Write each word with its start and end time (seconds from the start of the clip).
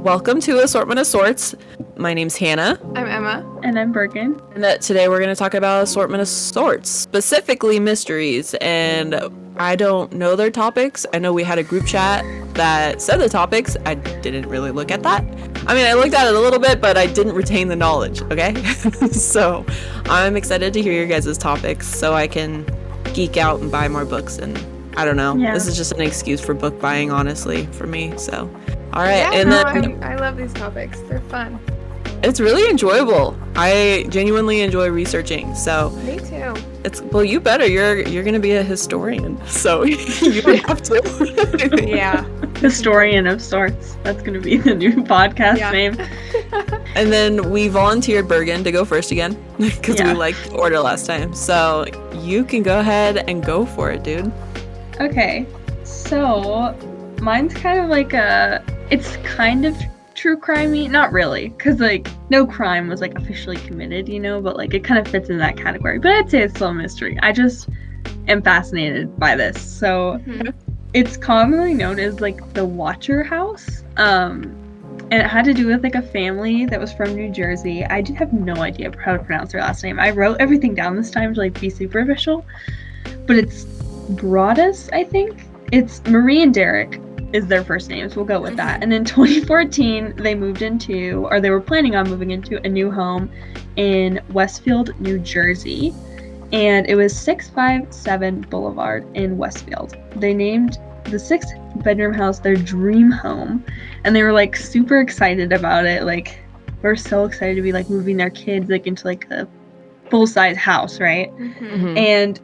welcome 0.00 0.40
to 0.40 0.60
Assortment 0.60 0.98
of 0.98 1.06
Sorts. 1.06 1.54
My 1.96 2.14
name's 2.14 2.34
Hannah, 2.34 2.80
I'm 2.94 3.06
Emma. 3.06 3.60
And 3.62 3.78
I'm 3.78 3.92
Bergen. 3.92 4.40
and 4.54 4.64
uh, 4.64 4.78
today 4.78 5.08
we're 5.10 5.18
going 5.18 5.28
to 5.28 5.36
talk 5.36 5.52
about 5.52 5.82
Assortment 5.82 6.22
of 6.22 6.28
Sorts, 6.28 6.88
specifically 6.88 7.78
mysteries. 7.78 8.54
And 8.62 9.14
I 9.58 9.76
don't 9.76 10.12
know 10.14 10.36
their 10.36 10.50
topics. 10.50 11.04
I 11.12 11.18
know 11.18 11.34
we 11.34 11.42
had 11.42 11.58
a 11.58 11.62
group 11.62 11.84
chat 11.84 12.24
that 12.54 13.02
said 13.02 13.18
the 13.18 13.28
topics. 13.28 13.76
I 13.84 13.94
didn't 13.94 14.48
really 14.48 14.70
look 14.70 14.90
at 14.90 15.02
that. 15.02 15.22
I 15.66 15.74
mean, 15.74 15.84
I 15.84 15.92
looked 15.92 16.14
at 16.14 16.26
it 16.26 16.34
a 16.34 16.40
little 16.40 16.58
bit, 16.58 16.80
but 16.80 16.96
I 16.96 17.06
didn't 17.06 17.34
retain 17.34 17.68
the 17.68 17.76
knowledge, 17.76 18.22
okay? 18.22 18.54
so 19.12 19.66
I'm 20.06 20.34
excited 20.34 20.72
to 20.72 20.80
hear 20.82 20.94
your 20.94 21.06
guys' 21.06 21.36
topics 21.36 21.86
so 21.86 22.14
I 22.14 22.26
can 22.26 22.64
geek 23.12 23.36
out 23.36 23.60
and 23.60 23.70
buy 23.70 23.86
more 23.88 24.06
books. 24.06 24.38
And 24.38 24.56
I 24.96 25.04
don't 25.04 25.16
know. 25.16 25.36
Yeah. 25.36 25.54
This 25.54 25.66
is 25.66 25.76
just 25.76 25.92
an 25.92 26.00
excuse 26.00 26.40
for 26.40 26.54
book 26.54 26.80
buying, 26.80 27.10
honestly, 27.10 27.66
for 27.66 27.86
me. 27.86 28.16
So, 28.18 28.50
all 28.92 29.02
right. 29.02 29.18
yeah, 29.18 29.32
and 29.34 29.50
no, 29.50 29.62
then. 29.72 30.02
I, 30.02 30.12
I 30.12 30.16
love 30.16 30.36
these 30.36 30.52
topics. 30.52 31.00
They're 31.02 31.20
fun. 31.22 31.58
It's 32.22 32.38
really 32.38 32.68
enjoyable. 32.68 33.34
I 33.56 34.04
genuinely 34.10 34.60
enjoy 34.60 34.90
researching. 34.90 35.54
So 35.54 35.88
Me 36.04 36.18
too. 36.18 36.54
it's 36.84 37.00
well, 37.00 37.24
you 37.24 37.40
better. 37.40 37.66
You're 37.66 38.06
you're 38.06 38.24
gonna 38.24 38.38
be 38.38 38.52
a 38.52 38.62
historian, 38.62 39.38
so 39.46 39.84
you 39.84 40.42
would 40.44 40.60
have 40.66 40.82
to. 40.82 41.80
Yeah. 41.86 42.24
Historian 42.58 43.26
of 43.26 43.40
sorts. 43.40 43.96
That's 44.02 44.20
going 44.20 44.34
to 44.34 44.40
be 44.40 44.58
the 44.58 44.74
new 44.74 44.92
podcast 44.96 45.56
Yeah. 45.58 45.70
name. 45.70 45.96
And 46.94 47.10
then 47.10 47.50
we 47.50 47.68
volunteered 47.68 48.28
Bergen 48.28 48.64
to 48.64 48.72
go 48.72 48.84
first 48.84 49.10
again 49.12 49.42
because 49.58 49.98
Yeah. 49.98 50.08
we 50.12 50.18
liked 50.18 50.52
order 50.52 50.78
last 50.80 51.06
time. 51.06 51.32
So 51.34 51.86
you 52.12 52.44
can 52.44 52.62
go 52.62 52.80
ahead 52.80 53.24
and 53.28 53.42
go 53.44 53.64
for 53.64 53.90
it, 53.90 54.02
dude. 54.02 54.30
Okay. 55.00 55.46
So, 55.84 56.76
mine's 57.20 57.54
kind 57.54 57.80
of 57.80 57.88
like 57.88 58.12
a. 58.12 58.64
It's 58.90 59.16
kind 59.18 59.64
of 59.64 59.76
true 60.14 60.36
crimey. 60.36 60.90
Not 60.90 61.12
really. 61.12 61.48
Because, 61.48 61.80
like, 61.80 62.08
no 62.28 62.46
crime 62.46 62.88
was, 62.88 63.00
like, 63.00 63.16
officially 63.16 63.56
committed, 63.56 64.08
you 64.08 64.20
know? 64.20 64.40
But, 64.40 64.56
like, 64.56 64.74
it 64.74 64.84
kind 64.84 64.98
of 64.98 65.10
fits 65.10 65.30
in 65.30 65.38
that 65.38 65.56
category. 65.56 65.98
But 65.98 66.12
I'd 66.12 66.30
say 66.30 66.42
it's 66.42 66.54
still 66.54 66.68
a 66.68 66.74
mystery. 66.74 67.18
I 67.22 67.32
just 67.32 67.68
am 68.28 68.42
fascinated 68.42 69.18
by 69.18 69.36
this. 69.36 69.60
So, 69.60 70.20
Mhm. 70.26 70.52
it's 70.92 71.16
commonly 71.16 71.74
known 71.74 71.98
as 71.98 72.20
like 72.20 72.52
the 72.54 72.64
Watcher 72.64 73.22
House. 73.22 73.84
Um, 73.96 74.54
and 75.10 75.22
it 75.22 75.26
had 75.26 75.44
to 75.44 75.54
do 75.54 75.66
with 75.66 75.82
like 75.82 75.94
a 75.94 76.02
family 76.02 76.66
that 76.66 76.78
was 76.80 76.92
from 76.92 77.14
New 77.14 77.30
Jersey. 77.30 77.84
I 77.84 78.00
did 78.00 78.16
have 78.16 78.32
no 78.32 78.56
idea 78.56 78.92
how 79.02 79.12
to 79.12 79.18
pronounce 79.18 79.52
their 79.52 79.60
last 79.60 79.82
name. 79.82 79.98
I 79.98 80.10
wrote 80.10 80.36
everything 80.40 80.74
down 80.74 80.96
this 80.96 81.10
time 81.10 81.34
to 81.34 81.40
like 81.40 81.58
be 81.60 81.70
super 81.70 82.00
superficial, 82.00 82.44
but 83.26 83.36
it's 83.36 83.66
Broaddus, 84.16 84.90
I 84.92 85.04
think. 85.04 85.44
It's 85.72 86.04
Marie 86.06 86.42
and 86.42 86.52
Derek 86.52 87.00
is 87.32 87.46
their 87.46 87.62
first 87.62 87.88
names. 87.88 88.16
We'll 88.16 88.24
go 88.24 88.40
with 88.40 88.56
that. 88.56 88.82
And 88.82 88.92
in 88.92 89.04
2014, 89.06 90.14
they 90.16 90.34
moved 90.34 90.62
into, 90.62 91.26
or 91.30 91.40
they 91.40 91.50
were 91.50 91.60
planning 91.60 91.94
on 91.94 92.08
moving 92.08 92.30
into 92.32 92.64
a 92.64 92.68
new 92.68 92.90
home 92.90 93.30
in 93.76 94.20
Westfield, 94.30 94.98
New 95.00 95.18
Jersey 95.18 95.94
and 96.52 96.86
it 96.88 96.96
was 96.96 97.16
657 97.16 98.40
Boulevard 98.50 99.06
in 99.16 99.38
Westfield. 99.38 99.96
They 100.16 100.34
named 100.34 100.78
the 101.04 101.18
six 101.18 101.46
bedroom 101.76 102.12
house 102.12 102.40
their 102.40 102.56
dream 102.56 103.10
home, 103.10 103.64
and 104.04 104.14
they 104.16 104.22
were 104.22 104.32
like 104.32 104.56
super 104.56 105.00
excited 105.00 105.52
about 105.52 105.86
it. 105.86 106.02
Like, 106.04 106.40
we're 106.82 106.96
so 106.96 107.24
excited 107.24 107.54
to 107.56 107.62
be 107.62 107.72
like 107.72 107.88
moving 107.88 108.16
their 108.16 108.30
kids 108.30 108.68
like 108.68 108.86
into 108.86 109.06
like 109.06 109.30
a 109.30 109.46
full 110.10 110.26
size 110.26 110.56
house, 110.56 110.98
right? 110.98 111.32
Mhm. 111.36 111.96
And 111.96 112.40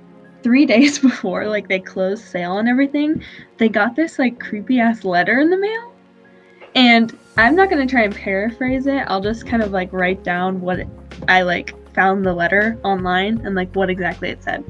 three 0.47 0.65
days 0.77 1.01
before 1.01 1.49
like 1.49 1.67
they 1.67 1.81
closed 1.81 2.25
sale 2.25 2.59
and 2.59 2.69
everything, 2.69 3.21
they 3.59 3.69
got 3.69 3.97
this 3.97 4.17
like 4.17 4.39
creepy 4.39 4.79
ass 4.79 5.05
letter 5.05 5.41
in 5.41 5.51
the 5.51 5.57
mail. 5.57 5.93
And 6.77 7.19
I'm 7.37 7.57
not 7.57 7.69
gonna 7.69 7.87
try 7.87 8.05
and 8.05 8.15
paraphrase 8.15 8.87
it. 8.87 9.03
I'll 9.09 9.21
just 9.21 9.45
kind 9.45 9.61
of 9.61 9.73
like 9.73 9.93
write 9.93 10.23
down 10.23 10.61
what 10.61 10.79
it, 10.79 10.89
I 11.27 11.43
like 11.43 11.75
found 11.95 12.25
the 12.25 12.33
letter 12.33 12.79
online 12.85 13.45
and 13.45 13.57
like 13.57 13.75
what 13.75 13.91
exactly 13.91 14.29
it 14.29 14.41
said. 14.41 14.63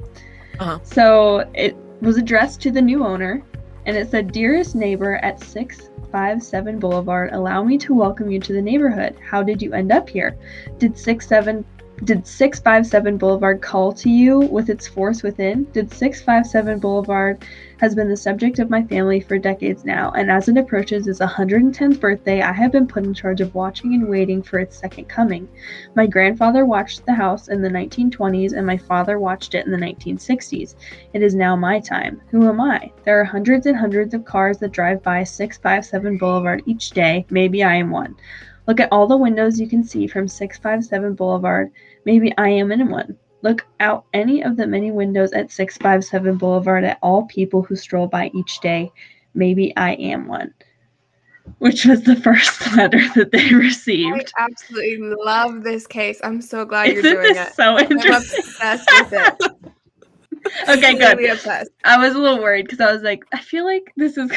Uh-huh. 0.58 0.78
So 0.82 1.50
it 1.52 1.76
was 2.00 2.16
addressed 2.16 2.62
to 2.62 2.70
the 2.70 2.80
new 2.80 3.04
owner, 3.04 3.42
and 3.84 3.96
it 3.96 4.10
said, 4.10 4.32
"Dearest 4.32 4.74
neighbor 4.74 5.16
at 5.16 5.40
657 5.40 6.78
Boulevard, 6.78 7.34
allow 7.34 7.62
me 7.62 7.76
to 7.78 7.92
welcome 7.92 8.30
you 8.30 8.40
to 8.40 8.54
the 8.54 8.62
neighborhood. 8.62 9.16
How 9.20 9.42
did 9.42 9.60
you 9.60 9.74
end 9.74 9.92
up 9.92 10.08
here? 10.08 10.38
Did 10.78 10.96
67 10.96 11.64
did 12.04 12.26
657 12.26 13.16
Boulevard 13.16 13.62
call 13.62 13.90
to 13.92 14.10
you 14.10 14.40
with 14.40 14.68
its 14.68 14.86
force 14.86 15.22
within? 15.22 15.64
Did 15.72 15.90
657 15.90 16.78
Boulevard 16.78 17.42
has 17.80 17.94
been 17.94 18.08
the 18.08 18.16
subject 18.16 18.58
of 18.58 18.68
my 18.68 18.82
family 18.84 19.18
for 19.20 19.38
decades 19.38 19.84
now, 19.84 20.10
and 20.12 20.30
as 20.30 20.48
it 20.48 20.58
approaches 20.58 21.06
its 21.06 21.20
110th 21.20 21.98
birthday, 21.98 22.42
I 22.42 22.52
have 22.52 22.70
been 22.70 22.86
put 22.86 23.04
in 23.04 23.14
charge 23.14 23.40
of 23.40 23.54
watching 23.54 23.94
and 23.94 24.08
waiting 24.08 24.42
for 24.42 24.58
its 24.58 24.76
second 24.76 25.06
coming. 25.06 25.48
My 25.94 26.06
grandfather 26.06 26.66
watched 26.66 27.06
the 27.06 27.14
house 27.14 27.48
in 27.48 27.62
the 27.62 27.70
1920s, 27.70 28.52
and 28.52 28.66
my 28.66 28.76
father 28.76 29.18
watched 29.18 29.54
it 29.54 29.64
in 29.64 29.72
the 29.72 29.78
1960s. 29.78 30.74
It 31.14 31.22
is 31.22 31.34
now 31.34 31.56
my 31.56 31.80
time. 31.80 32.20
Who 32.30 32.46
am 32.46 32.60
I? 32.60 32.92
There 33.04 33.18
are 33.18 33.24
hundreds 33.24 33.64
and 33.64 33.76
hundreds 33.76 34.12
of 34.12 34.26
cars 34.26 34.58
that 34.58 34.72
drive 34.72 35.02
by 35.02 35.24
657 35.24 36.18
Boulevard 36.18 36.62
each 36.66 36.90
day. 36.90 37.24
Maybe 37.30 37.64
I 37.64 37.74
am 37.74 37.90
one. 37.90 38.16
Look 38.66 38.80
at 38.80 38.90
all 38.90 39.06
the 39.06 39.16
windows 39.16 39.60
you 39.60 39.68
can 39.68 39.84
see 39.84 40.08
from 40.08 40.26
657 40.26 41.14
Boulevard. 41.14 41.70
Maybe 42.06 42.32
I 42.38 42.48
am 42.48 42.70
in 42.72 42.88
one. 42.88 43.18
Look 43.42 43.66
out 43.80 44.06
any 44.14 44.42
of 44.42 44.56
the 44.56 44.66
many 44.66 44.92
windows 44.92 45.32
at 45.32 45.50
657 45.50 46.36
Boulevard 46.38 46.84
at 46.84 46.98
all 47.02 47.24
people 47.26 47.62
who 47.62 47.74
stroll 47.76 48.06
by 48.06 48.30
each 48.32 48.60
day. 48.60 48.90
Maybe 49.34 49.76
I 49.76 49.94
am 49.94 50.26
one. 50.28 50.54
Which 51.58 51.84
was 51.84 52.02
the 52.02 52.16
first 52.16 52.60
letter 52.76 53.00
that 53.16 53.32
they 53.32 53.52
received. 53.54 54.32
I 54.38 54.44
absolutely 54.44 55.14
love 55.24 55.62
this 55.62 55.86
case. 55.86 56.20
I'm 56.24 56.40
so 56.40 56.64
glad 56.64 56.92
you're 56.92 56.98
Isn't 57.04 57.12
doing 57.12 57.34
this 57.34 57.48
it. 57.48 57.54
so 57.54 57.76
I'm 57.76 57.90
interesting? 57.90 58.38
obsessed 58.38 58.88
with 59.00 59.12
it. 59.12 59.34
okay, 60.68 60.94
good. 60.96 61.18
Really. 61.18 61.38
I 61.84 61.98
was 61.98 62.14
a 62.14 62.18
little 62.18 62.38
worried 62.38 62.66
because 62.66 62.80
I 62.80 62.92
was 62.92 63.02
like, 63.02 63.24
I 63.32 63.40
feel 63.40 63.64
like 63.64 63.92
this 63.96 64.16
is 64.16 64.30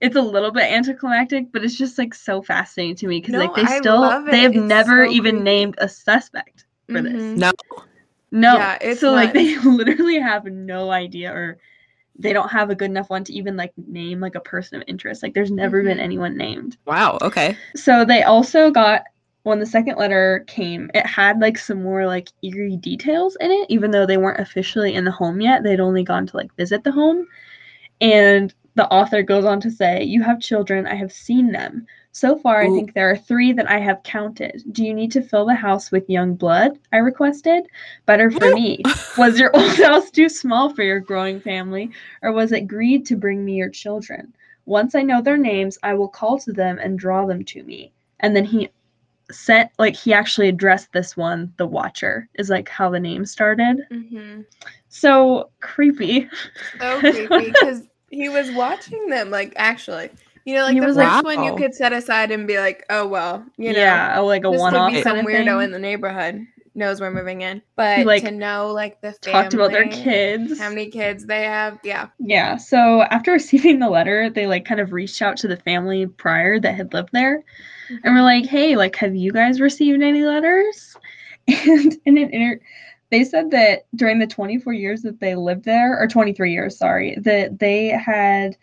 it's 0.00 0.16
a 0.16 0.22
little 0.22 0.50
bit 0.50 0.64
anticlimactic, 0.70 1.52
but 1.52 1.64
it's 1.64 1.76
just 1.76 1.98
like 1.98 2.14
so 2.14 2.42
fascinating 2.42 2.96
to 2.96 3.06
me 3.06 3.20
because 3.20 3.32
No, 3.34 3.38
like 3.40 3.54
they 3.54 3.62
I 3.62 3.78
still 3.78 4.24
they 4.26 4.40
have 4.40 4.52
It's 4.54 4.60
never 4.62 5.06
so 5.06 5.12
even 5.12 5.36
creepy. 5.36 5.44
named 5.44 5.74
a 5.78 5.88
suspect 5.88 6.64
for 6.90 7.02
this. 7.02 7.12
Mhm. 7.12 7.36
No. 7.36 7.52
No. 8.32 8.54
Yeah, 8.56 8.78
it's 8.80 9.00
so 9.00 9.12
like 9.12 9.32
they 9.32 9.56
literally 9.64 10.18
have 10.18 10.44
no 10.44 10.90
idea 10.90 11.32
or 11.32 11.58
they 12.18 12.32
don't 12.32 12.50
have 12.50 12.70
a 12.70 12.74
good 12.74 12.90
enough 12.90 13.08
one 13.08 13.24
to 13.24 13.32
even 13.32 13.56
like 13.56 13.72
name 13.88 14.20
like 14.20 14.34
a 14.34 14.40
person 14.40 14.76
of 14.76 14.84
interest. 14.86 15.22
Like 15.22 15.34
there's 15.34 15.50
never 15.50 15.82
been 15.82 15.98
Mhm. 15.98 16.02
anyone 16.02 16.36
named. 16.36 16.76
Wow. 16.86 17.18
Okay. 17.22 17.56
So 17.76 18.04
they 18.04 18.22
also 18.22 18.70
got 18.70 19.04
when 19.44 19.58
the 19.58 19.64
second 19.66 19.96
letter 19.96 20.44
came, 20.46 20.90
it 20.94 21.06
had 21.06 21.40
like 21.40 21.56
some 21.56 21.82
more 21.82 22.06
like 22.06 22.28
eerie 22.42 22.76
details 22.76 23.36
in 23.40 23.50
it, 23.50 23.66
even 23.70 23.90
though 23.90 24.04
they 24.04 24.18
weren't 24.18 24.38
officially 24.40 24.94
in 24.94 25.04
the 25.06 25.10
home 25.10 25.40
yet. 25.40 25.62
They'd 25.62 25.80
only 25.80 26.04
gone 26.04 26.26
to 26.26 26.36
like 26.36 26.54
visit 26.56 26.84
the 26.84 26.92
home. 26.92 27.26
And 28.02 28.52
the 28.80 28.88
author 28.90 29.22
goes 29.22 29.44
on 29.44 29.60
to 29.60 29.70
say, 29.70 30.02
You 30.02 30.22
have 30.22 30.40
children, 30.40 30.86
I 30.86 30.94
have 30.94 31.12
seen 31.12 31.52
them. 31.52 31.86
So 32.12 32.38
far, 32.38 32.62
I 32.62 32.70
think 32.70 32.94
there 32.94 33.10
are 33.10 33.16
three 33.16 33.52
that 33.52 33.70
I 33.70 33.78
have 33.78 34.02
counted. 34.04 34.64
Do 34.72 34.82
you 34.82 34.94
need 34.94 35.12
to 35.12 35.22
fill 35.22 35.44
the 35.44 35.54
house 35.54 35.92
with 35.92 36.08
young 36.08 36.34
blood? 36.34 36.78
I 36.90 36.96
requested. 36.96 37.66
Better 38.06 38.30
for 38.30 38.50
me. 38.54 38.82
Was 39.18 39.38
your 39.38 39.54
old 39.54 39.76
house 39.76 40.10
too 40.10 40.30
small 40.30 40.74
for 40.74 40.82
your 40.82 40.98
growing 40.98 41.40
family, 41.40 41.90
or 42.22 42.32
was 42.32 42.52
it 42.52 42.62
greed 42.62 43.04
to 43.06 43.16
bring 43.16 43.44
me 43.44 43.52
your 43.52 43.68
children? 43.68 44.32
Once 44.64 44.94
I 44.94 45.02
know 45.02 45.20
their 45.20 45.36
names, 45.36 45.76
I 45.82 45.92
will 45.92 46.08
call 46.08 46.38
to 46.38 46.52
them 46.54 46.78
and 46.78 46.98
draw 46.98 47.26
them 47.26 47.44
to 47.44 47.62
me. 47.62 47.92
And 48.20 48.34
then 48.34 48.46
he 48.46 48.70
sent, 49.30 49.70
like, 49.78 49.94
he 49.94 50.14
actually 50.14 50.48
addressed 50.48 50.90
this 50.92 51.18
one, 51.18 51.52
the 51.58 51.66
Watcher, 51.66 52.30
is 52.34 52.48
like 52.48 52.70
how 52.70 52.88
the 52.88 52.98
name 52.98 53.26
started. 53.26 53.86
Mhm. 53.92 54.46
So 54.88 55.50
creepy. 55.60 56.30
So 56.80 56.98
creepy 56.98 57.50
because 57.50 57.89
he 58.10 58.28
was 58.28 58.50
watching 58.52 59.06
them. 59.08 59.30
Like 59.30 59.52
actually, 59.56 60.10
you 60.44 60.54
know, 60.54 60.64
like 60.64 60.74
He 60.74 60.80
the 60.80 60.86
was 60.86 60.96
first 60.96 61.24
like- 61.24 61.36
one 61.36 61.44
you 61.44 61.56
could 61.56 61.74
set 61.74 61.92
aside 61.92 62.30
and 62.30 62.46
be 62.46 62.58
like, 62.58 62.84
oh 62.90 63.06
well, 63.06 63.44
you 63.56 63.72
know, 63.72 63.78
yeah, 63.78 64.16
oh, 64.18 64.26
like 64.26 64.44
a 64.44 64.50
one 64.50 64.74
off. 64.74 64.92
be 64.92 65.02
some 65.02 65.18
weirdo 65.18 65.58
thing. 65.58 65.62
in 65.62 65.70
the 65.70 65.78
neighborhood 65.78 66.46
knows 66.74 67.00
we're 67.00 67.10
moving 67.10 67.40
in. 67.40 67.60
But 67.76 68.06
like, 68.06 68.22
to 68.22 68.30
know 68.30 68.70
like 68.72 69.00
the 69.00 69.12
family, 69.12 69.42
Talked 69.42 69.54
about 69.54 69.72
their 69.72 69.88
kids. 69.88 70.58
how 70.58 70.68
many 70.68 70.86
kids 70.86 71.26
they 71.26 71.42
have, 71.42 71.78
yeah. 71.82 72.08
Yeah. 72.18 72.56
So 72.56 73.02
after 73.02 73.32
receiving 73.40 73.78
the 73.78 73.88
letter, 73.90 74.30
they 74.30 74.46
like 74.46 74.64
kind 74.64 74.80
of 74.80 74.92
reached 74.92 75.20
out 75.22 75.36
to 75.38 75.48
the 75.48 75.56
family 75.56 76.06
prior 76.06 76.58
that 76.60 76.74
had 76.74 76.92
lived 76.92 77.10
there, 77.12 77.42
and 77.88 77.98
mm-hmm. 77.98 78.14
we're 78.14 78.22
like, 78.22 78.46
"Hey, 78.46 78.76
like, 78.76 78.96
have 78.96 79.14
you 79.14 79.32
guys 79.32 79.60
received 79.60 80.02
any 80.02 80.22
letters?" 80.22 80.96
And 81.48 81.98
in 82.04 82.16
an 82.18 82.30
inter- 82.32 82.60
they 83.10 83.24
said 83.24 83.50
that 83.50 83.86
during 83.96 84.18
the 84.18 84.26
24 84.26 84.72
years 84.72 85.02
that 85.02 85.20
they 85.20 85.34
lived 85.34 85.64
there, 85.64 85.98
or 86.00 86.06
23 86.06 86.52
years, 86.52 86.76
sorry, 86.78 87.16
that 87.22 87.58
they 87.58 87.88
had 87.88 88.56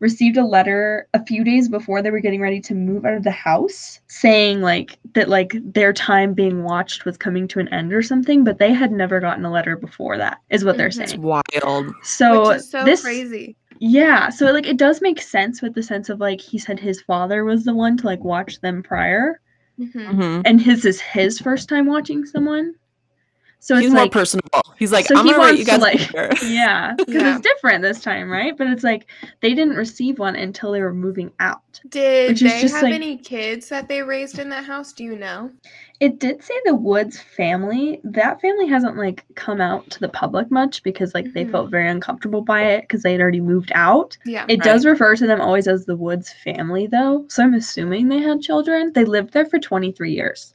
received 0.00 0.36
a 0.36 0.44
letter 0.44 1.08
a 1.14 1.24
few 1.24 1.44
days 1.44 1.68
before 1.68 2.02
they 2.02 2.10
were 2.10 2.20
getting 2.20 2.40
ready 2.40 2.60
to 2.60 2.74
move 2.74 3.06
out 3.06 3.14
of 3.14 3.22
the 3.22 3.30
house 3.30 4.00
saying 4.08 4.60
like 4.60 4.98
that 5.14 5.28
like 5.30 5.54
their 5.72 5.92
time 5.94 6.34
being 6.34 6.62
watched 6.62 7.06
was 7.06 7.16
coming 7.16 7.48
to 7.48 7.58
an 7.60 7.68
end 7.68 7.90
or 7.92 8.02
something 8.02 8.44
but 8.44 8.58
they 8.58 8.72
had 8.74 8.90
never 8.92 9.18
gotten 9.20 9.44
a 9.46 9.50
letter 9.50 9.76
before 9.76 10.18
that 10.18 10.40
is 10.50 10.62
what 10.64 10.76
they're 10.76 10.90
saying 10.90 11.08
It's 11.08 11.16
wild. 11.16 11.94
so, 12.02 12.48
Which 12.48 12.56
is 12.58 12.70
so 12.70 12.84
this 12.84 13.02
crazy. 13.02 13.56
Yeah, 13.78 14.28
so 14.28 14.46
like 14.52 14.66
it 14.66 14.76
does 14.76 15.00
make 15.00 15.22
sense 15.22 15.62
with 15.62 15.74
the 15.74 15.82
sense 15.82 16.10
of 16.10 16.20
like 16.20 16.40
he 16.40 16.58
said 16.58 16.78
his 16.80 17.00
father 17.00 17.44
was 17.44 17.64
the 17.64 17.74
one 17.74 17.96
to 17.98 18.06
like 18.06 18.22
watch 18.22 18.60
them 18.60 18.82
prior, 18.82 19.40
Mhm. 19.80 19.92
Mhm. 19.94 20.42
and 20.44 20.60
his 20.60 20.84
is 20.84 21.00
his 21.00 21.38
first 21.38 21.68
time 21.68 21.86
watching 21.86 22.26
someone. 22.26 22.74
So 23.64 23.76
He's 23.76 23.86
it's 23.86 23.94
more 23.94 24.02
like 24.02 24.12
personable. 24.12 24.60
He's 24.78 24.92
like, 24.92 25.06
So 25.06 25.16
I'm 25.16 25.24
he 25.24 25.32
gonna 25.32 25.42
write 25.42 25.58
you 25.58 25.64
guys 25.64 25.80
like- 25.80 26.12
yeah, 26.42 26.92
because 26.98 27.14
Yeah. 27.14 27.36
it's 27.38 27.40
different 27.40 27.80
this 27.80 28.02
time, 28.02 28.28
right? 28.30 28.54
But 28.54 28.66
it's 28.66 28.84
like 28.84 29.06
they 29.40 29.54
didn't 29.54 29.74
receive 29.76 30.18
one 30.18 30.36
until 30.36 30.70
they 30.70 30.82
were 30.82 30.92
moving 30.92 31.30
out. 31.40 31.80
Did 31.88 32.36
they 32.36 32.60
have 32.68 32.82
like- 32.82 32.92
any 32.92 33.16
kids 33.16 33.70
that 33.70 33.88
they 33.88 34.02
raised 34.02 34.38
in 34.38 34.50
that 34.50 34.64
house? 34.66 34.92
Do 34.92 35.02
you 35.02 35.16
know? 35.16 35.50
It 36.00 36.18
did 36.18 36.44
say 36.44 36.52
the 36.66 36.74
Woods 36.74 37.18
family. 37.18 38.00
That 38.04 38.38
family 38.42 38.66
hasn't 38.66 38.98
like 38.98 39.24
come 39.34 39.62
out 39.62 39.88
to 39.90 40.00
the 40.00 40.08
public 40.10 40.50
much 40.50 40.82
because 40.82 41.14
like 41.14 41.32
they 41.32 41.46
Mhm. 41.46 41.52
felt 41.52 41.70
very 41.70 41.88
uncomfortable 41.88 42.42
by 42.42 42.64
it 42.64 42.82
because 42.82 43.02
they 43.02 43.12
had 43.12 43.20
already 43.22 43.40
moved 43.40 43.72
out. 43.74 44.18
Yeah. 44.26 44.44
It 44.46 44.60
does 44.62 44.84
refer 44.84 45.16
to 45.16 45.26
them 45.26 45.40
always 45.40 45.68
as 45.68 45.86
the 45.86 45.96
Woods 45.96 46.34
family 46.44 46.86
though, 46.86 47.24
so 47.28 47.42
I'm 47.42 47.54
assuming 47.54 48.08
they 48.08 48.18
had 48.20 48.42
children. 48.42 48.92
They 48.92 49.04
lived 49.06 49.32
there 49.32 49.46
for 49.46 49.58
23 49.58 50.12
years. 50.12 50.53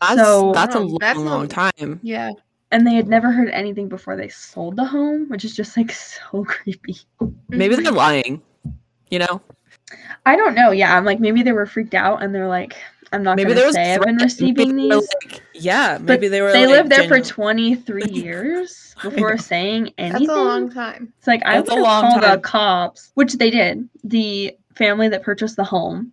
That's 0.00 0.20
so 0.20 0.52
that's 0.52 0.74
a 0.74 0.80
long, 0.80 0.98
that's 1.00 1.18
a- 1.18 1.22
long 1.22 1.48
time. 1.48 2.00
yeah. 2.02 2.32
and 2.72 2.86
they 2.86 2.94
had 2.94 3.08
never 3.08 3.30
heard 3.30 3.48
anything 3.50 3.88
before 3.88 4.16
they 4.16 4.28
sold 4.28 4.76
the 4.76 4.84
home, 4.84 5.28
which 5.28 5.44
is 5.44 5.54
just 5.56 5.76
like 5.76 5.90
so 5.92 6.44
creepy. 6.44 6.96
Maybe 7.48 7.76
they're 7.76 7.84
mm-hmm. 7.86 7.96
lying. 7.96 8.42
You 9.10 9.20
know, 9.20 9.40
I 10.26 10.34
don't 10.36 10.54
know. 10.54 10.72
Yeah, 10.72 10.96
I'm 10.96 11.04
like 11.04 11.20
maybe 11.20 11.42
they 11.42 11.52
were 11.52 11.66
freaked 11.66 11.94
out 11.94 12.22
and 12.22 12.34
they're 12.34 12.48
like, 12.48 12.76
I'm 13.12 13.22
not 13.22 13.36
maybe 13.36 13.50
gonna 13.50 13.60
there 13.60 13.66
was 13.66 13.74
say 13.76 13.94
I've 13.94 14.02
been 14.02 14.16
receiving 14.16 14.74
maybe 14.74 14.90
these. 14.90 15.08
like- 15.22 15.42
yeah, 15.54 15.98
But 15.98 16.04
maybe 16.20 16.28
they 16.28 16.42
were. 16.42 16.52
they 16.52 16.66
like, 16.66 16.74
lived 16.74 16.90
there 16.90 17.08
for 17.08 17.20
23 17.20 18.02
years 18.10 18.94
before 19.00 19.38
saying 19.52 19.94
anything. 19.96 20.26
That's 20.26 20.38
a 20.38 20.42
long 20.42 20.70
time. 20.70 21.12
It's 21.18 21.26
like 21.26 21.42
I 21.46 21.56
That's 21.56 21.70
a 21.70 21.74
would 21.76 21.82
long 21.82 22.02
have 22.02 22.10
called 22.12 22.22
the 22.24 22.26
time. 22.28 22.40
cops, 22.42 23.12
which 23.14 23.34
they 23.34 23.50
did. 23.50 23.88
The 24.04 24.56
family 24.74 25.08
that 25.08 25.22
purchased 25.22 25.56
the 25.56 25.64
home 25.64 26.12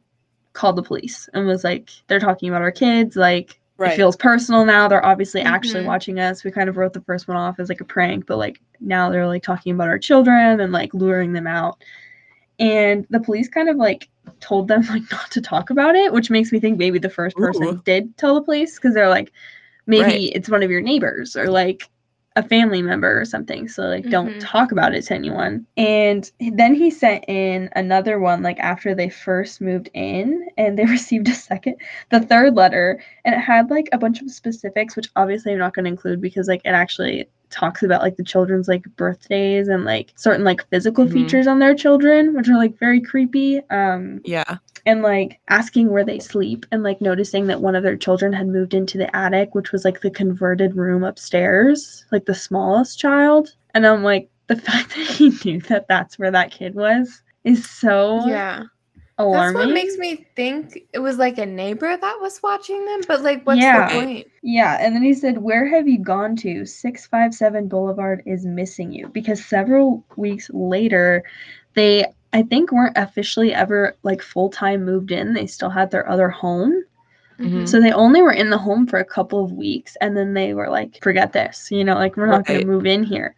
called 0.53 0.75
the 0.75 0.83
police 0.83 1.27
and 1.33 1.47
was 1.47 1.63
like, 1.63 1.89
"They're 2.07 2.19
talking 2.19 2.47
about 2.49 2.61
our 2.61 2.71
kids. 2.71 3.15
Like, 3.15 3.59
Right. 3.83 3.93
it 3.93 3.97
feels 3.97 4.15
personal 4.15 4.65
now. 4.65 4.87
They're 4.87 5.05
obviously 5.05 5.41
actually 5.41 5.81
Mhm. 5.81 5.85
watching 5.85 6.19
us. 6.19 6.43
We 6.43 6.51
kind 6.51 6.69
of 6.69 6.77
wrote 6.77 6.93
the 6.93 7.01
first 7.01 7.27
one 7.27 7.37
off 7.37 7.59
as 7.59 7.69
like 7.69 7.81
a 7.81 7.85
prank, 7.85 8.25
but 8.25 8.37
like 8.37 8.59
now 8.79 9.09
they're 9.09 9.27
like 9.27 9.43
talking 9.43 9.73
about 9.73 9.87
our 9.89 9.99
children 9.99 10.59
and 10.59 10.71
like 10.71 10.93
luring 10.93 11.33
them 11.33 11.47
out." 11.47 11.83
And 12.59 13.05
the 13.09 13.19
police 13.19 13.49
kind 13.49 13.69
of 13.69 13.77
like 13.77 14.09
told 14.39 14.67
them 14.67 14.81
like 14.89 15.03
not 15.11 15.31
to 15.31 15.41
talk 15.41 15.69
about 15.69 15.95
it, 15.95 16.13
which 16.13 16.29
makes 16.29 16.51
me 16.51 16.59
think 16.59 16.77
maybe 16.77 16.99
the 16.99 17.09
first 17.09 17.35
person 17.37 17.67
Ooh. 17.67 17.81
did 17.85 18.15
tell 18.17 18.35
the 18.35 18.41
police 18.41 18.75
because 18.75 18.93
they're 18.93 19.09
like, 19.09 19.31
maybe 19.87 20.03
Right. 20.03 20.31
it's 20.35 20.49
one 20.49 20.63
of 20.63 20.71
your 20.71 20.81
neighbors 20.81 21.35
or 21.35 21.49
like 21.49 21.89
a 22.35 22.43
family 22.43 22.81
member 22.81 23.19
or 23.19 23.25
something. 23.25 23.67
So 23.67 23.83
like 23.83 24.09
don't 24.09 24.29
Mhm. 24.35 24.39
talk 24.39 24.71
about 24.71 24.93
it 24.95 25.03
to 25.03 25.13
anyone. 25.13 25.65
And 25.77 26.29
then 26.53 26.73
he 26.73 26.89
sent 26.89 27.25
in 27.27 27.69
another 27.75 28.19
one 28.19 28.41
like 28.41 28.59
after 28.59 28.95
they 28.95 29.09
first 29.09 29.61
moved 29.61 29.89
in 29.93 30.47
and 30.57 30.77
they 30.77 30.85
received 30.97 31.27
a 31.29 31.33
second 31.33 31.75
the 32.09 32.19
third 32.21 32.55
letter 32.55 32.99
and 33.25 33.35
it 33.35 33.39
had 33.39 33.69
like 33.69 33.89
a 33.91 33.97
bunch 33.97 34.21
of 34.21 34.31
specifics 34.31 34.95
which 34.95 35.09
obviously 35.15 35.51
I'm 35.51 35.59
not 35.59 35.73
going 35.75 35.85
to 35.85 35.91
include 35.91 36.21
because 36.21 36.47
like 36.47 36.61
it 36.65 36.69
actually 36.69 37.27
talks 37.49 37.83
about 37.83 38.01
like 38.01 38.15
the 38.17 38.23
children's 38.23 38.67
like 38.67 38.83
birthdays 38.95 39.67
and 39.67 39.85
like 39.85 40.11
certain 40.15 40.43
like 40.43 40.67
physical 40.69 41.05
Mhm. 41.05 41.13
features 41.13 41.45
on 41.47 41.59
their 41.59 41.75
children 41.75 42.33
which 42.35 42.49
are 42.49 42.57
like 42.57 42.77
very 42.79 42.99
creepy 42.99 43.61
um 43.69 44.21
Yeah. 44.25 44.57
And 44.85 45.01
like 45.01 45.39
asking 45.49 45.89
where 45.89 46.03
they 46.05 46.19
sleep 46.19 46.65
and 46.71 46.83
like 46.83 47.01
noticing 47.01 47.47
that 47.47 47.61
one 47.61 47.75
of 47.75 47.83
their 47.83 47.97
children 47.97 48.33
had 48.33 48.47
moved 48.47 48.73
into 48.73 48.97
the 48.97 49.13
attic 49.15 49.55
which 49.55 49.71
was 49.71 49.85
like 49.85 50.01
the 50.01 50.11
converted 50.11 50.75
room 50.75 51.03
upstairs 51.03 52.05
like 52.11 52.25
the 52.25 52.35
smallest 52.35 52.99
child 52.99 53.55
and 53.73 53.85
i'm 53.87 54.03
like 54.03 54.29
the 54.47 54.55
fact 54.67 54.89
that 54.95 55.07
he 55.07 55.29
knew 55.45 55.59
that 55.61 55.87
that's 55.87 56.19
where 56.19 56.31
that 56.31 56.51
kid 56.51 56.75
was 56.75 57.21
is 57.43 57.67
so 57.69 58.19
Yeah. 58.27 58.63
alarming 59.17 59.53
That's 59.53 59.67
what 59.69 59.73
makes 59.73 59.97
me 59.97 60.27
think 60.35 60.79
it 60.93 60.99
was 60.99 61.17
like 61.17 61.37
a 61.37 61.45
neighbor 61.45 61.95
that 61.95 62.19
was 62.21 62.41
watching 62.43 62.85
them. 62.85 63.01
But 63.07 63.21
like, 63.21 63.43
what's 63.45 63.59
Yeah. 63.59 63.87
the 63.87 63.97
point? 63.99 64.27
yeah 64.41 64.77
and 64.79 64.93
then 64.95 65.03
he 65.03 65.13
said 65.13 65.37
where 65.37 65.65
have 65.67 65.87
you 65.87 65.97
gone 65.99 66.35
to 66.35 66.65
657 66.65 67.67
boulevard 67.67 68.21
is 68.25 68.45
missing 68.45 68.91
you 68.91 69.07
because 69.07 69.43
several 69.45 70.05
weeks 70.17 70.49
later 70.53 71.23
they 71.75 72.05
i 72.33 72.41
think 72.41 72.71
weren't 72.71 72.97
officially 72.97 73.53
ever 73.53 73.95
like 74.03 74.21
full-time 74.21 74.83
moved 74.83 75.11
in 75.11 75.33
they 75.33 75.47
still 75.47 75.69
had 75.69 75.89
their 75.91 76.09
other 76.09 76.29
home 76.29 76.83
Mhm. 77.39 77.67
So 77.67 77.81
they 77.81 77.91
only 77.91 78.21
were 78.21 78.31
in 78.31 78.49
the 78.49 78.57
home 78.57 78.87
for 78.87 78.99
a 78.99 79.05
couple 79.05 79.43
of 79.43 79.51
weeks 79.51 79.95
and 80.01 80.15
then 80.15 80.33
they 80.33 80.53
were 80.53 80.69
like, 80.69 81.01
forget 81.01 81.33
this, 81.33 81.69
you 81.71 81.83
know, 81.83 81.95
like 81.95 82.15
we're 82.15 82.27
not 82.27 82.45
going 82.45 82.61
to 82.61 82.65
move 82.65 82.85
in 82.85 83.03
here. 83.03 83.35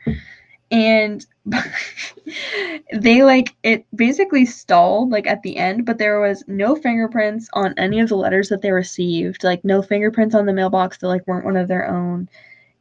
And 0.72 1.26
they 2.94 3.24
like 3.24 3.56
it 3.64 3.86
basically 3.96 4.46
stalled 4.46 5.12
like 5.12 5.28
at 5.28 5.42
the 5.44 5.58
end, 5.58 5.86
but 5.86 5.98
there 5.98 6.20
was 6.20 6.44
no 6.48 6.76
fingerprints 6.76 7.50
on 7.54 7.74
any 7.78 8.00
of 8.00 8.10
the 8.10 8.18
letters 8.18 8.50
that 8.50 8.62
they 8.62 8.72
received, 8.72 9.44
like 9.44 9.64
no 9.64 9.82
fingerprints 9.82 10.36
on 10.36 10.46
the 10.46 10.54
mailbox 10.54 10.98
that 10.98 11.08
like 11.08 11.26
weren't 11.28 11.46
one 11.46 11.58
of 11.58 11.68
their 11.68 11.88
own. 11.88 12.28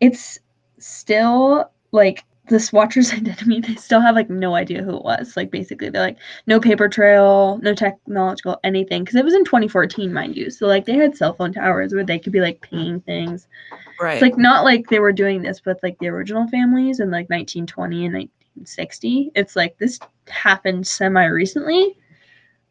It's 0.00 0.38
still 0.78 1.70
like 1.92 2.24
the 2.48 2.56
Swatchers 2.56 3.12
identity, 3.16 3.60
they 3.60 3.74
still 3.76 4.00
have 4.00 4.14
like 4.14 4.30
no 4.30 4.54
idea 4.54 4.82
who 4.82 4.96
it 4.96 5.04
was. 5.04 5.36
Like 5.36 5.50
basically 5.50 5.88
they're 5.88 6.02
like 6.02 6.18
no 6.46 6.60
paper 6.60 6.88
trail, 6.88 7.58
no 7.62 7.74
technological 7.74 8.58
anything. 8.64 9.04
Because 9.04 9.16
it 9.16 9.24
was 9.24 9.34
in 9.34 9.44
2014, 9.44 10.12
mind 10.12 10.36
you. 10.36 10.50
So 10.50 10.66
like 10.66 10.84
they 10.84 10.94
had 10.94 11.16
cell 11.16 11.34
phone 11.34 11.52
towers 11.52 11.94
where 11.94 12.04
they 12.04 12.18
could 12.18 12.32
be 12.32 12.40
like 12.40 12.60
paying 12.60 13.00
things. 13.00 13.48
Right. 14.00 14.14
It's 14.14 14.22
like 14.22 14.36
not 14.36 14.64
like 14.64 14.88
they 14.88 14.98
were 14.98 15.12
doing 15.12 15.42
this 15.42 15.64
with 15.64 15.78
like 15.82 15.98
the 15.98 16.08
original 16.08 16.46
families 16.48 17.00
in 17.00 17.10
like 17.10 17.30
1920 17.30 18.06
and 18.06 18.14
1960. 18.14 19.32
It's 19.34 19.56
like 19.56 19.78
this 19.78 19.98
happened 20.28 20.86
semi 20.86 21.24
recently. 21.24 21.96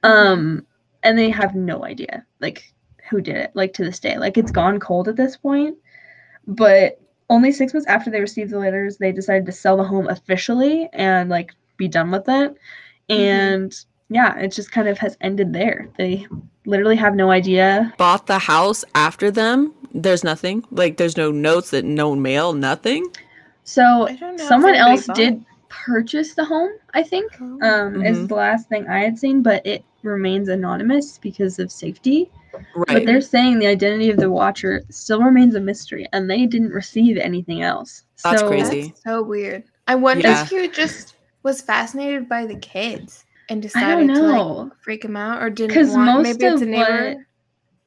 Um 0.04 0.66
and 1.04 1.18
they 1.18 1.30
have 1.30 1.56
no 1.56 1.84
idea 1.84 2.26
like 2.40 2.74
who 3.10 3.22
did 3.22 3.36
it 3.36 3.52
like 3.54 3.74
to 3.74 3.84
this 3.84 4.00
day. 4.00 4.18
Like 4.18 4.38
it's 4.38 4.52
gone 4.52 4.80
cold 4.80 5.08
at 5.08 5.16
this 5.16 5.38
point. 5.38 5.78
But 6.46 7.00
only 7.34 7.52
6 7.52 7.74
months 7.74 7.88
after 7.88 8.12
they 8.12 8.20
received 8.22 8.52
the 8.52 8.60
letters, 8.60 8.98
they 8.98 9.12
decided 9.12 9.46
to 9.48 9.52
sell 9.52 9.76
the 9.78 9.84
home 9.84 10.08
officially 10.08 10.88
and 10.94 11.30
like 11.30 11.52
be 11.78 11.88
done 11.88 12.12
with 12.12 12.26
it. 12.28 12.56
And 13.10 13.74
yeah, 14.10 14.38
it 14.38 14.50
just 14.50 14.72
kind 14.72 14.88
of 14.88 14.98
has 15.00 15.18
ended 15.22 15.52
there. 15.52 15.90
They 15.98 16.28
literally 16.66 16.96
have 16.96 17.16
no 17.16 17.32
idea 17.32 17.92
Bought 17.98 18.28
the 18.28 18.40
house 18.40 18.86
after 18.96 19.32
them. 19.32 19.74
There's 19.94 20.24
nothing. 20.24 20.64
Like 20.72 20.98
there's 20.98 21.18
no 21.18 21.32
notes 21.32 21.72
that 21.72 21.86
no 21.86 22.16
mail. 22.16 22.54
Nothing. 22.54 23.04
So 23.64 24.08
I 24.08 24.16
don't 24.16 24.36
know 24.38 24.44
if 24.44 24.48
someone 24.48 24.76
else 24.76 25.08
bought 25.08 25.16
did 25.16 25.44
purchase 25.70 26.36
the 26.36 26.46
home, 26.46 26.72
I 26.94 27.02
think. 27.02 27.32
Oh. 27.42 27.60
Um, 27.68 28.06
is 28.06 28.18
Mhm. 28.20 28.28
the 28.28 28.36
last 28.36 28.70
thing 28.70 28.88
I 28.88 29.00
had 29.00 29.18
seen, 29.18 29.42
but 29.42 29.66
it 29.66 29.84
remains 30.04 30.50
anonymous 30.50 31.18
because 31.18 31.58
of 31.60 31.72
safety. 31.72 32.30
But 32.88 33.06
they're 33.06 33.22
saying 33.22 33.60
the 33.60 33.68
identity 33.68 34.10
of 34.10 34.18
the 34.18 34.30
watcher 34.32 34.84
still 34.90 35.22
remains 35.22 35.56
a 35.56 35.60
mystery, 35.60 36.08
and 36.14 36.30
they 36.30 36.46
didn't 36.46 36.70
receive 36.72 37.18
anything 37.18 37.62
else. 37.62 38.04
That's 38.24 38.42
so, 38.42 38.48
crazy. 38.48 38.88
That's 38.88 39.04
so 39.04 39.24
weird. 39.24 39.64
I 39.88 39.96
wonder 39.96 40.28
Yeah. 40.28 40.44
if 40.44 40.50
he 40.50 40.68
just 40.70 41.16
was 41.44 41.62
fascinated 41.62 42.30
by 42.30 42.46
the 42.46 42.56
kids 42.56 43.26
and 43.50 43.58
I 43.60 43.62
decided 43.62 44.08
don't 44.08 44.16
to 44.16 44.22
like 44.24 44.72
freak 44.82 45.02
them 45.02 45.18
out, 45.18 45.42
or 45.44 45.50
didn't 45.50 45.76
'Cause 45.76 45.92
want. 45.92 46.06
most 46.06 46.24
Maybe 46.24 46.46
it's 46.46 46.62
a 46.62 46.64
of 46.64 46.70
neighbor 46.70 47.08
what 47.16 47.18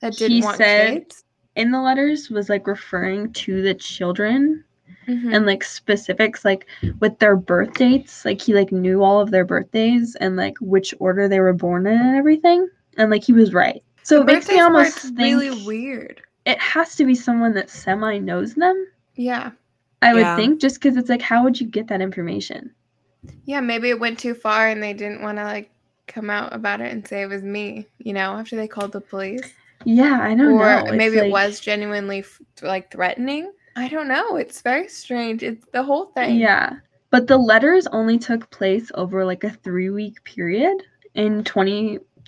that 0.01 0.15
he 0.15 0.29
didn't 0.29 0.45
want 0.45 0.57
said 0.59 0.93
kids. 0.95 1.25
In 1.55 1.71
the 1.71 1.81
letters 1.81 2.29
was 2.29 2.51
like 2.51 2.67
referring 2.67 3.33
to 3.33 3.63
the 3.63 3.73
children 3.73 4.63
Mhm. 5.09 5.35
and 5.35 5.47
like 5.47 5.65
specifics 5.65 6.45
like 6.45 6.67
with 7.01 7.19
their 7.19 7.35
birth 7.37 7.73
dates 7.75 8.25
like 8.27 8.43
he 8.43 8.53
like 8.53 8.73
knew 8.73 9.03
all 9.03 9.21
of 9.21 9.31
their 9.31 9.45
birthdays 9.45 10.17
and 10.17 10.37
like 10.37 10.55
which 10.61 10.95
order 10.99 11.29
they 11.29 11.41
were 11.41 11.53
born 11.55 11.87
in 11.87 11.99
and 11.99 12.17
everything 12.17 12.69
and 12.99 13.11
like 13.11 13.25
he 13.25 13.33
was 13.33 13.55
right 13.55 13.83
so 14.07 14.17
The 14.17 14.23
it 14.23 14.27
makes 14.35 14.49
me 14.49 14.61
almost 14.61 14.99
think 14.99 15.19
really 15.19 15.65
weird. 15.65 16.23
it 16.45 16.59
has 16.61 16.95
to 16.97 17.05
be 17.05 17.15
someone 17.15 17.53
that 17.55 17.71
semi 17.71 18.19
knows 18.19 18.55
them 18.55 18.77
Yeah, 19.17 19.51
i 20.03 20.15
would 20.15 20.21
Yeah. 20.21 20.37
think 20.37 20.61
just 20.61 20.77
because 20.81 20.97
it's 20.97 21.11
like 21.11 21.23
how 21.23 21.43
would 21.45 21.61
you 21.61 21.67
get 21.67 21.89
that 21.89 22.01
information 22.01 22.71
yeah. 23.45 23.59
Maybe 23.61 23.89
it 23.91 23.99
went 23.99 24.21
too 24.21 24.35
far, 24.35 24.69
and 24.69 24.81
they 24.81 24.93
didn't 24.93 25.21
want 25.21 25.39
to 25.39 25.45
like 25.45 25.69
come 26.07 26.31
out 26.31 26.55
about 26.55 26.81
it 26.81 26.93
and 26.93 27.05
say 27.07 27.23
it 27.23 27.29
was 27.29 27.43
me. 27.43 27.89
You 27.99 28.13
know, 28.13 28.37
after 28.39 28.55
they 28.55 28.69
called 28.69 28.93
the 28.93 29.01
police, 29.01 29.53
yeah 29.85 30.21
i 30.23 30.33
don't 30.35 30.53
or 30.53 30.59
know 30.59 30.85
It's 30.87 30.97
maybe 30.97 31.17
it 31.19 31.33
was 31.33 31.59
genuinely 31.59 32.25
like 32.63 32.91
threatening. 32.93 33.51
I 33.75 33.89
don't 33.89 34.07
know. 34.09 34.37
It's 34.37 34.63
very 34.63 34.87
strange. 34.89 35.43
It's 35.43 35.67
the 35.73 35.83
whole 35.83 36.07
thing. 36.07 36.37
yeah 36.37 36.77
but 37.11 37.27
the 37.27 37.37
letters 37.37 37.87
only 37.89 38.19
took 38.19 38.49
place 38.51 38.91
over 38.95 39.25
like 39.25 39.43
a 39.45 39.51
three 39.51 39.91
week 39.91 40.23
period 40.25 40.77
in 41.15 41.43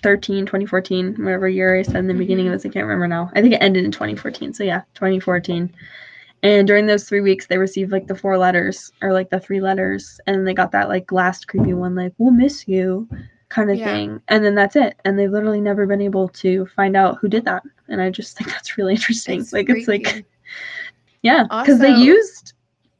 2013 0.01 0.45
2014 0.45 1.15
whatever 1.23 1.47
year 1.49 1.77
i 1.77 1.81
said 1.81 1.97
in 1.97 2.07
the 2.07 2.13
beginning 2.13 2.47
of 2.47 2.53
this 2.53 2.65
i 2.65 2.69
can't 2.69 2.85
remember 2.85 3.07
now. 3.07 3.29
I 3.35 3.41
think 3.41 3.53
it 3.53 3.61
ended 3.61 3.85
in 3.85 3.91
2014 3.91 4.53
so 4.53 4.63
yeah 4.63 4.81
2014 4.95 5.73
and 6.41 6.67
during 6.67 6.85
those 6.85 7.03
three 7.07 7.21
weeks 7.21 7.47
they 7.47 7.57
received 7.57 7.91
like 7.91 8.07
the 8.07 8.15
four 8.15 8.37
letters 8.37 8.91
or 9.01 9.11
like 9.11 9.29
the 9.29 9.39
three 9.39 9.59
letters 9.59 10.19
and 10.27 10.47
they 10.47 10.53
got 10.53 10.71
that 10.71 10.87
like 10.89 11.11
last 11.11 11.47
creepy 11.47 11.73
one 11.73 11.95
like 11.95 12.13
we'll 12.17 12.31
miss 12.31 12.67
you 12.67 13.07
kind 13.49 13.71
of 13.71 13.77
Yeah. 13.79 13.85
thing. 13.91 14.21
And 14.27 14.45
then 14.45 14.53
that's 14.53 14.75
it. 14.75 14.95
And 15.05 15.17
they've 15.17 15.31
literally 15.31 15.59
never 15.59 15.87
been 15.87 16.01
able 16.01 16.29
to 16.29 16.67
find 16.67 16.95
out 16.95 17.17
who 17.17 17.27
did 17.27 17.45
that. 17.45 17.63
And 17.87 17.99
i 17.99 18.09
just 18.09 18.37
think 18.37 18.49
that's 18.51 18.77
really 18.77 18.93
interesting. 18.93 19.43
Like 19.51 19.69
it's 19.69 19.87
like 19.87 20.25
yeah 21.23 21.43
because 21.43 21.79
they 21.79 21.89
used 21.91 22.53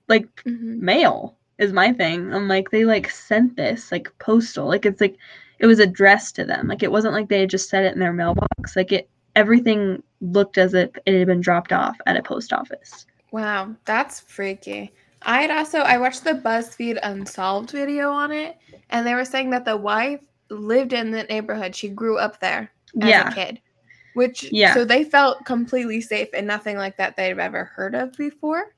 like 0.08 0.28
Mhm. 0.44 0.80
mail 0.82 1.38
is 1.60 1.72
my 1.74 1.94
thing. 1.94 2.34
I'm 2.34 2.48
like, 2.48 2.72
they 2.72 2.84
like 2.86 3.10
sent 3.10 3.56
this 3.56 3.92
like 3.92 4.12
postal. 4.20 4.68
Like 4.68 4.86
it's 4.86 5.02
like 5.02 5.18
it 5.60 5.68
was 5.68 5.80
addressed 5.80 6.36
to 6.36 6.46
them. 6.46 6.68
Like 6.68 6.84
it 6.84 6.92
wasn't 6.92 7.14
like 7.14 7.30
they 7.30 7.42
had 7.42 7.50
just 7.50 7.70
set 7.70 7.84
it 7.84 7.94
in 7.94 8.00
their 8.00 8.14
mailbox. 8.14 8.76
Like 8.76 8.92
it 8.92 9.10
everything 9.36 10.02
looked 10.22 10.58
as 10.58 10.74
if 10.74 10.90
it 11.06 11.18
had 11.18 11.28
been 11.28 11.42
dropped 11.42 11.72
off 11.72 11.98
at 12.06 12.18
a 12.18 12.24
post 12.24 12.52
office. 12.54 13.06
Wow, 13.32 13.76
that's 13.86 14.20
freaky. 14.22 14.92
I 15.24 15.42
had 15.42 15.52
also 15.52 15.80
I 15.80 15.98
watched 15.98 16.24
the 16.24 16.34
BuzzFeed 16.34 16.98
Unsolved 17.04 17.72
video 17.72 18.10
on 18.10 18.32
it, 18.32 18.58
and 18.90 19.06
they 19.06 19.14
were 19.16 19.26
saying 19.26 19.50
that 19.52 19.66
the 19.66 19.78
wife 19.78 20.22
lived 20.50 20.94
in 20.94 21.12
the 21.12 21.24
neighborhood. 21.24 21.76
She 21.76 21.90
grew 21.90 22.18
up 22.18 22.40
there 22.40 22.72
as 23.02 23.10
Yeah. 23.10 23.30
a 23.30 23.34
kid, 23.34 23.62
which 24.14 24.52
Yeah. 24.52 24.74
so 24.74 24.84
they 24.86 25.04
felt 25.04 25.46
completely 25.46 26.02
safe 26.02 26.30
and 26.34 26.48
nothing 26.48 26.78
like 26.78 26.98
that 26.98 27.16
they've 27.16 27.38
ever 27.38 27.66
heard 27.66 27.94
of 27.96 28.14
before 28.14 28.74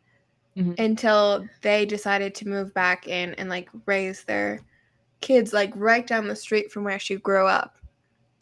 Mhm. 0.57 0.77
until 0.79 1.47
they 1.61 1.85
decided 1.85 2.35
to 2.35 2.47
move 2.47 2.73
back 2.73 3.07
in 3.07 3.33
and 3.35 3.49
like 3.49 3.69
raise 3.85 4.23
their 4.25 4.59
kids 5.21 5.53
like 5.53 5.71
right 5.75 6.05
down 6.05 6.27
the 6.27 6.35
street 6.35 6.71
from 6.71 6.83
where 6.83 6.99
she 6.99 7.15
grew 7.15 7.47
up. 7.47 7.75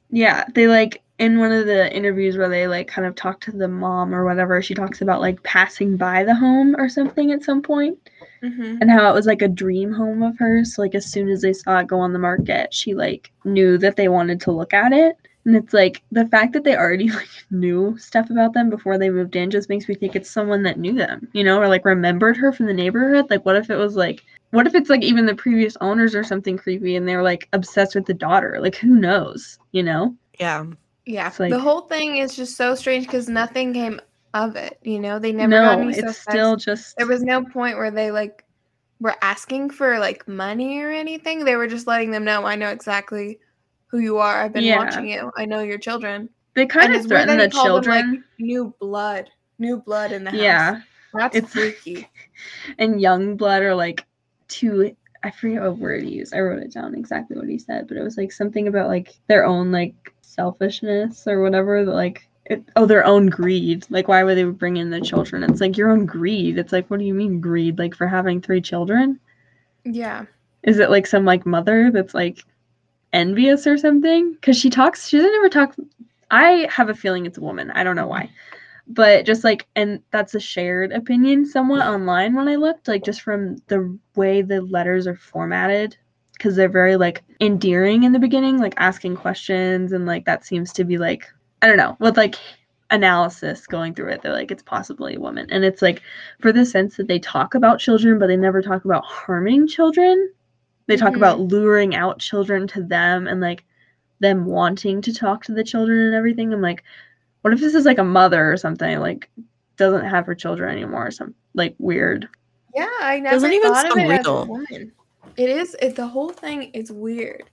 Yeah, 0.09 0.45
they 0.55 0.67
like 0.67 1.01
in 1.19 1.39
one 1.39 1.51
of 1.51 1.67
the 1.67 1.93
interviews 1.95 2.37
where 2.37 2.49
they 2.49 2.67
like 2.67 2.87
kind 2.87 3.07
of 3.07 3.15
talk 3.15 3.41
to 3.41 3.51
the 3.51 3.67
mom 3.67 4.15
or 4.15 4.25
whatever, 4.25 4.61
she 4.61 4.73
talks 4.73 5.01
about 5.01 5.21
like 5.21 5.43
passing 5.43 5.97
by 5.97 6.23
the 6.23 6.33
home 6.33 6.75
or 6.77 6.89
something 6.89 7.31
at 7.31 7.43
some 7.43 7.61
point 7.61 7.99
Mm-hmm. 8.43 8.77
and 8.79 8.89
how 8.89 9.09
it 9.09 9.13
was 9.13 9.25
like 9.25 9.41
a 9.41 9.49
dream 9.49 9.91
home 9.91 10.23
of 10.23 10.37
hers. 10.37 10.75
So 10.75 10.81
like 10.81 10.95
as 10.95 11.11
soon 11.11 11.27
as 11.27 11.41
they 11.41 11.51
saw 11.51 11.79
it 11.79 11.87
go 11.87 11.99
on 11.99 12.13
the 12.13 12.19
market, 12.19 12.73
she 12.73 12.95
like 12.95 13.31
knew 13.43 13.77
that 13.79 13.97
they 13.97 14.07
wanted 14.07 14.39
to 14.41 14.51
look 14.51 14.73
at 14.73 14.93
it. 14.93 15.17
And 15.45 15.55
it's 15.57 15.73
like 15.73 16.03
the 16.11 16.25
fact 16.27 16.53
that 16.53 16.63
they 16.63 16.77
already 16.77 17.09
like 17.11 17.27
knew 17.51 17.97
stuff 17.97 18.29
about 18.29 18.53
them 18.53 18.69
before 18.69 18.97
they 18.97 19.09
moved 19.09 19.35
in 19.35 19.51
just 19.51 19.67
makes 19.67 19.89
me 19.89 19.95
think 19.95 20.15
it's 20.15 20.29
someone 20.29 20.63
that 20.63 20.79
knew 20.79 20.93
them, 20.93 21.27
you 21.33 21.43
know, 21.43 21.59
or 21.59 21.67
like 21.67 21.83
remembered 21.83 22.37
her 22.37 22.53
from 22.53 22.67
the 22.67 22.73
neighborhood. 22.73 23.29
Like 23.29 23.45
what 23.45 23.57
if 23.57 23.69
it 23.69 23.75
was 23.75 23.97
like 23.97 24.23
what 24.51 24.67
if 24.67 24.75
it's 24.75 24.89
like 24.89 25.01
even 25.03 25.25
the 25.25 25.35
previous 25.35 25.77
owners 25.81 26.15
or 26.15 26.23
something 26.23 26.57
creepy 26.57 26.95
and 26.95 27.07
they're 27.07 27.23
like 27.23 27.47
obsessed 27.53 27.95
with 27.95 28.05
the 28.05 28.13
daughter? 28.13 28.57
Like 28.61 28.75
who 28.75 28.95
knows, 28.95 29.59
you 29.71 29.83
know? 29.83 30.15
Yeah. 30.39 30.65
Yeah, 31.05 31.31
like- 31.39 31.51
the 31.51 31.59
whole 31.59 31.81
thing 31.81 32.17
is 32.17 32.35
just 32.35 32.55
so 32.55 32.75
strange 32.75 33.05
because 33.05 33.27
nothing 33.29 33.73
came 33.73 33.99
of 34.35 34.55
it. 34.55 34.77
You 34.83 34.99
know, 34.99 35.17
they 35.19 35.31
never 35.31 35.49
no, 35.49 35.63
got 35.65 35.79
any 35.79 35.89
it's 35.89 35.99
suspects. 35.99 36.21
still 36.21 36.55
just 36.55 36.97
There 36.97 37.07
was 37.07 37.23
no 37.23 37.43
point 37.43 37.77
where 37.77 37.89
they 37.91 38.11
like 38.11 38.45
were 38.99 39.15
asking 39.21 39.71
for 39.71 39.97
like 39.97 40.27
money 40.27 40.79
or 40.79 40.91
anything. 40.91 41.43
They 41.45 41.55
were 41.55 41.67
just 41.67 41.87
letting 41.87 42.11
them 42.11 42.23
know, 42.25 42.45
I 42.45 42.55
know 42.55 42.69
exactly 42.69 43.39
who 43.87 43.99
you 43.99 44.17
are. 44.19 44.41
I've 44.43 44.53
been 44.53 44.63
Yeah. 44.65 44.77
watching 44.77 45.09
you. 45.09 45.31
I 45.37 45.45
know 45.45 45.61
your 45.61 45.79
children. 45.79 46.29
they 46.53 46.65
kind 46.65 46.87
and 46.87 46.95
of 46.95 46.99
it's 47.01 47.09
weird 47.09 47.23
threaten 47.25 47.37
the 47.37 47.45
he 47.45 47.49
called 47.51 47.83
them, 47.85 47.91
like, 47.91 48.03
children. 48.03 48.23
New 48.39 48.75
blood. 48.79 49.29
New 49.57 49.77
blood 49.81 50.11
in 50.11 50.23
the 50.25 50.31
house. 50.31 50.39
yeah, 50.39 50.81
That's 51.13 51.35
it's- 51.37 51.51
freaky. 51.53 52.07
and 52.77 53.01
young 53.01 53.35
blood 53.35 53.61
are 53.63 53.73
like 53.75 54.05
too 54.49 54.95
I 55.23 55.31
forget 55.31 55.61
what 55.61 55.77
word 55.77 56.03
he 56.03 56.11
used. 56.11 56.33
I 56.33 56.39
wrote 56.39 56.63
it 56.63 56.71
down 56.71 56.95
exactly 56.95 57.37
what 57.37 57.49
he 57.49 57.57
said, 57.57 57.87
but 57.87 57.97
it 57.97 58.03
was 58.03 58.17
like 58.17 58.31
something 58.31 58.67
about 58.67 58.87
like 58.87 59.13
their 59.27 59.45
own 59.45 59.71
like 59.71 60.13
selfishness 60.21 61.27
or 61.27 61.41
whatever. 61.41 61.83
That 61.83 61.93
like 61.93 62.27
it, 62.45 62.63
oh 62.75 62.85
their 62.85 63.05
own 63.05 63.27
greed. 63.27 63.85
Like 63.89 64.07
why 64.07 64.23
would 64.23 64.37
they 64.37 64.45
bring 64.45 64.77
in 64.77 64.89
the 64.89 65.01
children? 65.01 65.43
It's 65.43 65.61
like 65.61 65.77
your 65.77 65.91
own 65.91 66.05
greed. 66.05 66.57
It's 66.57 66.71
like 66.71 66.89
what 66.89 66.99
do 66.99 67.05
you 67.05 67.13
mean 67.13 67.41
greed? 67.41 67.77
Like 67.77 67.95
for 67.95 68.07
having 68.07 68.41
three 68.41 68.61
children? 68.61 69.19
Yeah. 69.83 70.25
Is 70.63 70.79
it 70.79 70.89
like 70.89 71.05
some 71.05 71.25
like 71.25 71.45
mother 71.45 71.91
that's 71.91 72.13
like 72.13 72.39
envious 73.11 73.67
or 73.67 73.77
something? 73.77 74.33
Because 74.33 74.57
she 74.57 74.69
talks. 74.69 75.09
She 75.09 75.17
doesn't 75.17 75.35
ever 75.35 75.49
talk. 75.49 75.75
I 76.31 76.67
have 76.71 76.89
a 76.89 76.95
feeling 76.95 77.25
it's 77.25 77.37
a 77.37 77.41
woman. 77.41 77.71
I 77.71 77.83
don't 77.83 77.95
know 77.95 78.07
why 78.07 78.29
but 78.89 79.25
just 79.25 79.43
like 79.43 79.67
and 79.75 80.01
that's 80.11 80.35
a 80.35 80.39
shared 80.39 80.91
opinion 80.91 81.45
somewhat 81.45 81.81
online 81.85 82.33
when 82.35 82.47
i 82.47 82.55
looked 82.55 82.87
like 82.87 83.03
just 83.03 83.21
from 83.21 83.55
the 83.67 83.97
way 84.15 84.41
the 84.41 84.61
letters 84.61 85.07
are 85.07 85.15
formatted 85.15 85.95
because 86.33 86.55
they're 86.55 86.69
very 86.69 86.95
like 86.95 87.23
endearing 87.41 88.03
in 88.03 88.11
the 88.11 88.19
beginning 88.19 88.57
like 88.59 88.73
asking 88.77 89.15
questions 89.15 89.91
and 89.93 90.05
like 90.05 90.25
that 90.25 90.45
seems 90.45 90.73
to 90.73 90.83
be 90.83 90.97
like 90.97 91.29
i 91.61 91.67
don't 91.67 91.77
know 91.77 91.95
with 91.99 92.17
like 92.17 92.35
analysis 92.91 93.67
going 93.67 93.93
through 93.93 94.09
it 94.09 94.21
they're 94.21 94.33
like 94.33 94.51
it's 94.51 94.63
possibly 94.63 95.15
a 95.15 95.19
woman. 95.19 95.45
And 95.51 95.63
it's 95.63 95.81
like 95.81 96.01
for 96.41 96.51
the 96.51 96.65
sense 96.65 96.97
that 96.97 97.07
they 97.07 97.19
talk 97.19 97.53
about 97.53 97.79
children 97.79 98.17
but 98.17 98.27
they 98.27 98.37
never 98.37 98.61
talk 98.61 98.85
about 98.85 99.05
harming 99.05 99.67
children. 99.67 100.31
They 100.87 100.97
talk 100.97 101.13
Mhm. 101.13 101.17
about 101.17 101.39
luring 101.39 101.95
out 101.95 102.19
children 102.19 102.67
to 102.69 102.83
them 102.83 103.27
and 103.27 103.41
like 103.41 103.65
them 104.19 104.45
wanting 104.45 105.01
to 105.03 105.13
talk 105.13 105.43
to 105.45 105.53
the 105.53 105.63
children 105.63 105.99
and 105.99 106.15
everything. 106.15 106.53
I'm 106.53 106.61
like 106.61 106.83
what 107.41 107.53
if 107.53 107.59
this 107.59 107.73
is 107.75 107.85
like 107.85 107.97
a 107.97 108.03
mother 108.03 108.51
or 108.51 108.57
something 108.57 108.99
like 108.99 109.29
doesn't 109.77 110.05
have 110.05 110.25
her 110.25 110.35
children 110.35 110.71
anymore 110.71 111.07
or 111.07 111.11
some 111.11 111.33
like 111.53 111.73
weird 111.79 112.27
Yeah, 112.75 112.89
I 113.01 113.19
never 113.19 113.35
Doesn't 113.35 113.53
even 113.53 113.73
thought 113.73 113.85
of 113.85 113.93
sound 113.93 114.11
it 114.11 114.19
as 114.19 114.25
a 114.27 114.43
woman. 114.45 114.91
It 115.37 115.49
is 115.49 115.75
it, 115.81 115.95
the 115.95 116.07
whole 116.07 116.29
thing 116.31 116.63
is 116.73 116.91
weird. 116.91 117.43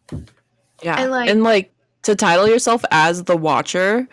Yeah. 0.82 1.00
And, 1.00 1.10
like- 1.10 1.30
and 1.30 1.42
like 1.42 1.72
to 2.02 2.14
title 2.16 2.48
yourself 2.48 2.84
as 2.90 3.24
the 3.24 3.36
watcher 3.36 4.08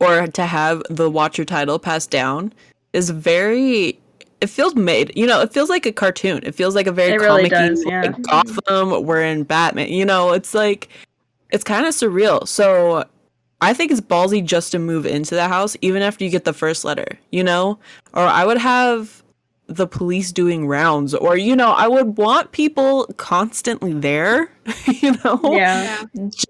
or 0.00 0.26
to 0.26 0.46
have 0.46 0.82
the 0.90 1.10
watcher 1.10 1.44
title 1.44 1.78
passed 1.78 2.10
down 2.10 2.52
is 2.92 3.10
very 3.10 3.98
it 4.40 4.48
feels 4.48 4.74
made 4.74 5.12
you 5.16 5.26
know 5.26 5.40
it 5.40 5.52
feels 5.52 5.70
like 5.70 5.86
a 5.86 5.92
cartoon 5.92 6.40
it 6.42 6.54
feels 6.54 6.74
like 6.74 6.86
a 6.86 6.92
very 6.92 7.12
It 7.12 7.20
really 7.20 7.48
comic 7.48 7.70
does, 7.70 7.84
yeah. 7.86 8.02
like 8.02 8.20
gotham 8.22 9.04
we're 9.04 9.22
in 9.22 9.44
batman 9.44 9.88
you 9.88 10.04
know 10.04 10.32
it's 10.32 10.54
like 10.54 10.88
it's 11.50 11.64
kind 11.64 11.86
of 11.86 11.94
surreal 11.94 12.46
so 12.46 13.04
i 13.60 13.72
think 13.72 13.90
it's 13.90 14.00
ballsy 14.00 14.44
just 14.44 14.72
to 14.72 14.78
move 14.78 15.06
into 15.06 15.34
the 15.34 15.48
house 15.48 15.76
even 15.80 16.02
after 16.02 16.24
you 16.24 16.30
get 16.30 16.44
the 16.44 16.52
first 16.52 16.84
letter 16.84 17.06
you 17.30 17.42
know 17.42 17.78
or 18.14 18.22
i 18.22 18.44
would 18.44 18.58
have 18.58 19.22
the 19.68 19.86
police 19.86 20.30
doing 20.30 20.68
rounds 20.68 21.12
or 21.12 21.36
you 21.36 21.56
know 21.56 21.72
i 21.72 21.88
would 21.88 22.16
want 22.16 22.52
people 22.52 23.06
constantly 23.16 23.92
there 23.92 24.48
you 24.86 25.12
know 25.24 25.40
yeah 25.52 26.04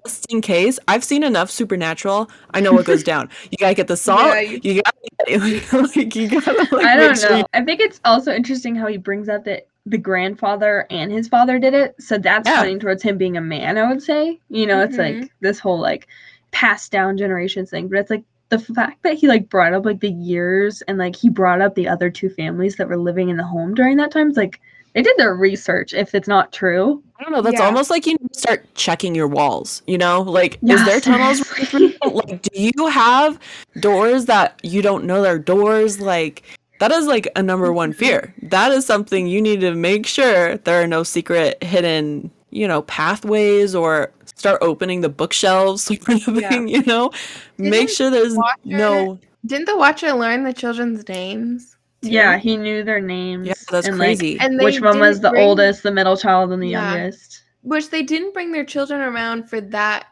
just 0.05 0.27
in 0.31 0.41
case. 0.41 0.79
I've 0.89 1.05
seen 1.05 1.23
enough 1.23 1.51
Supernatural. 1.51 2.31
I 2.53 2.61
know 2.61 2.73
what 2.73 2.87
goes 2.87 3.03
down. 3.03 3.29
You 3.51 3.59
gotta 3.59 3.75
get 3.75 3.89
the 3.89 3.97
salt. 3.97 4.35
Yeah, 4.35 4.41
you, 4.41 4.61
you- 4.63 4.83
gotta 4.83 5.89
like 5.97 6.17
you 6.17 6.29
gotta. 6.29 6.75
Like, 6.75 6.85
i 6.85 6.97
don't 6.97 7.19
sure 7.19 7.31
know 7.31 7.37
you- 7.39 7.45
i 7.55 7.63
think 7.63 7.81
it's 7.81 8.01
also 8.05 8.33
interesting 8.33 8.75
how 8.75 8.87
he 8.87 8.97
brings 8.97 9.29
up 9.29 9.45
that 9.45 9.69
the 9.87 9.99
grandfather 9.99 10.87
and 10.91 11.13
his 11.13 11.29
father 11.29 11.59
did 11.59 11.73
it 11.75 11.95
so 12.01 12.19
that's 12.19 12.49
Yeah. 12.49 12.59
pointing 12.59 12.81
towards 12.81 13.03
him 13.03 13.17
being 13.17 13.37
a 13.37 13.41
man 13.41 13.79
i 13.79 13.89
would 13.89 14.03
say 14.03 14.41
you 14.49 14.67
know 14.67 14.81
it's 14.83 14.97
like 14.97 15.15
mm-hmm. 15.15 15.27
this 15.41 15.59
whole 15.59 15.79
like 15.79 16.09
passed 16.57 16.91
down 16.91 17.19
generations 17.19 17.69
thing 17.69 17.87
but 17.87 17.99
it's 17.99 18.09
like 18.11 18.25
the 18.49 18.59
fact 18.59 19.03
that 19.03 19.15
he 19.15 19.29
like 19.29 19.47
brought 19.51 19.75
up 19.75 19.85
like 19.85 20.01
the 20.01 20.11
years 20.11 20.81
and 20.89 20.97
like 20.97 21.15
he 21.15 21.29
brought 21.29 21.61
up 21.61 21.75
the 21.75 21.87
other 21.87 22.09
two 22.09 22.31
families 22.31 22.77
that 22.77 22.89
were 22.89 22.97
living 22.97 23.29
in 23.29 23.37
the 23.37 23.45
home 23.45 23.75
during 23.75 23.97
that 23.99 24.11
time 24.11 24.29
it's 24.29 24.39
like 24.39 24.59
they 24.95 25.03
did 25.03 25.15
their 25.19 25.35
research 25.35 25.93
if 25.93 26.15
it's 26.15 26.29
not 26.29 26.53
true 26.55 27.03
I 27.19 27.23
don't 27.23 27.33
know. 27.33 27.41
That's 27.41 27.59
Yeah. 27.59 27.67
almost 27.67 27.89
like 27.91 28.07
you 28.07 28.17
start 28.33 28.67
checking 28.75 29.15
your 29.15 29.27
walls. 29.27 29.83
You 29.87 29.97
know, 29.97 30.21
like 30.21 30.59
is 30.63 30.85
there 30.85 31.01
tunnels? 31.01 31.41
like, 32.05 32.43
do 32.43 32.51
you 32.53 32.87
have 32.89 33.39
doors 33.81 34.27
that 34.27 34.61
you 34.63 34.83
don't 34.83 35.05
know 35.05 35.23
they're 35.23 35.39
doors? 35.39 36.01
Like. 36.01 36.43
That 36.79 36.93
is 36.93 37.07
like 37.07 37.27
a 37.35 37.43
number 37.43 37.73
one 37.73 37.95
fear. 37.95 38.35
That 38.43 38.71
is 38.71 38.85
something 38.85 39.27
you 39.27 39.41
need 39.41 39.63
to 39.63 39.75
make 39.75 40.07
sure 40.07 40.59
there 40.59 40.83
are 40.83 40.87
no 40.87 41.05
secret 41.05 41.65
hidden, 41.65 42.31
you 42.57 42.67
know, 42.67 42.83
pathways 42.83 43.75
or 43.75 44.11
start 44.25 44.59
opening 44.63 45.03
the 45.03 45.09
bookshelves 45.09 45.83
sort 45.85 46.09
of 46.09 46.37
Yeah. 46.41 46.49
thing, 46.49 46.69
you 46.69 46.83
know? 46.85 47.11
Make 47.59 47.73
Didn't 47.73 47.91
sure 47.91 48.11
there's 48.11 48.35
Watcher- 48.35 48.61
no 48.65 49.19
Didn't 49.45 49.67
the 49.67 49.77
watcher 49.77 50.13
learn 50.13 50.45
the 50.45 50.53
children's 50.53 51.07
names? 51.09 51.77
too? 52.03 52.11
Yeah, 52.11 52.39
he 52.39 52.57
knew 52.57 52.83
their 52.83 53.01
names. 53.01 53.47
Yeah, 53.47 53.55
that's 53.71 53.87
and, 53.87 53.99
like, 53.99 54.19
crazy. 54.19 54.39
And 54.41 54.59
which 54.63 54.81
one 54.81 54.99
was 55.01 55.21
the 55.21 55.31
bring- 55.31 55.43
oldest, 55.47 55.83
the 55.83 55.91
middle 55.93 56.17
child, 56.17 56.53
and 56.53 56.63
the 56.63 56.69
Yeah. 56.69 56.95
youngest? 56.95 57.43
Which 57.63 57.91
they 57.91 58.03
didn't 58.03 58.33
bring 58.35 58.53
their 58.53 58.65
children 58.65 59.01
around 59.01 59.49
for 59.51 59.61
that 59.61 60.07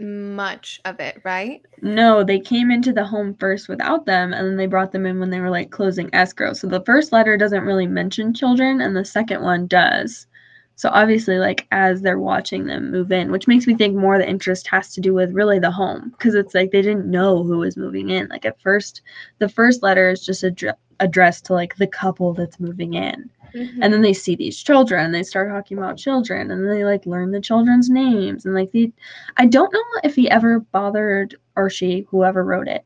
much 0.00 0.80
of 0.84 0.98
it, 1.00 1.20
right? 1.24 1.62
No, 1.80 2.24
they 2.24 2.40
came 2.40 2.70
into 2.70 2.92
the 2.92 3.04
home 3.04 3.34
first 3.38 3.68
without 3.68 4.04
them, 4.06 4.32
and 4.32 4.46
then 4.46 4.56
they 4.56 4.66
brought 4.66 4.92
them 4.92 5.06
in 5.06 5.20
when 5.20 5.30
they 5.30 5.40
were 5.40 5.50
like 5.50 5.70
closing 5.70 6.08
escrow. 6.12 6.52
So 6.54 6.66
the 6.66 6.82
first 6.84 7.12
letter 7.12 7.36
doesn't 7.36 7.64
really 7.64 7.86
mention 7.86 8.34
children, 8.34 8.80
and 8.80 8.96
the 8.96 9.04
second 9.04 9.42
one 9.42 9.66
does. 9.66 10.26
So 10.76 10.88
obviously, 10.92 11.38
like 11.38 11.66
as 11.70 12.02
they're 12.02 12.18
watching 12.18 12.66
them 12.66 12.90
move 12.90 13.12
in, 13.12 13.30
which 13.30 13.46
makes 13.46 13.66
me 13.66 13.74
think 13.74 13.94
more 13.94 14.18
the 14.18 14.28
interest 14.28 14.66
has 14.68 14.92
to 14.94 15.00
do 15.00 15.14
with 15.14 15.32
really 15.32 15.58
the 15.58 15.70
home, 15.70 16.10
because 16.10 16.34
it's 16.34 16.54
like 16.54 16.70
they 16.70 16.82
didn't 16.82 17.10
know 17.10 17.42
who 17.42 17.58
was 17.58 17.76
moving 17.76 18.10
in. 18.10 18.28
Like 18.28 18.44
at 18.44 18.60
first, 18.60 19.02
the 19.38 19.48
first 19.48 19.82
letter 19.82 20.10
is 20.10 20.24
just 20.24 20.42
addre- 20.42 20.74
addressed 21.00 21.44
to 21.46 21.52
like 21.52 21.76
the 21.76 21.86
couple 21.86 22.32
that's 22.32 22.60
moving 22.60 22.94
in. 22.94 23.30
and 23.54 23.82
then 23.82 23.92
mm-hmm. 23.92 24.02
they 24.02 24.12
see 24.14 24.34
these 24.34 24.62
children 24.62 25.04
and 25.04 25.14
they 25.14 25.22
start 25.22 25.50
talking 25.50 25.76
about 25.76 25.98
children 25.98 26.50
and 26.50 26.68
they 26.70 26.84
like 26.84 27.04
learn 27.04 27.32
the 27.32 27.40
children's 27.40 27.90
names 27.90 28.46
and 28.46 28.54
like 28.54 28.72
they 28.72 28.90
i 29.36 29.44
don't 29.44 29.72
know 29.72 29.82
if 30.04 30.14
he 30.14 30.30
ever 30.30 30.60
bothered 30.60 31.36
or 31.54 31.68
she 31.68 32.06
whoever 32.08 32.42
wrote 32.42 32.66
it 32.66 32.82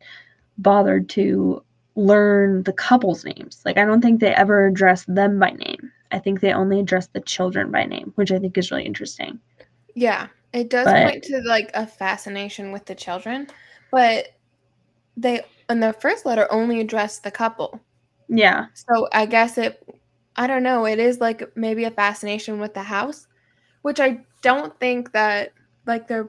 bothered 0.59 1.09
to 1.09 1.63
learn 1.95 2.65
the 2.65 2.73
couple's 2.73 3.25
names 3.25 3.63
like 3.65 3.79
i 3.79 3.85
don't 3.85 4.01
think 4.01 4.19
they 4.19 4.35
ever 4.35 4.67
addressed 4.67 5.13
them 5.15 5.39
by 5.39 5.51
name 5.51 5.93
i 6.13 6.19
think 6.19 6.41
they 6.41 6.53
only 6.53 6.81
address 6.81 7.07
the 7.09 7.21
children 7.21 7.71
by 7.71 7.85
name 7.85 8.13
which 8.17 8.31
i 8.33 8.39
think 8.39 8.57
is 8.59 8.71
really 8.71 8.85
interesting 8.85 9.39
Yeah, 9.95 10.29
it 10.53 10.69
does 10.71 10.85
But- 10.85 11.03
point 11.05 11.25
to 11.25 11.41
like 11.47 11.71
a 11.75 11.87
fascination 11.87 12.71
with 12.73 12.85
the 12.87 12.95
children, 12.95 13.47
but 13.91 14.29
they 15.17 15.41
in 15.71 15.81
the 15.81 15.93
first 15.95 16.27
letter 16.27 16.47
only 16.53 16.81
address 16.81 17.19
the 17.19 17.31
couple. 17.31 17.81
yeah 18.29 18.67
So 18.75 19.09
I 19.13 19.27
guess 19.27 19.57
it 19.59 19.83
I 20.37 20.47
don't 20.47 20.63
know, 20.63 20.85
it 20.87 20.99
is 20.99 21.19
like 21.21 21.43
maybe 21.57 21.85
a 21.85 21.91
fascination 21.91 22.61
with 22.61 22.75
the 22.75 22.83
house, 22.83 23.27
which 23.83 24.01
I 24.01 24.21
don't 24.43 24.79
think 24.79 25.13
that 25.13 25.53
like 25.87 26.07
their 26.09 26.29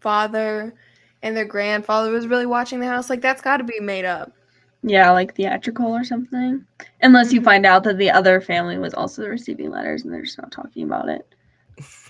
father 0.00 0.74
and 1.22 1.36
their 1.36 1.44
grandfather 1.44 2.10
was 2.10 2.26
really 2.26 2.46
watching 2.46 2.80
the 2.80 2.86
house. 2.88 3.10
Like 3.10 3.20
that's 3.20 3.42
got 3.42 3.58
to 3.58 3.64
be 3.64 3.78
made 3.78 4.04
up. 4.06 4.32
Yeah, 4.82 5.10
like 5.12 5.34
theatrical 5.34 5.86
or 5.94 6.04
something. 6.04 6.64
Unless 7.02 7.32
you 7.32 7.40
Mhm. 7.40 7.44
find 7.44 7.66
out 7.66 7.84
that 7.84 7.98
the 7.98 8.10
other 8.10 8.40
family 8.40 8.78
was 8.78 8.94
also 8.94 9.26
receiving 9.26 9.70
letters 9.70 10.04
and 10.04 10.12
they're 10.12 10.22
just 10.22 10.38
not 10.38 10.50
talking 10.52 10.84
about 10.84 11.08
it. 11.08 11.26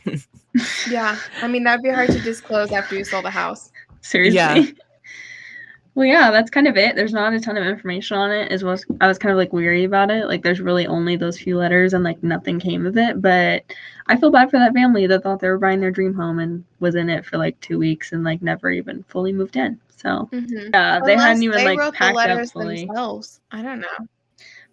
Yeah, 0.90 1.16
I 1.40 1.48
mean 1.48 1.64
that'd 1.64 1.82
be 1.82 1.88
hard 1.88 2.10
to 2.10 2.20
disclose 2.20 2.72
after 2.72 2.94
you 2.94 3.04
sold 3.04 3.24
the 3.24 3.30
house. 3.30 3.72
Seriously. 4.02 4.36
Yeah. 4.36 4.66
well, 5.94 6.04
yeah, 6.06 6.30
that's 6.30 6.50
kind 6.50 6.68
of 6.68 6.76
it. 6.76 6.94
There's 6.94 7.14
not 7.14 7.32
a 7.32 7.40
ton 7.40 7.56
of 7.56 7.66
information 7.66 8.18
on 8.18 8.30
it. 8.30 8.52
As 8.52 8.62
well, 8.62 8.74
as- 8.74 8.84
I 9.00 9.06
was 9.06 9.16
kind 9.18 9.32
of 9.32 9.38
like 9.38 9.54
weary 9.54 9.84
about 9.84 10.10
it. 10.10 10.26
Like, 10.26 10.42
there's 10.42 10.60
really 10.60 10.86
only 10.86 11.16
those 11.16 11.38
few 11.38 11.56
letters, 11.56 11.94
and 11.94 12.04
like 12.04 12.22
nothing 12.22 12.60
came 12.60 12.84
of 12.84 12.98
it. 12.98 13.22
But 13.22 13.64
I 14.08 14.16
feel 14.18 14.30
bad 14.30 14.50
for 14.50 14.58
that 14.58 14.74
family 14.74 15.06
that 15.06 15.22
thought 15.22 15.40
they 15.40 15.48
were 15.48 15.58
buying 15.58 15.80
their 15.80 15.90
dream 15.90 16.12
home 16.12 16.38
and 16.38 16.64
was 16.80 16.96
in 16.96 17.08
it 17.08 17.24
for 17.24 17.38
like 17.38 17.58
two 17.60 17.78
weeks 17.78 18.12
and 18.12 18.22
like 18.22 18.42
never 18.42 18.70
even 18.70 19.04
fully 19.08 19.32
moved 19.32 19.56
in. 19.56 19.80
So 20.02 20.28
Mm-hmm. 20.32 20.71
yeah, 20.75 21.00
they 21.04 21.16
hadn't 21.16 21.42
even 21.42 21.59
they 21.59 21.64
like 21.64 21.78
wrote 21.78 21.92
the 21.92 21.99
packed 21.99 22.18
up 22.18 22.49
fully. 22.50 22.85
themselves. 22.87 23.40
I 23.52 23.62
don't 23.62 23.80
know. 23.80 24.06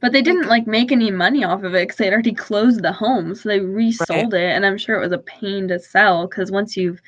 But 0.01 0.13
they 0.13 0.21
didn't 0.21 0.41
Like- 0.47 0.61
like 0.61 0.67
make 0.67 0.91
any 0.91 1.11
money 1.11 1.43
off 1.43 1.63
of 1.63 1.75
it 1.75 1.83
because 1.87 1.97
they'd 1.97 2.13
already 2.13 2.33
closed 2.33 2.81
the 2.81 2.91
home, 2.91 3.35
so 3.35 3.49
they 3.49 3.59
resold 3.59 4.33
it. 4.33 4.55
And 4.55 4.65
I'm 4.65 4.77
sure 4.77 4.95
it 4.95 5.01
was 5.03 5.11
a 5.11 5.17
pain 5.19 5.67
to 5.67 5.77
sell 5.79 6.25
because 6.27 6.51
once 6.51 6.75
you've 6.77 7.01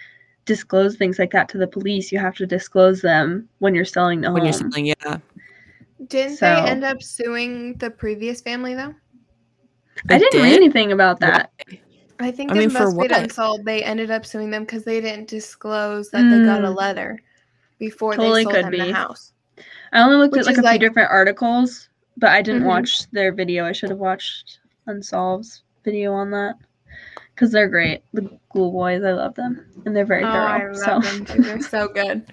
disclosed 0.46 0.98
things 0.98 1.18
like 1.18 1.32
that 1.32 1.48
to 1.50 1.58
the 1.58 1.68
police, 1.68 2.12
you 2.12 2.20
have 2.20 2.36
to 2.36 2.46
disclose 2.46 3.02
them 3.02 3.48
when 3.60 3.74
you're 3.76 3.86
selling 3.86 4.22
the 4.22 4.32
when 4.32 4.44
you're 4.44 4.54
selling, 4.54 4.86
yeah. 4.88 5.18
Didn't 6.08 6.38
So- 6.38 6.46
they 6.48 6.70
end 6.70 6.84
up 6.84 7.02
suing 7.02 7.76
the 7.76 7.90
previous 7.92 8.42
family 8.42 8.74
though? 8.76 8.94
I 10.10 10.18
didn't 10.18 10.42
read 10.42 10.54
anything 10.54 10.92
about 10.92 11.20
that. 11.22 11.52
I 12.20 12.32
think 12.32 12.52
I 12.52 12.54
in 12.56 12.60
mean, 12.60 12.70
for 12.72 12.80
BuzzFeed 12.88 12.96
what? 12.98 13.12
Unsolved, 13.12 13.66
they 13.66 13.84
ended 13.84 14.12
up 14.12 14.26
suing 14.26 14.50
them 14.52 14.64
because 14.64 14.84
they 14.84 15.00
didn't 15.02 15.28
disclose 15.28 16.10
that 16.12 16.24
they 16.30 16.44
got 16.46 16.64
a 16.64 16.68
Mm. 16.68 16.76
letter 16.78 17.20
before 17.82 18.14
Totally 18.16 18.42
they 18.42 18.44
sold 18.44 18.56
could 18.56 18.66
them 18.66 18.72
be. 18.72 18.78
the 18.78 18.94
house. 18.94 19.34
I 19.92 20.02
only 20.04 20.18
looked 20.18 20.34
Which 20.34 20.42
at 20.42 20.46
like 20.46 20.58
a 20.58 20.62
like- 20.62 20.80
few 20.80 20.88
different 20.88 21.10
articles, 21.12 21.90
but 22.16 22.30
I 22.30 22.42
didn't 22.44 22.62
Mhm. 22.62 22.68
watch 22.68 23.10
their 23.12 23.34
video. 23.34 23.66
I 23.66 23.72
should 23.72 23.90
have 23.90 23.98
watched 24.00 24.60
Unsolved's 24.88 25.64
video 25.84 26.14
on 26.14 26.30
that 26.32 26.56
because 27.34 27.52
they're 27.52 27.68
great. 27.68 28.04
The 28.14 28.22
Ghoul 28.54 28.72
Boys, 28.72 29.04
I 29.04 29.12
love 29.14 29.34
them, 29.36 29.66
and 29.86 29.96
they're 29.96 30.06
very 30.06 30.24
Oh, 30.24 30.28
I 30.28 30.60
thorough. 30.60 30.78
love 30.78 31.06
so. 31.06 31.24
They're 31.36 31.62
so 31.62 31.88
good. 31.88 32.24